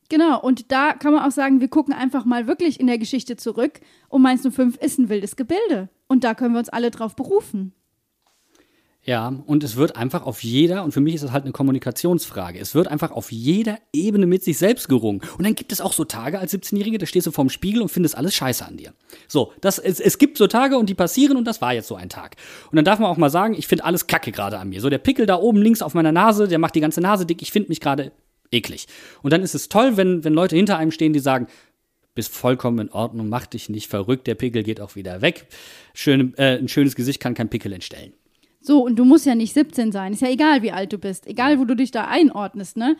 Genau, 0.08 0.40
und 0.40 0.72
da 0.72 0.92
kann 0.94 1.12
man 1.12 1.24
auch 1.24 1.30
sagen, 1.30 1.60
wir 1.60 1.68
gucken 1.68 1.94
einfach 1.94 2.24
mal 2.24 2.48
wirklich 2.48 2.80
in 2.80 2.88
der 2.88 2.98
Geschichte 2.98 3.36
zurück 3.36 3.80
und 4.08 4.22
Mainz 4.22 4.42
05 4.42 4.76
ist 4.78 4.98
ein 4.98 5.08
wildes 5.08 5.36
Gebilde. 5.36 5.88
Und 6.08 6.24
da 6.24 6.34
können 6.34 6.54
wir 6.54 6.58
uns 6.58 6.68
alle 6.68 6.90
drauf 6.90 7.14
berufen. 7.14 7.72
Ja, 9.10 9.42
und 9.46 9.64
es 9.64 9.74
wird 9.74 9.96
einfach 9.96 10.24
auf 10.24 10.44
jeder, 10.44 10.84
und 10.84 10.92
für 10.92 11.00
mich 11.00 11.16
ist 11.16 11.24
das 11.24 11.32
halt 11.32 11.42
eine 11.42 11.50
Kommunikationsfrage, 11.50 12.60
es 12.60 12.76
wird 12.76 12.86
einfach 12.86 13.10
auf 13.10 13.32
jeder 13.32 13.76
Ebene 13.92 14.24
mit 14.24 14.44
sich 14.44 14.56
selbst 14.56 14.88
gerungen. 14.88 15.20
Und 15.36 15.44
dann 15.44 15.56
gibt 15.56 15.72
es 15.72 15.80
auch 15.80 15.92
so 15.92 16.04
Tage 16.04 16.38
als 16.38 16.54
17-Jährige, 16.54 16.96
da 16.96 17.06
stehst 17.06 17.26
du 17.26 17.32
vorm 17.32 17.50
Spiegel 17.50 17.82
und 17.82 17.88
findest 17.88 18.16
alles 18.16 18.36
scheiße 18.36 18.64
an 18.64 18.76
dir. 18.76 18.92
So, 19.26 19.52
das, 19.62 19.80
es, 19.80 19.98
es 19.98 20.18
gibt 20.18 20.38
so 20.38 20.46
Tage 20.46 20.78
und 20.78 20.88
die 20.88 20.94
passieren 20.94 21.36
und 21.36 21.44
das 21.44 21.60
war 21.60 21.74
jetzt 21.74 21.88
so 21.88 21.96
ein 21.96 22.08
Tag. 22.08 22.36
Und 22.70 22.76
dann 22.76 22.84
darf 22.84 23.00
man 23.00 23.10
auch 23.10 23.16
mal 23.16 23.30
sagen, 23.30 23.54
ich 23.58 23.66
finde 23.66 23.82
alles 23.82 24.06
kacke 24.06 24.30
gerade 24.30 24.60
an 24.60 24.68
mir. 24.68 24.80
So, 24.80 24.88
der 24.88 24.98
Pickel 24.98 25.26
da 25.26 25.40
oben 25.40 25.60
links 25.60 25.82
auf 25.82 25.92
meiner 25.92 26.12
Nase, 26.12 26.46
der 26.46 26.60
macht 26.60 26.76
die 26.76 26.80
ganze 26.80 27.00
Nase 27.00 27.26
dick, 27.26 27.42
ich 27.42 27.50
finde 27.50 27.70
mich 27.70 27.80
gerade 27.80 28.12
eklig. 28.52 28.86
Und 29.22 29.32
dann 29.32 29.42
ist 29.42 29.56
es 29.56 29.68
toll, 29.68 29.96
wenn, 29.96 30.22
wenn 30.22 30.34
Leute 30.34 30.54
hinter 30.54 30.78
einem 30.78 30.92
stehen, 30.92 31.12
die 31.12 31.18
sagen, 31.18 31.48
bist 32.14 32.32
vollkommen 32.32 32.78
in 32.78 32.92
Ordnung, 32.92 33.28
mach 33.28 33.46
dich 33.46 33.70
nicht 33.70 33.88
verrückt, 33.88 34.28
der 34.28 34.36
Pickel 34.36 34.62
geht 34.62 34.80
auch 34.80 34.94
wieder 34.94 35.20
weg. 35.20 35.46
Schön, 35.94 36.32
äh, 36.38 36.58
ein 36.58 36.68
schönes 36.68 36.94
Gesicht 36.94 37.18
kann 37.18 37.34
kein 37.34 37.50
Pickel 37.50 37.72
entstellen. 37.72 38.12
So, 38.60 38.84
und 38.84 38.96
du 38.96 39.04
musst 39.04 39.26
ja 39.26 39.34
nicht 39.34 39.54
17 39.54 39.90
sein. 39.90 40.12
Ist 40.12 40.22
ja 40.22 40.28
egal, 40.28 40.62
wie 40.62 40.72
alt 40.72 40.92
du 40.92 40.98
bist. 40.98 41.26
Egal, 41.26 41.58
wo 41.58 41.64
du 41.64 41.74
dich 41.74 41.90
da 41.90 42.06
einordnest, 42.06 42.76
ne? 42.76 42.96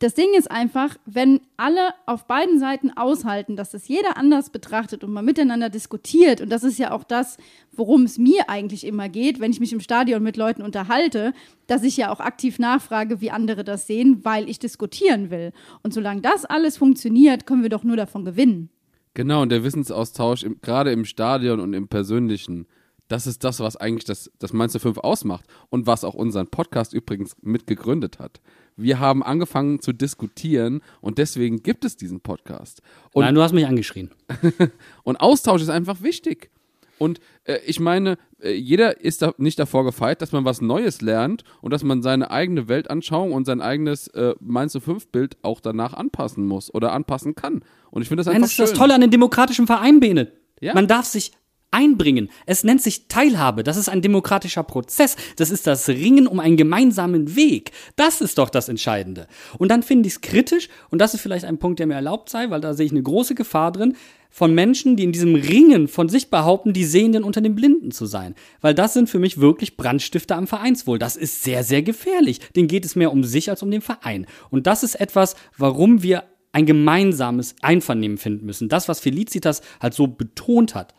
Das 0.00 0.14
Ding 0.14 0.34
ist 0.36 0.50
einfach, 0.50 0.96
wenn 1.06 1.40
alle 1.56 1.94
auf 2.06 2.26
beiden 2.26 2.58
Seiten 2.58 2.90
aushalten, 2.90 3.54
dass 3.54 3.70
das 3.70 3.86
jeder 3.86 4.16
anders 4.16 4.50
betrachtet 4.50 5.04
und 5.04 5.12
man 5.12 5.24
miteinander 5.24 5.70
diskutiert, 5.70 6.40
und 6.40 6.50
das 6.50 6.64
ist 6.64 6.78
ja 6.78 6.90
auch 6.90 7.04
das, 7.04 7.38
worum 7.72 8.02
es 8.02 8.18
mir 8.18 8.50
eigentlich 8.50 8.84
immer 8.84 9.08
geht, 9.08 9.38
wenn 9.38 9.52
ich 9.52 9.60
mich 9.60 9.72
im 9.72 9.78
Stadion 9.78 10.22
mit 10.22 10.36
Leuten 10.36 10.62
unterhalte, 10.62 11.32
dass 11.68 11.84
ich 11.84 11.96
ja 11.96 12.12
auch 12.12 12.18
aktiv 12.18 12.58
nachfrage, 12.58 13.20
wie 13.20 13.30
andere 13.30 13.62
das 13.62 13.86
sehen, 13.86 14.24
weil 14.24 14.50
ich 14.50 14.58
diskutieren 14.58 15.30
will. 15.30 15.52
Und 15.84 15.94
solange 15.94 16.22
das 16.22 16.44
alles 16.44 16.76
funktioniert, 16.76 17.46
können 17.46 17.62
wir 17.62 17.70
doch 17.70 17.84
nur 17.84 17.96
davon 17.96 18.24
gewinnen. 18.24 18.70
Genau, 19.14 19.42
und 19.42 19.50
der 19.50 19.62
Wissensaustausch, 19.62 20.44
gerade 20.60 20.90
im 20.90 21.04
Stadion 21.04 21.60
und 21.60 21.72
im 21.72 21.86
Persönlichen, 21.86 22.66
das 23.08 23.26
ist 23.26 23.44
das, 23.44 23.60
was 23.60 23.76
eigentlich 23.76 24.04
das, 24.04 24.30
das 24.38 24.52
Mainz 24.52 24.76
5 24.76 24.98
ausmacht 24.98 25.44
und 25.70 25.86
was 25.86 26.04
auch 26.04 26.14
unseren 26.14 26.48
Podcast 26.48 26.94
übrigens 26.94 27.36
mitgegründet 27.42 28.18
hat. 28.18 28.40
Wir 28.76 28.98
haben 28.98 29.22
angefangen 29.22 29.80
zu 29.80 29.92
diskutieren 29.92 30.82
und 31.00 31.18
deswegen 31.18 31.62
gibt 31.62 31.84
es 31.84 31.96
diesen 31.96 32.20
Podcast. 32.20 32.82
Und, 33.12 33.24
Nein, 33.24 33.34
du 33.34 33.42
hast 33.42 33.52
mich 33.52 33.66
angeschrien. 33.66 34.10
und 35.04 35.16
Austausch 35.16 35.62
ist 35.62 35.68
einfach 35.68 36.02
wichtig. 36.02 36.50
Und 36.98 37.20
äh, 37.44 37.58
ich 37.66 37.80
meine, 37.80 38.18
äh, 38.40 38.52
jeder 38.52 39.00
ist 39.00 39.22
da 39.22 39.34
nicht 39.36 39.58
davor 39.58 39.84
gefeit, 39.84 40.22
dass 40.22 40.32
man 40.32 40.44
was 40.44 40.60
Neues 40.60 41.00
lernt 41.00 41.44
und 41.60 41.72
dass 41.72 41.82
man 41.82 42.02
seine 42.02 42.30
eigene 42.30 42.68
Weltanschauung 42.68 43.32
und 43.32 43.44
sein 43.44 43.60
eigenes 43.60 44.08
äh, 44.08 44.34
Mainz 44.40 44.76
5 44.78 45.08
Bild 45.08 45.36
auch 45.42 45.60
danach 45.60 45.94
anpassen 45.94 46.46
muss 46.46 46.72
oder 46.72 46.92
anpassen 46.92 47.34
kann. 47.34 47.64
Und 47.90 48.02
ich 48.02 48.08
finde 48.08 48.20
das 48.20 48.28
einfach 48.28 48.34
Nein, 48.34 48.42
das 48.42 48.50
ist 48.50 48.56
schön. 48.56 48.66
das 48.66 48.78
Tolle 48.78 48.94
an 48.94 49.00
den 49.00 49.10
demokratischen 49.10 49.66
Verein, 49.66 50.00
Bene. 50.00 50.32
Ja. 50.60 50.74
Man 50.74 50.86
darf 50.86 51.06
sich 51.06 51.32
einbringen. 51.74 52.30
Es 52.46 52.64
nennt 52.64 52.80
sich 52.80 53.08
Teilhabe. 53.08 53.64
Das 53.64 53.76
ist 53.76 53.88
ein 53.88 54.00
demokratischer 54.00 54.62
Prozess. 54.62 55.16
Das 55.36 55.50
ist 55.50 55.66
das 55.66 55.88
Ringen 55.88 56.26
um 56.26 56.40
einen 56.40 56.56
gemeinsamen 56.56 57.36
Weg. 57.36 57.72
Das 57.96 58.20
ist 58.20 58.38
doch 58.38 58.48
das 58.48 58.68
Entscheidende. 58.68 59.26
Und 59.58 59.70
dann 59.70 59.82
finde 59.82 60.06
ich 60.06 60.14
es 60.14 60.20
kritisch, 60.20 60.68
und 60.90 61.00
das 61.00 61.14
ist 61.14 61.20
vielleicht 61.20 61.44
ein 61.44 61.58
Punkt, 61.58 61.80
der 61.80 61.86
mir 61.86 61.94
erlaubt 61.94 62.30
sei, 62.30 62.48
weil 62.48 62.60
da 62.60 62.72
sehe 62.72 62.86
ich 62.86 62.92
eine 62.92 63.02
große 63.02 63.34
Gefahr 63.34 63.72
drin, 63.72 63.96
von 64.30 64.52
Menschen, 64.52 64.96
die 64.96 65.04
in 65.04 65.12
diesem 65.12 65.36
Ringen 65.36 65.86
von 65.86 66.08
sich 66.08 66.28
behaupten, 66.28 66.72
die 66.72 66.84
Sehenden 66.84 67.22
unter 67.22 67.40
den 67.40 67.54
Blinden 67.54 67.92
zu 67.92 68.04
sein. 68.04 68.34
Weil 68.60 68.74
das 68.74 68.92
sind 68.92 69.08
für 69.08 69.20
mich 69.20 69.38
wirklich 69.38 69.76
Brandstifter 69.76 70.36
am 70.36 70.48
Vereinswohl. 70.48 70.98
Das 70.98 71.14
ist 71.14 71.44
sehr, 71.44 71.62
sehr 71.62 71.82
gefährlich. 71.82 72.40
Denen 72.56 72.66
geht 72.66 72.84
es 72.84 72.96
mehr 72.96 73.12
um 73.12 73.22
sich 73.22 73.48
als 73.48 73.62
um 73.62 73.70
den 73.70 73.80
Verein. 73.80 74.26
Und 74.50 74.66
das 74.66 74.82
ist 74.82 74.96
etwas, 74.96 75.36
warum 75.56 76.02
wir 76.02 76.24
ein 76.50 76.66
gemeinsames 76.66 77.54
Einvernehmen 77.62 78.18
finden 78.18 78.46
müssen. 78.46 78.68
Das, 78.68 78.88
was 78.88 79.00
Felicitas 79.00 79.60
halt 79.80 79.94
so 79.94 80.08
betont 80.08 80.74
hat. 80.74 80.94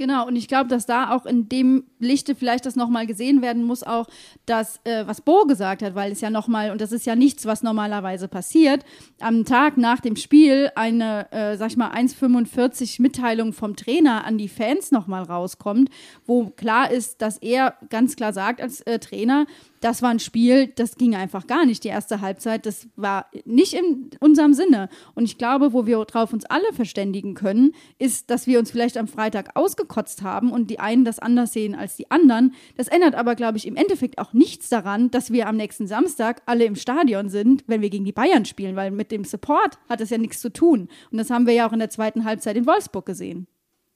Genau, 0.00 0.26
und 0.26 0.34
ich 0.34 0.48
glaube, 0.48 0.70
dass 0.70 0.86
da 0.86 1.14
auch 1.14 1.26
in 1.26 1.50
dem 1.50 1.84
Lichte 1.98 2.34
vielleicht 2.34 2.64
das 2.64 2.74
nochmal 2.74 3.06
gesehen 3.06 3.42
werden 3.42 3.62
muss, 3.62 3.82
auch 3.82 4.06
das, 4.46 4.80
äh, 4.84 5.06
was 5.06 5.20
Bo 5.20 5.44
gesagt 5.44 5.82
hat, 5.82 5.94
weil 5.94 6.10
es 6.10 6.22
ja 6.22 6.30
nochmal, 6.30 6.70
und 6.70 6.80
das 6.80 6.90
ist 6.90 7.04
ja 7.04 7.14
nichts, 7.14 7.44
was 7.44 7.62
normalerweise 7.62 8.26
passiert, 8.26 8.86
am 9.20 9.44
Tag 9.44 9.76
nach 9.76 10.00
dem 10.00 10.16
Spiel 10.16 10.70
eine, 10.74 11.30
äh, 11.32 11.58
sag 11.58 11.72
ich 11.72 11.76
mal, 11.76 11.90
1,45 11.90 13.02
Mitteilung 13.02 13.52
vom 13.52 13.76
Trainer 13.76 14.24
an 14.24 14.38
die 14.38 14.48
Fans 14.48 14.90
nochmal 14.90 15.24
rauskommt, 15.24 15.90
wo 16.24 16.46
klar 16.48 16.90
ist, 16.90 17.20
dass 17.20 17.36
er 17.36 17.74
ganz 17.90 18.16
klar 18.16 18.32
sagt 18.32 18.62
als 18.62 18.80
äh, 18.80 19.00
Trainer, 19.00 19.44
das 19.80 20.02
war 20.02 20.10
ein 20.10 20.18
Spiel, 20.18 20.68
das 20.68 20.96
ging 20.96 21.14
einfach 21.14 21.46
gar 21.46 21.64
nicht. 21.64 21.84
Die 21.84 21.88
erste 21.88 22.20
Halbzeit, 22.20 22.66
das 22.66 22.88
war 22.96 23.26
nicht 23.44 23.72
in 23.72 24.10
unserem 24.20 24.52
Sinne. 24.52 24.88
Und 25.14 25.24
ich 25.24 25.38
glaube, 25.38 25.72
wo 25.72 25.86
wir 25.86 26.04
drauf 26.04 26.32
uns 26.32 26.44
alle 26.44 26.72
verständigen 26.72 27.34
können, 27.34 27.72
ist, 27.98 28.30
dass 28.30 28.46
wir 28.46 28.58
uns 28.58 28.70
vielleicht 28.70 28.98
am 28.98 29.08
Freitag 29.08 29.56
ausgekotzt 29.56 30.22
haben 30.22 30.52
und 30.52 30.70
die 30.70 30.80
einen 30.80 31.04
das 31.04 31.18
anders 31.18 31.52
sehen 31.52 31.74
als 31.74 31.96
die 31.96 32.10
anderen. 32.10 32.54
Das 32.76 32.88
ändert 32.88 33.14
aber, 33.14 33.34
glaube 33.34 33.58
ich, 33.58 33.66
im 33.66 33.76
Endeffekt 33.76 34.18
auch 34.18 34.32
nichts 34.32 34.68
daran, 34.68 35.10
dass 35.10 35.32
wir 35.32 35.48
am 35.48 35.56
nächsten 35.56 35.86
Samstag 35.86 36.42
alle 36.46 36.64
im 36.64 36.76
Stadion 36.76 37.30
sind, 37.30 37.64
wenn 37.66 37.80
wir 37.80 37.90
gegen 37.90 38.04
die 38.04 38.12
Bayern 38.12 38.44
spielen, 38.44 38.76
weil 38.76 38.90
mit 38.90 39.10
dem 39.10 39.24
Support 39.24 39.78
hat 39.88 40.00
es 40.00 40.10
ja 40.10 40.18
nichts 40.18 40.40
zu 40.40 40.52
tun. 40.52 40.88
Und 41.10 41.18
das 41.18 41.30
haben 41.30 41.46
wir 41.46 41.54
ja 41.54 41.66
auch 41.66 41.72
in 41.72 41.78
der 41.78 41.90
zweiten 41.90 42.24
Halbzeit 42.24 42.56
in 42.56 42.66
Wolfsburg 42.66 43.06
gesehen. 43.06 43.46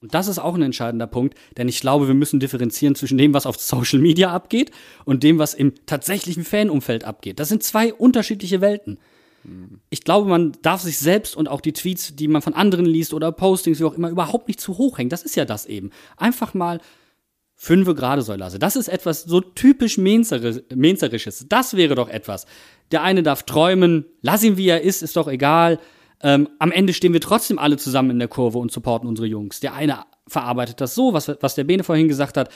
Und 0.05 0.13
das 0.13 0.29
ist 0.29 0.39
auch 0.39 0.55
ein 0.55 0.61
entscheidender 0.61 1.07
Punkt, 1.07 1.35
denn 1.57 1.67
ich 1.67 1.81
glaube, 1.81 2.07
wir 2.07 2.15
müssen 2.15 2.39
differenzieren 2.39 2.95
zwischen 2.95 3.17
dem, 3.17 3.33
was 3.33 3.47
auf 3.47 3.59
Social 3.59 4.01
Media 4.01 4.31
abgeht 4.31 4.71
und 5.07 5.23
dem, 5.23 5.39
was 5.39 5.55
im 5.55 5.73
tatsächlichen 5.87 6.45
Fanumfeld 6.45 7.05
abgeht. 7.05 7.41
Das 7.41 7.49
sind 7.49 7.63
zwei 7.63 7.95
unterschiedliche 7.95 8.61
Welten. 8.61 8.99
Ich 9.89 10.05
glaube, 10.05 10.29
man 10.29 10.53
darf 10.61 10.83
sich 10.83 10.99
selbst 10.99 11.35
und 11.35 11.49
auch 11.49 11.63
die 11.63 11.73
Tweets, 11.73 12.15
die 12.17 12.29
man 12.29 12.43
von 12.43 12.53
anderen 12.53 12.85
liest 12.85 13.15
oder 13.15 13.33
Postings, 13.33 13.81
wie 13.81 13.85
auch 13.85 13.95
immer, 13.95 14.11
überhaupt 14.11 14.47
nicht 14.49 14.61
zu 14.61 14.77
hoch 14.77 14.99
hängen. 14.99 15.09
Das 15.09 15.23
ist 15.23 15.37
ja 15.37 15.47
das 15.47 15.65
eben. 15.65 15.89
Einfach 16.19 16.53
mal 16.53 16.83
fünfe 17.55 17.95
Grade 17.95 18.21
soll 18.21 18.37
lassen. 18.37 18.61
Das 18.61 18.77
ist 18.77 18.89
etwas 18.89 19.23
so 19.23 19.41
typisch 19.41 19.97
Menzerisches. 19.97 21.47
Das 21.49 21.79
wäre 21.79 21.95
doch 21.95 22.11
etwas. 22.11 22.45
Der 22.93 23.03
eine 23.03 23.23
darf 23.23 23.45
träumen, 23.45 24.05
lass 24.21 24.43
ihn 24.43 24.59
wie 24.59 24.69
er 24.69 24.83
ist, 24.83 25.03
ist 25.03 25.17
doch 25.17 25.29
egal. 25.29 25.79
Ähm, 26.25 26.49
am 26.59 26.72
Ende 26.72 26.95
stehen 26.95 27.12
wir 27.12 27.20
trotzdem 27.20 27.59
alle 27.59 27.77
zusammen 27.77 28.11
in 28.11 28.18
der 28.18 28.29
Kurve 28.29 28.59
und 28.59 28.72
supporten 28.72 29.07
unsere 29.07 29.29
Jungs. 29.29 29.61
Der 29.61 29.75
eine 29.75 30.05
verarbeitet 30.27 30.81
das 30.81 30.95
so, 30.95 31.12
was, 31.12 31.31
was 31.41 31.55
der 31.55 31.64
Bene 31.64 31.85
vorhin 31.85 32.09
gesagt 32.09 32.39
hat. 32.39 32.49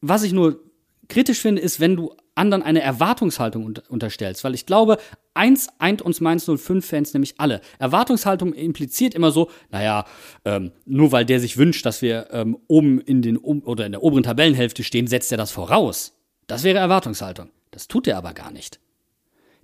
Was 0.00 0.22
ich 0.22 0.32
nur 0.32 0.60
kritisch 1.08 1.40
finde, 1.40 1.60
ist, 1.60 1.80
wenn 1.80 1.96
du 1.96 2.14
anderen 2.36 2.62
eine 2.62 2.82
Erwartungshaltung 2.82 3.64
unter 3.64 3.82
unterstellst. 3.88 4.44
Weil 4.44 4.54
ich 4.54 4.66
glaube, 4.66 4.98
eins 5.34 5.68
eint 5.78 6.00
uns 6.00 6.20
Mainz 6.20 6.48
05-Fans 6.48 7.12
nämlich 7.12 7.34
alle. 7.38 7.60
Erwartungshaltung 7.80 8.52
impliziert 8.52 9.14
immer 9.14 9.32
so, 9.32 9.50
naja, 9.70 10.04
ähm, 10.44 10.70
nur 10.84 11.10
weil 11.10 11.24
der 11.24 11.40
sich 11.40 11.56
wünscht, 11.56 11.84
dass 11.86 12.02
wir 12.02 12.28
ähm, 12.30 12.56
oben 12.68 13.00
in 13.00 13.20
den 13.20 13.36
oder 13.36 13.84
in 13.84 13.92
der 13.92 14.02
oberen 14.02 14.22
Tabellenhälfte 14.22 14.84
stehen, 14.84 15.08
setzt 15.08 15.32
er 15.32 15.38
das 15.38 15.50
voraus. 15.50 16.16
Das 16.46 16.62
wäre 16.62 16.78
Erwartungshaltung. 16.78 17.50
Das 17.72 17.88
tut 17.88 18.06
er 18.06 18.16
aber 18.16 18.32
gar 18.32 18.52
nicht. 18.52 18.78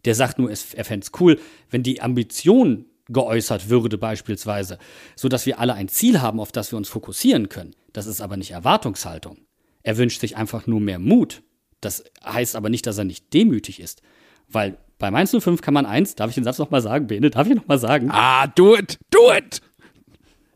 Der 0.04 0.16
sagt 0.16 0.40
nur, 0.40 0.50
er 0.50 0.84
fände 0.84 1.04
es 1.04 1.12
cool, 1.20 1.38
wenn 1.70 1.84
die 1.84 2.02
Ambition 2.02 2.86
geäußert 3.08 3.68
würde 3.68 3.98
beispielsweise, 3.98 4.78
so 5.16 5.28
dass 5.28 5.46
wir 5.46 5.58
alle 5.58 5.74
ein 5.74 5.88
Ziel 5.88 6.20
haben, 6.20 6.40
auf 6.40 6.52
das 6.52 6.72
wir 6.72 6.76
uns 6.76 6.88
fokussieren 6.88 7.48
können. 7.48 7.74
Das 7.92 8.06
ist 8.06 8.20
aber 8.20 8.36
nicht 8.36 8.52
Erwartungshaltung. 8.52 9.38
Er 9.82 9.96
wünscht 9.96 10.20
sich 10.20 10.36
einfach 10.36 10.66
nur 10.66 10.80
mehr 10.80 10.98
Mut. 10.98 11.42
Das 11.80 12.04
heißt 12.24 12.54
aber 12.56 12.70
nicht, 12.70 12.86
dass 12.86 12.98
er 12.98 13.04
nicht 13.04 13.34
demütig 13.34 13.80
ist, 13.80 14.02
weil 14.48 14.78
bei 14.98 15.10
Mainz 15.10 15.36
05 15.36 15.60
kann 15.62 15.74
man 15.74 15.84
eins, 15.84 16.14
darf 16.14 16.30
ich 16.30 16.36
den 16.36 16.44
Satz 16.44 16.58
noch 16.58 16.70
mal 16.70 16.80
sagen, 16.80 17.08
Bene, 17.08 17.30
darf 17.30 17.48
ich 17.48 17.56
noch 17.56 17.66
mal 17.66 17.78
sagen? 17.78 18.08
Ah, 18.12 18.46
do 18.46 18.76
it, 18.76 18.98
do 19.10 19.32
it! 19.32 19.60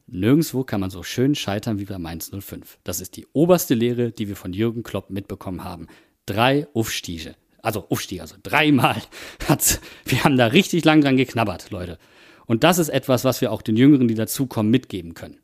Nirgendwo 0.06 0.62
kann 0.62 0.80
man 0.80 0.90
so 0.90 1.02
schön 1.02 1.34
scheitern 1.34 1.80
wie 1.80 1.84
bei 1.84 1.98
Mainz 1.98 2.30
05. 2.30 2.78
Das 2.84 3.00
ist 3.00 3.16
die 3.16 3.26
oberste 3.32 3.74
Lehre, 3.74 4.12
die 4.12 4.28
wir 4.28 4.36
von 4.36 4.52
Jürgen 4.52 4.84
Klopp 4.84 5.10
mitbekommen 5.10 5.64
haben. 5.64 5.88
Drei 6.26 6.68
Aufstiege. 6.74 7.34
Also 7.60 7.88
Aufstiege, 7.90 8.22
also 8.22 8.36
dreimal 8.40 9.02
hat's, 9.48 9.80
wir 10.04 10.22
haben 10.22 10.36
da 10.36 10.46
richtig 10.46 10.84
lang 10.84 11.00
dran 11.00 11.16
geknabbert, 11.16 11.72
Leute. 11.72 11.98
Und 12.46 12.64
das 12.64 12.78
ist 12.78 12.88
etwas, 12.88 13.24
was 13.24 13.40
wir 13.40 13.52
auch 13.52 13.62
den 13.62 13.76
Jüngeren, 13.76 14.08
die 14.08 14.14
dazukommen, 14.14 14.70
mitgeben 14.70 15.14
können. 15.14 15.38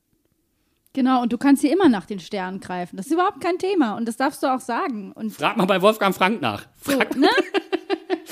Genau, 0.95 1.23
und 1.23 1.33
du 1.33 1.39
kannst 1.39 1.63
hier 1.63 1.73
immer 1.73 1.89
nach 1.89 2.05
den 2.05 2.21
Sternen 2.21 2.61
greifen. 2.61 2.97
Das 2.97 3.07
ist 3.07 3.13
überhaupt 3.13 3.41
kein 3.41 3.59
Thema 3.59 3.97
und 3.97 4.07
das 4.07 4.19
darfst 4.19 4.43
du 4.43 4.53
auch 4.53 4.61
sagen. 4.61 5.13
Und 5.13 5.33
Frag 5.33 5.57
mal 5.57 5.65
bei 5.65 5.81
Wolfgang 5.81 6.15
Frank 6.15 6.43
nach. 6.43 6.67
Frag 6.77 7.15
so, 7.15 7.21
ne? 7.21 7.29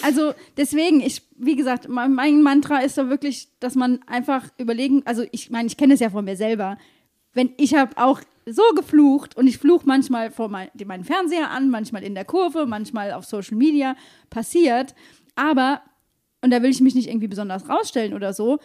Also 0.02 0.32
deswegen, 0.56 1.00
ich, 1.00 1.22
wie 1.36 1.56
gesagt, 1.56 1.88
mein, 1.88 2.42
Mantra 2.42 2.78
ist 2.78 2.96
da 2.96 3.08
wirklich, 3.10 3.48
dass 3.60 3.74
man 3.74 4.00
einfach 4.06 4.46
überlegen, 4.56 5.02
also 5.04 5.24
ich 5.30 5.50
meine, 5.50 5.66
ich 5.66 5.76
kenne 5.76 5.94
es 5.94 6.00
ja 6.00 6.10
von 6.10 6.24
mir 6.24 6.36
selber. 6.36 6.78
Wenn 7.32 7.52
ich 7.58 7.74
habe 7.74 7.96
auch 7.96 8.20
so 8.46 8.62
geflucht 8.74 9.36
und 9.36 9.46
ich 9.46 9.58
fluche 9.58 9.86
manchmal 9.86 10.30
vor 10.30 10.48
mein, 10.48 10.68
meinen 10.86 11.04
Fernseher 11.04 11.50
an, 11.50 11.70
manchmal 11.70 12.02
in 12.02 12.14
der 12.14 12.24
Kurve, 12.24 12.66
manchmal 12.66 13.12
auf 13.12 13.24
Social 13.24 13.56
Media, 13.56 13.94
passiert. 14.30 14.94
Aber 15.36 15.82
und 16.42 16.50
da 16.50 16.62
will 16.62 16.70
ich 16.70 16.80
mich 16.80 16.94
nicht 16.94 17.08
irgendwie 17.08 17.28
besonders 17.28 17.68
rausstellen 17.68 18.14
oder 18.14 18.32
so. 18.32 18.58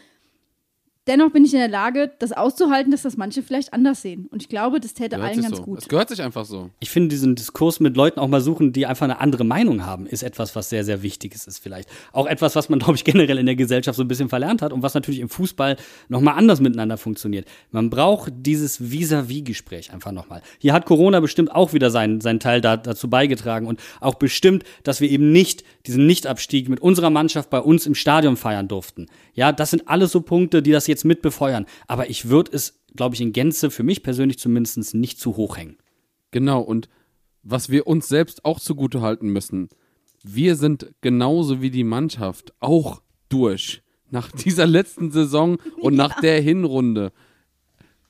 Dennoch 1.08 1.30
bin 1.32 1.46
ich 1.46 1.54
in 1.54 1.60
der 1.60 1.68
Lage, 1.68 2.12
das 2.18 2.32
auszuhalten, 2.32 2.90
dass 2.90 3.04
das 3.04 3.16
manche 3.16 3.44
vielleicht 3.44 3.74
anders 3.74 4.02
sehen. 4.02 4.28
Und 4.32 4.42
ich 4.42 4.50
glaube, 4.50 4.80
das 4.80 4.96
täte 4.96 5.18
Gehört 5.18 5.34
allen 5.34 5.42
ganz 5.44 5.58
so. 5.58 5.64
gut. 5.64 5.78
Es 5.78 5.88
gehört 5.88 6.10
sich 6.10 6.20
einfach 6.20 6.46
so. 6.46 6.72
Ich 6.80 6.90
finde 6.90 7.10
diesen 7.10 7.36
Diskurs 7.36 7.80
mit 7.80 7.96
Leuten 7.96 8.20
auch 8.20 8.28
mal 8.28 8.42
suchen, 8.42 8.74
die 8.74 8.88
einfach 8.88 9.04
eine 9.04 9.20
andere 9.20 9.44
Meinung 9.44 9.86
haben, 9.86 10.08
ist 10.08 10.24
etwas, 10.24 10.56
was 10.56 10.70
sehr, 10.70 10.84
sehr 10.84 11.04
Wichtiges 11.04 11.46
ist 11.46 11.60
vielleicht. 11.60 11.90
Auch 12.12 12.26
etwas, 12.26 12.56
was 12.56 12.70
man, 12.70 12.80
glaube 12.86 12.96
ich, 12.96 13.04
generell 13.04 13.38
in 13.38 13.46
der 13.46 13.56
Gesellschaft 13.56 13.98
so 13.98 14.04
ein 14.04 14.08
bisschen 14.08 14.30
verlernt 14.30 14.64
hat 14.64 14.74
und 14.74 14.82
was 14.82 14.96
natürlich 14.96 15.20
im 15.20 15.30
Fußball 15.30 15.78
nochmal 16.10 16.40
anders 16.40 16.60
miteinander 16.60 16.98
funktioniert. 16.98 17.48
Man 17.70 17.92
braucht 17.92 18.34
dieses 18.36 18.90
Vis-à-vis-Gespräch 18.90 19.94
einfach 19.94 20.12
nochmal. 20.12 20.42
Hier 20.58 20.74
hat 20.74 20.88
Corona 20.88 21.20
bestimmt 21.20 21.52
auch 21.52 21.74
wieder 21.74 21.92
seinen, 21.92 22.20
seinen 22.20 22.40
Teil 22.40 22.62
da, 22.62 22.78
dazu 22.78 23.12
beigetragen 23.12 23.68
und 23.68 23.80
auch 24.02 24.16
bestimmt, 24.16 24.64
dass 24.82 25.02
wir 25.02 25.10
eben 25.12 25.32
nicht 25.32 25.64
diesen 25.86 26.08
Nichtabstieg 26.08 26.68
mit 26.68 26.80
unserer 26.80 27.12
Mannschaft 27.12 27.52
bei 27.52 27.60
uns 27.60 27.86
im 27.86 27.94
Stadion 27.94 28.38
feiern 28.38 28.68
durften. 28.68 29.06
Ja, 29.36 29.52
das 29.52 29.70
sind 29.70 29.88
alles 29.88 30.12
so 30.12 30.22
Punkte, 30.22 30.64
die 30.64 30.72
das 30.72 30.88
jetzt 30.88 30.95
mit 31.04 31.22
befeuern. 31.22 31.66
Aber 31.88 32.10
ich 32.10 32.30
würde 32.30 32.52
es, 32.54 32.80
glaube 32.96 33.16
ich, 33.16 33.22
in 33.22 33.34
Gänze 33.34 33.72
für 33.72 33.84
mich 33.84 34.04
persönlich 34.04 34.40
zumindest 34.40 34.94
nicht 34.94 35.20
zu 35.20 35.36
hoch 35.36 35.58
hängen. 35.58 35.78
Genau, 36.32 36.62
und 36.62 36.90
was 37.44 37.70
wir 37.70 37.88
uns 37.88 38.08
selbst 38.08 38.46
auch 38.46 38.60
zugute 38.60 39.02
halten 39.02 39.30
müssen, 39.30 39.70
wir 40.24 40.56
sind 40.56 40.92
genauso 41.02 41.62
wie 41.62 41.70
die 41.70 41.84
Mannschaft 41.84 42.54
auch 42.60 43.02
durch. 43.30 43.84
Nach 44.10 44.32
dieser 44.46 44.66
letzten 44.66 45.12
Saison 45.12 45.58
und 45.80 45.96
nach 45.96 46.20
der 46.22 46.42
Hinrunde 46.42 47.12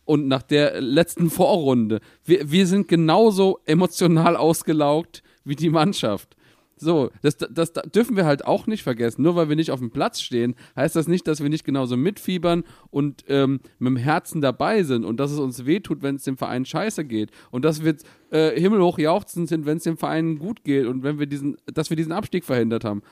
und 0.06 0.28
nach 0.28 0.44
der 0.44 0.80
letzten 0.82 1.30
Vorrunde. 1.30 2.00
Wir, 2.24 2.50
wir 2.52 2.68
sind 2.68 2.88
genauso 2.88 3.60
emotional 3.66 4.38
ausgelaugt 4.38 5.24
wie 5.44 5.56
die 5.56 5.70
Mannschaft. 5.70 6.35
So, 6.78 7.10
das, 7.22 7.38
das, 7.38 7.72
das 7.72 7.84
dürfen 7.94 8.18
wir 8.18 8.26
halt 8.26 8.46
auch 8.46 8.68
nicht 8.68 8.84
vergessen. 8.84 9.22
Nur 9.22 9.36
weil 9.36 9.48
wir 9.48 9.56
nicht 9.56 9.72
auf 9.72 9.80
dem 9.80 9.92
Platz 9.92 10.20
stehen, 10.20 10.56
heißt 10.76 10.96
das 10.96 11.08
nicht, 11.08 11.26
dass 11.26 11.42
wir 11.42 11.50
nicht 11.50 11.64
genauso 11.64 11.96
mitfiebern 11.96 12.66
und 12.90 13.24
ähm, 13.30 13.62
mit 13.80 13.92
dem 13.92 13.98
Herzen 13.98 14.42
dabei 14.42 14.84
sind 14.84 15.06
und 15.06 15.18
dass 15.18 15.32
es 15.32 15.40
uns 15.40 15.66
wehtut, 15.66 16.02
wenn 16.02 16.16
es 16.16 16.24
dem 16.24 16.38
Verein 16.38 16.66
scheiße 16.66 17.06
geht 17.06 17.32
und 17.50 17.64
dass 17.64 17.86
wir 17.86 17.96
äh, 18.32 18.60
himmelhoch 18.60 19.00
jauchzend 19.00 19.48
sind, 19.48 19.66
wenn 19.66 19.78
es 19.78 19.84
dem 19.84 19.98
Verein 19.98 20.38
gut 20.38 20.66
geht 20.66 20.86
und 20.86 21.04
wenn 21.04 21.18
wir 21.18 21.28
diesen, 21.28 21.56
dass 21.66 21.90
wir 21.90 21.98
diesen 21.98 22.12
Abstieg 22.12 22.44
verhindert 22.44 22.84
haben. 22.84 23.04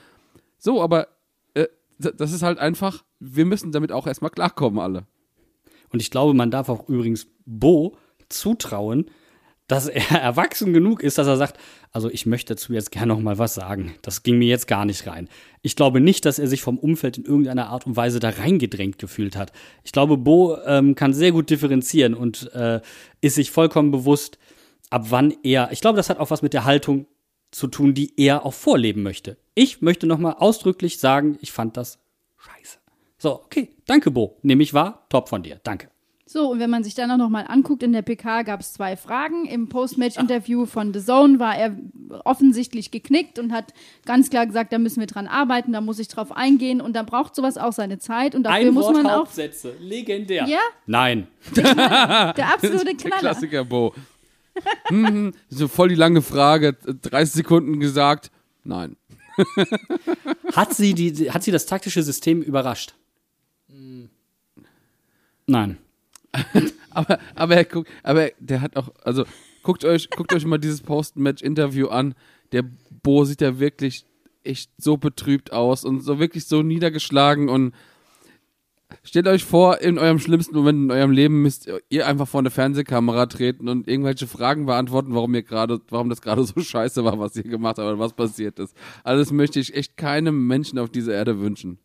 So, 0.58 0.82
aber 0.82 1.08
äh, 1.54 1.68
das 1.98 2.34
ist 2.34 2.44
halt 2.44 2.60
einfach, 2.60 3.06
wir 3.20 3.46
müssen 3.46 3.72
damit 3.72 3.94
auch 3.94 4.08
erstmal 4.08 4.32
klarkommen, 4.32 4.80
alle. 4.80 5.08
Und 5.90 6.02
ich 6.02 6.12
glaube, 6.12 6.34
man 6.34 6.52
darf 6.52 6.68
auch 6.68 6.90
übrigens 6.90 7.28
Bo 7.46 7.96
zutrauen, 8.28 9.06
dass 9.68 9.88
er 9.88 10.12
erwachsen 10.22 10.74
genug 10.74 11.02
ist, 11.02 11.18
dass 11.18 11.28
er 11.28 11.38
sagt, 11.38 11.58
also 11.92 12.10
ich 12.10 12.26
möchte 12.26 12.54
dazu 12.54 12.74
jetzt 12.74 12.92
gerne 12.92 13.14
noch 13.14 13.22
mal 13.22 13.38
was 13.38 13.54
sagen. 13.54 13.96
Das 14.02 14.24
ging 14.24 14.38
mir 14.38 14.48
jetzt 14.48 14.68
gar 14.68 14.86
nicht 14.86 15.08
rein. 15.08 15.30
Ich 15.62 15.76
glaube 15.76 16.00
nicht, 16.00 16.26
dass 16.26 16.40
er 16.40 16.48
sich 16.48 16.62
vom 16.62 16.78
Umfeld 16.78 17.18
in 17.18 17.26
irgendeiner 17.26 17.70
Art 17.70 17.86
und 17.86 17.96
Weise 17.96 18.20
da 18.20 18.30
reingedrängt 18.30 18.98
gefühlt 18.98 19.36
hat. 19.36 19.52
Ich 19.84 19.92
glaube, 19.92 20.18
Bo 20.18 20.58
ähm, 20.66 20.96
kann 20.96 21.14
sehr 21.14 21.32
gut 21.32 21.50
differenzieren 21.50 22.14
und 22.14 22.52
äh, 22.54 22.82
ist 23.22 23.36
sich 23.36 23.52
vollkommen 23.52 23.92
bewusst, 23.92 24.38
ab 24.90 25.08
wann 25.10 25.34
er. 25.44 25.72
Ich 25.72 25.82
glaube, 25.82 25.98
das 25.98 26.10
hat 26.10 26.20
auch 26.20 26.30
was 26.30 26.42
mit 26.42 26.54
der 26.54 26.66
Haltung 26.66 27.08
zu 27.52 27.68
tun, 27.68 27.94
die 27.94 28.14
er 28.18 28.46
auch 28.46 28.54
vorleben 28.54 29.04
möchte. 29.04 29.38
Ich 29.56 29.82
möchte 29.82 30.08
noch 30.08 30.18
mal 30.18 30.34
ausdrücklich 30.34 31.00
sagen, 31.00 31.38
ich 31.42 31.52
fand 31.52 31.78
das 31.78 32.00
scheiße. 32.38 32.80
So, 33.18 33.36
okay, 33.44 33.70
danke 33.86 34.12
Bo. 34.12 34.38
Nehme 34.42 34.64
ich 34.64 34.74
wahr, 34.74 35.06
top 35.10 35.30
von 35.30 35.44
dir, 35.44 35.60
danke. 35.64 35.93
So, 36.34 36.50
und 36.50 36.60
wenn 36.60 36.72
man 36.72 36.84
sich 36.84 36.96
dann 36.96 37.12
auch 37.12 37.18
nochmal 37.18 37.46
anguckt, 37.48 37.84
in 37.84 37.94
der 37.94 38.02
PK 38.02 38.42
gab 38.42 38.62
es 38.62 38.74
zwei 38.74 38.98
Fragen. 38.98 39.46
Im 39.46 39.70
Post-Match-Interview 39.70 40.66
von 40.66 40.92
The 40.92 41.00
Zone 41.00 41.38
war 41.38 41.56
er 41.56 41.78
offensichtlich 42.24 42.90
geknickt 42.90 43.38
und 43.38 43.52
hat 43.54 43.72
ganz 44.04 44.32
klar 44.32 44.48
gesagt, 44.48 44.74
da 44.74 44.80
müssen 44.80 45.00
wir 45.00 45.06
dran 45.06 45.28
arbeiten, 45.28 45.74
da 45.74 45.80
muss 45.80 46.00
ich 46.00 46.08
drauf 46.08 46.32
eingehen 46.32 46.82
und 46.82 46.96
da 46.96 47.04
braucht 47.04 47.36
sowas 47.36 47.60
auch 47.60 47.72
seine 47.72 48.00
Zeit 48.00 48.34
und 48.34 48.46
dafür 48.46 48.70
Ein 48.70 48.74
muss 48.74 48.86
Wort 48.86 48.96
man 48.96 49.06
auch. 49.06 49.28
Legendär. 49.80 50.48
Ja? 50.48 50.58
Nein. 50.88 51.28
Der 51.56 52.52
absolute 52.52 52.86
Der 52.86 52.96
Knaller. 52.96 53.20
Klassiker, 53.20 53.64
Bo. 53.64 53.94
hm, 54.86 55.34
so 55.50 55.68
voll 55.68 55.90
die 55.90 55.96
lange 55.96 56.24
Frage, 56.24 56.74
30 56.74 57.32
Sekunden 57.32 57.80
gesagt, 57.80 58.32
nein. 58.64 58.96
Hat 60.56 60.74
sie, 60.74 60.96
die, 60.96 61.30
hat 61.30 61.44
sie 61.44 61.52
das 61.52 61.68
taktische 61.68 62.02
System 62.02 62.42
überrascht? 62.42 62.96
Nein. 65.46 65.78
aber, 66.90 67.20
aber, 67.36 67.56
er 67.56 67.66
guckt, 67.66 67.90
aber 68.02 68.32
der 68.40 68.62
hat 68.62 68.76
auch, 68.76 68.90
also 69.04 69.26
guckt 69.62 69.86
euch, 69.86 70.10
guckt 70.10 70.34
euch 70.34 70.46
mal 70.46 70.58
dieses 70.58 70.82
Post-Match-Interview 70.82 71.88
an. 71.88 72.16
Der 72.52 72.64
Bo 73.04 73.26
sieht 73.26 73.42
ja 73.42 73.60
wirklich 73.60 74.06
echt 74.44 74.72
so 74.78 74.98
betrübt 74.98 75.54
aus 75.54 75.86
und 75.86 76.02
so 76.02 76.20
wirklich 76.20 76.46
so 76.46 76.64
niedergeschlagen 76.64 77.50
und 77.50 77.74
stellt 79.04 79.28
euch 79.28 79.44
vor, 79.44 79.82
in 79.82 79.98
eurem 79.98 80.20
schlimmsten 80.20 80.56
Moment 80.56 80.84
in 80.84 80.92
eurem 80.92 81.12
Leben 81.12 81.42
müsst 81.42 81.70
ihr 81.90 82.08
einfach 82.08 82.28
vor 82.28 82.40
eine 82.40 82.52
Fernsehkamera 82.52 83.26
treten 83.26 83.70
und 83.70 83.88
irgendwelche 83.88 84.28
Fragen 84.28 84.66
beantworten, 84.66 85.16
warum 85.16 85.34
ihr 85.34 85.44
gerade, 85.44 85.80
warum 85.90 86.10
das 86.10 86.22
gerade 86.22 86.44
so 86.44 86.60
scheiße 86.60 87.04
war, 87.04 87.20
was 87.20 87.36
ihr 87.36 87.44
gemacht 87.44 87.78
habt 87.78 87.88
oder 87.88 88.00
was 88.00 88.14
passiert 88.14 88.60
ist. 88.60 88.76
Also 89.04 89.34
möchte 89.34 89.60
ich 89.60 89.74
echt 89.74 89.98
keinem 89.98 90.48
Menschen 90.48 90.78
auf 90.78 90.90
dieser 90.90 91.14
Erde 91.14 91.40
wünschen. 91.40 91.80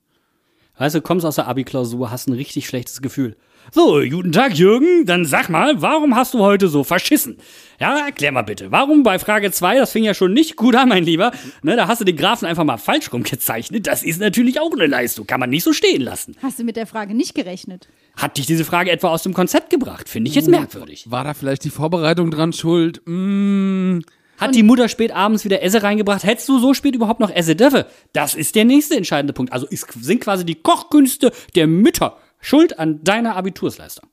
Weißt 0.78 0.94
du, 0.94 1.02
kommst 1.02 1.26
aus 1.26 1.34
der 1.34 1.48
Abi-Klausur, 1.48 2.10
hast 2.10 2.28
ein 2.28 2.34
richtig 2.34 2.66
schlechtes 2.66 3.02
Gefühl. 3.02 3.36
So, 3.70 4.00
guten 4.08 4.32
Tag, 4.32 4.54
Jürgen. 4.56 5.04
Dann 5.04 5.26
sag 5.26 5.50
mal, 5.50 5.82
warum 5.82 6.16
hast 6.16 6.32
du 6.32 6.38
heute 6.38 6.68
so 6.68 6.84
verschissen? 6.84 7.36
Ja, 7.78 8.06
erklär 8.06 8.32
mal 8.32 8.42
bitte. 8.42 8.70
Warum 8.70 9.02
bei 9.02 9.18
Frage 9.18 9.50
2, 9.50 9.76
das 9.76 9.92
fing 9.92 10.04
ja 10.04 10.14
schon 10.14 10.32
nicht 10.32 10.56
gut 10.56 10.74
an, 10.74 10.88
mein 10.88 11.04
Lieber. 11.04 11.32
Ne, 11.62 11.76
da 11.76 11.86
hast 11.86 12.00
du 12.00 12.04
den 12.04 12.16
Graphen 12.16 12.48
einfach 12.48 12.64
mal 12.64 12.78
falsch 12.78 13.12
rumgezeichnet. 13.12 13.86
Das 13.86 14.02
ist 14.02 14.20
natürlich 14.20 14.58
auch 14.58 14.72
eine 14.72 14.86
Leistung. 14.86 15.26
Kann 15.26 15.40
man 15.40 15.50
nicht 15.50 15.64
so 15.64 15.74
stehen 15.74 16.00
lassen. 16.00 16.34
Hast 16.42 16.58
du 16.58 16.64
mit 16.64 16.76
der 16.76 16.86
Frage 16.86 17.14
nicht 17.14 17.34
gerechnet? 17.34 17.88
Hat 18.16 18.38
dich 18.38 18.46
diese 18.46 18.64
Frage 18.64 18.90
etwa 18.90 19.08
aus 19.08 19.22
dem 19.22 19.34
Konzept 19.34 19.68
gebracht? 19.68 20.08
Finde 20.08 20.30
ich 20.30 20.34
jetzt 20.34 20.48
merkwürdig. 20.48 21.10
War 21.10 21.24
da 21.24 21.34
vielleicht 21.34 21.64
die 21.64 21.70
Vorbereitung 21.70 22.30
dran 22.30 22.54
schuld? 22.54 23.02
Mm, 23.04 23.98
Hat 24.38 24.54
die 24.54 24.62
Mutter 24.62 24.88
spät 24.88 25.10
abends 25.10 25.44
wieder 25.44 25.62
Esse 25.62 25.82
reingebracht? 25.82 26.24
Hättest 26.24 26.48
du 26.48 26.58
so 26.58 26.74
spät 26.74 26.94
überhaupt 26.94 27.20
noch 27.20 27.30
Esse 27.30 27.56
dürfen? 27.56 27.84
Das 28.12 28.34
ist 28.34 28.54
der 28.54 28.64
nächste 28.64 28.96
entscheidende 28.96 29.32
Punkt. 29.32 29.52
Also 29.52 29.66
ist, 29.66 29.86
sind 30.00 30.20
quasi 30.20 30.44
die 30.44 30.54
Kochkünste 30.54 31.32
der 31.54 31.66
Mütter 31.66 32.16
schuld 32.40 32.78
an 32.78 33.02
deiner 33.02 33.36
Abitursleistung. 33.36 34.08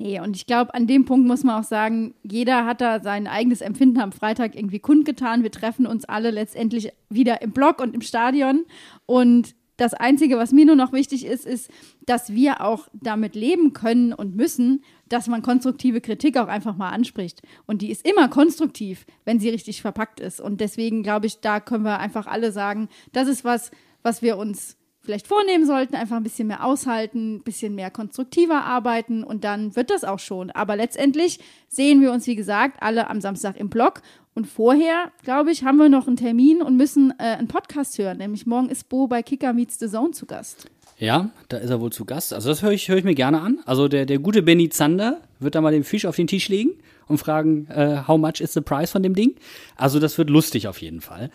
Nee, 0.00 0.20
und 0.20 0.36
ich 0.36 0.46
glaube, 0.46 0.74
an 0.74 0.86
dem 0.86 1.04
Punkt 1.04 1.26
muss 1.26 1.42
man 1.42 1.60
auch 1.60 1.66
sagen, 1.66 2.14
jeder 2.22 2.64
hat 2.66 2.80
da 2.80 3.00
sein 3.00 3.26
eigenes 3.26 3.60
Empfinden 3.60 4.00
am 4.00 4.12
Freitag 4.12 4.54
irgendwie 4.54 4.78
kundgetan. 4.78 5.42
Wir 5.42 5.50
treffen 5.50 5.86
uns 5.86 6.04
alle 6.04 6.30
letztendlich 6.30 6.92
wieder 7.10 7.42
im 7.42 7.50
Block 7.50 7.80
und 7.80 7.94
im 7.94 8.00
Stadion. 8.00 8.64
Und 9.06 9.56
das 9.76 9.94
Einzige, 9.94 10.38
was 10.38 10.52
mir 10.52 10.66
nur 10.66 10.76
noch 10.76 10.92
wichtig 10.92 11.26
ist, 11.26 11.46
ist, 11.46 11.70
dass 12.06 12.32
wir 12.32 12.60
auch 12.60 12.88
damit 12.92 13.34
leben 13.34 13.72
können 13.72 14.12
und 14.12 14.36
müssen, 14.36 14.84
dass 15.08 15.26
man 15.26 15.42
konstruktive 15.42 16.00
Kritik 16.00 16.36
auch 16.36 16.48
einfach 16.48 16.76
mal 16.76 16.90
anspricht. 16.90 17.42
Und 17.66 17.82
die 17.82 17.90
ist 17.90 18.06
immer 18.06 18.28
konstruktiv, 18.28 19.06
wenn 19.24 19.40
sie 19.40 19.48
richtig 19.48 19.82
verpackt 19.82 20.20
ist. 20.20 20.40
Und 20.40 20.60
deswegen 20.60 21.02
glaube 21.02 21.26
ich, 21.26 21.40
da 21.40 21.60
können 21.60 21.84
wir 21.84 21.98
einfach 21.98 22.26
alle 22.26 22.52
sagen, 22.52 22.88
das 23.12 23.28
ist 23.28 23.44
was, 23.44 23.70
was 24.02 24.22
wir 24.22 24.36
uns 24.36 24.76
vielleicht 25.08 25.26
vornehmen 25.26 25.64
sollten, 25.64 25.94
einfach 25.94 26.16
ein 26.16 26.22
bisschen 26.22 26.48
mehr 26.48 26.62
aushalten, 26.62 27.36
ein 27.36 27.42
bisschen 27.42 27.74
mehr 27.74 27.90
konstruktiver 27.90 28.64
arbeiten 28.64 29.24
und 29.24 29.42
dann 29.42 29.74
wird 29.74 29.88
das 29.88 30.04
auch 30.04 30.18
schon. 30.18 30.50
Aber 30.50 30.76
letztendlich 30.76 31.40
sehen 31.66 32.02
wir 32.02 32.12
uns, 32.12 32.26
wie 32.26 32.36
gesagt, 32.36 32.82
alle 32.82 33.08
am 33.08 33.22
Samstag 33.22 33.56
im 33.56 33.70
Blog 33.70 34.02
und 34.34 34.46
vorher, 34.46 35.10
glaube 35.22 35.50
ich, 35.50 35.64
haben 35.64 35.78
wir 35.78 35.88
noch 35.88 36.06
einen 36.06 36.16
Termin 36.16 36.60
und 36.60 36.76
müssen 36.76 37.14
äh, 37.18 37.22
einen 37.22 37.48
Podcast 37.48 37.96
hören, 37.96 38.18
nämlich 38.18 38.44
morgen 38.44 38.68
ist 38.68 38.90
Bo 38.90 39.06
bei 39.06 39.22
Kicker 39.22 39.54
Meets 39.54 39.78
the 39.78 39.88
Zone 39.88 40.10
zu 40.10 40.26
Gast. 40.26 40.68
Ja, 40.98 41.30
da 41.48 41.58
ist 41.58 41.70
er 41.70 41.80
wohl 41.80 41.92
zu 41.92 42.04
Gast. 42.04 42.32
Also 42.32 42.48
das 42.48 42.62
höre 42.62 42.72
ich, 42.72 42.88
höre 42.88 42.96
ich 42.96 43.04
mir 43.04 43.14
gerne 43.14 43.40
an. 43.40 43.60
Also 43.66 43.86
der, 43.86 44.04
der 44.04 44.18
gute 44.18 44.42
Benny 44.42 44.68
Zander 44.68 45.20
wird 45.38 45.54
da 45.54 45.60
mal 45.60 45.70
den 45.70 45.84
Fisch 45.84 46.06
auf 46.06 46.16
den 46.16 46.26
Tisch 46.26 46.48
legen 46.48 46.72
und 47.06 47.18
fragen, 47.18 47.66
äh, 47.68 48.02
how 48.06 48.18
much 48.18 48.40
is 48.40 48.52
the 48.52 48.60
price 48.60 48.90
von 48.90 49.02
dem 49.02 49.14
Ding? 49.14 49.36
Also 49.76 50.00
das 50.00 50.18
wird 50.18 50.28
lustig 50.28 50.66
auf 50.66 50.82
jeden 50.82 51.00
Fall. 51.00 51.30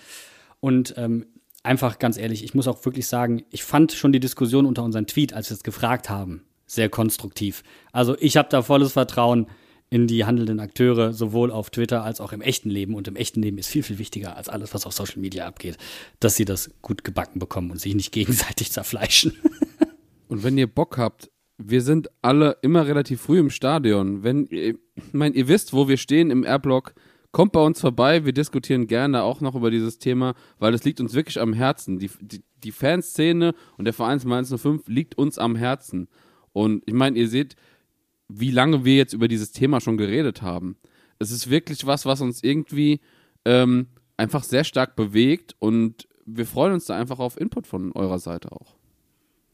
Und 0.59 0.93
ähm, 0.97 1.27
einfach 1.63 1.97
ganz 1.97 2.17
ehrlich, 2.17 2.43
ich 2.43 2.53
muss 2.53 2.67
auch 2.67 2.83
wirklich 2.85 3.07
sagen, 3.07 3.43
ich 3.51 3.63
fand 3.63 3.93
schon 3.93 4.11
die 4.11 4.19
Diskussion 4.19 4.65
unter 4.65 4.83
unseren 4.83 5.07
Tweet, 5.07 5.33
als 5.33 5.49
wir 5.49 5.55
es 5.55 5.63
gefragt 5.63 6.09
haben, 6.09 6.43
sehr 6.65 6.89
konstruktiv. 6.89 7.63
Also 7.93 8.17
ich 8.19 8.35
habe 8.35 8.49
da 8.49 8.63
volles 8.63 8.91
Vertrauen 8.91 9.47
in 9.93 10.07
die 10.07 10.25
handelnden 10.25 10.59
Akteure, 10.59 11.13
sowohl 11.13 11.51
auf 11.51 11.69
Twitter 11.69 12.03
als 12.03 12.19
auch 12.19 12.33
im 12.33 12.41
echten 12.41 12.71
Leben. 12.71 12.95
Und 12.95 13.07
im 13.07 13.15
echten 13.15 13.43
Leben 13.43 13.59
ist 13.59 13.67
viel, 13.67 13.83
viel 13.83 13.99
wichtiger 13.99 14.35
als 14.35 14.49
alles, 14.49 14.73
was 14.73 14.87
auf 14.87 14.93
Social 14.93 15.19
Media 15.19 15.45
abgeht, 15.45 15.77
dass 16.19 16.35
sie 16.35 16.45
das 16.45 16.71
gut 16.81 17.03
gebacken 17.03 17.37
bekommen 17.37 17.69
und 17.69 17.79
sich 17.79 17.93
nicht 17.93 18.11
gegenseitig 18.11 18.71
zerfleischen. 18.71 19.33
Und 20.29 20.43
wenn 20.43 20.57
ihr 20.57 20.65
Bock 20.65 20.97
habt, 20.97 21.29
wir 21.59 21.83
sind 21.83 22.09
alle 22.23 22.57
immer 22.63 22.87
relativ 22.87 23.21
früh 23.21 23.37
im 23.37 23.51
Stadion. 23.51 24.23
Wenn 24.23 24.47
ich 24.49 24.77
meine, 25.11 25.35
ihr 25.35 25.47
wisst, 25.47 25.73
wo 25.73 25.87
wir 25.87 25.97
stehen 25.97 26.31
im 26.31 26.43
Airblock, 26.43 26.95
kommt 27.31 27.51
bei 27.51 27.61
uns 27.61 27.79
vorbei. 27.79 28.25
Wir 28.25 28.33
diskutieren 28.33 28.87
gerne 28.87 29.21
auch 29.21 29.41
noch 29.41 29.53
über 29.53 29.69
dieses 29.69 29.99
Thema, 29.99 30.33
weil 30.57 30.73
es 30.73 30.83
liegt 30.83 31.01
uns 31.01 31.13
wirklich 31.13 31.39
am 31.39 31.53
Herzen. 31.53 31.99
Die, 31.99 32.09
die, 32.19 32.41
die 32.63 32.71
Fanszene 32.71 33.53
und 33.77 33.85
der 33.85 33.93
Verein 33.93 34.17
105 34.17 34.87
liegt 34.87 35.19
uns 35.19 35.37
am 35.37 35.55
Herzen. 35.55 36.07
Und 36.51 36.81
ich 36.87 36.95
meine, 36.95 37.17
ihr 37.17 37.27
seht, 37.27 37.55
wie 38.27 38.51
lange 38.51 38.85
wir 38.85 38.95
jetzt 38.95 39.13
über 39.13 39.27
dieses 39.27 39.51
Thema 39.51 39.81
schon 39.81 39.97
geredet 39.97 40.41
haben. 40.41 40.77
Es 41.19 41.31
ist 41.31 41.49
wirklich 41.49 41.85
was, 41.85 42.05
was 42.05 42.21
uns 42.21 42.43
irgendwie 42.43 42.99
ähm, 43.45 43.87
einfach 44.17 44.43
sehr 44.43 44.63
stark 44.63 44.95
bewegt 44.95 45.55
und 45.59 46.07
wir 46.25 46.45
freuen 46.45 46.73
uns 46.73 46.85
da 46.85 46.97
einfach 46.97 47.19
auf 47.19 47.39
Input 47.39 47.67
von 47.67 47.91
eurer 47.93 48.19
Seite 48.19 48.51
auch. 48.51 48.75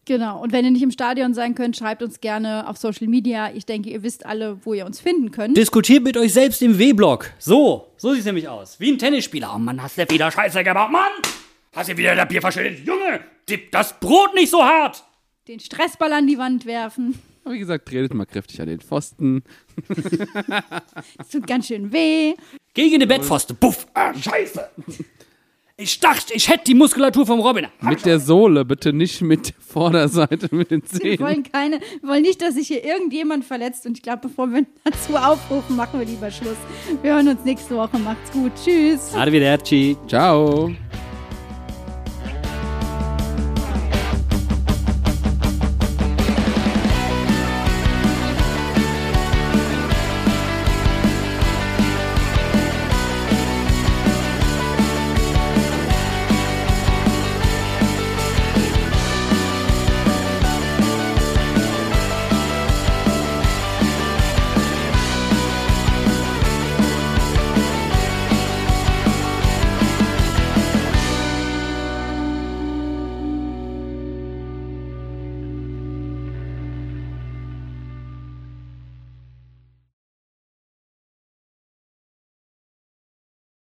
Genau. 0.05 0.41
Und 0.41 0.51
wenn 0.51 0.65
ihr 0.65 0.71
nicht 0.71 0.81
im 0.81 0.91
Stadion 0.91 1.35
sein 1.35 1.53
könnt, 1.53 1.77
schreibt 1.77 2.01
uns 2.01 2.19
gerne 2.19 2.67
auf 2.67 2.77
Social 2.77 3.07
Media. 3.07 3.51
Ich 3.53 3.67
denke, 3.67 3.91
ihr 3.91 4.01
wisst 4.01 4.25
alle, 4.25 4.57
wo 4.65 4.73
ihr 4.73 4.85
uns 4.85 4.99
finden 4.99 5.29
könnt. 5.29 5.55
Diskutiert 5.55 6.03
mit 6.03 6.17
euch 6.17 6.33
selbst 6.33 6.63
im 6.63 6.79
W-Block. 6.79 7.31
So, 7.37 7.91
so 7.95 8.11
sieht 8.11 8.21
es 8.21 8.25
nämlich 8.25 8.47
aus. 8.47 8.79
Wie 8.79 8.91
ein 8.91 8.97
Tennisspieler. 8.97 9.51
Oh 9.55 9.59
Mann, 9.59 9.81
hast 9.81 9.99
du 9.99 10.09
wieder 10.09 10.31
Scheiße 10.31 10.63
gebaut. 10.63 10.91
Mann! 10.91 11.11
Hast 11.73 11.89
du 11.89 11.97
wieder 11.97 12.15
das 12.15 12.27
Bier 12.27 12.41
verschüttet? 12.41 12.85
Junge, 12.87 13.19
tipp 13.45 13.71
das 13.71 13.99
Brot 13.99 14.33
nicht 14.33 14.49
so 14.49 14.63
hart! 14.63 15.03
Den 15.47 15.59
Stressball 15.59 16.11
an 16.13 16.25
die 16.25 16.39
Wand 16.39 16.65
werfen. 16.65 17.19
Aber 17.43 17.53
wie 17.53 17.59
gesagt, 17.59 17.87
tretet 17.87 18.13
mal 18.13 18.25
kräftig 18.25 18.61
an 18.61 18.67
den 18.67 18.79
Pfosten. 18.81 19.43
Das 21.17 21.29
tut 21.29 21.47
ganz 21.47 21.67
schön 21.67 21.91
weh. 21.91 22.33
Gegen 22.73 22.99
den 22.99 23.07
Bettpfosten. 23.09 23.55
Puff. 23.57 23.87
Ah, 23.93 24.13
scheiße. 24.13 24.69
Ich 25.77 25.99
dachte, 26.01 26.33
ich 26.33 26.49
hätte 26.49 26.65
die 26.65 26.73
Muskulatur 26.73 27.25
vom 27.25 27.39
Robin. 27.39 27.67
Mit 27.81 28.05
der 28.05 28.19
Sohle, 28.19 28.65
bitte 28.65 28.91
nicht 28.91 29.21
mit 29.21 29.47
der 29.49 29.55
Vorderseite, 29.59 30.53
mit 30.53 30.71
den 30.71 30.81
Wir 30.83 30.99
Zehen. 30.99 31.19
wollen 31.21 31.43
keine, 31.43 31.79
wir 32.01 32.09
wollen 32.09 32.21
nicht, 32.23 32.41
dass 32.41 32.55
sich 32.55 32.67
hier 32.67 32.83
irgendjemand 32.83 33.45
verletzt. 33.45 33.85
Und 33.85 33.97
ich 33.97 34.03
glaube, 34.03 34.27
bevor 34.27 34.47
wir 34.47 34.65
dazu 34.83 35.15
aufrufen, 35.15 35.75
machen 35.77 35.99
wir 35.99 36.05
lieber 36.05 36.29
Schluss. 36.29 36.57
Wir 37.01 37.13
hören 37.13 37.29
uns 37.29 37.45
nächste 37.45 37.75
Woche. 37.75 37.97
Macht's 37.99 38.31
gut. 38.31 38.51
Tschüss. 38.61 39.13
Arrivederci. 39.15 39.95
Ciao. 40.07 40.71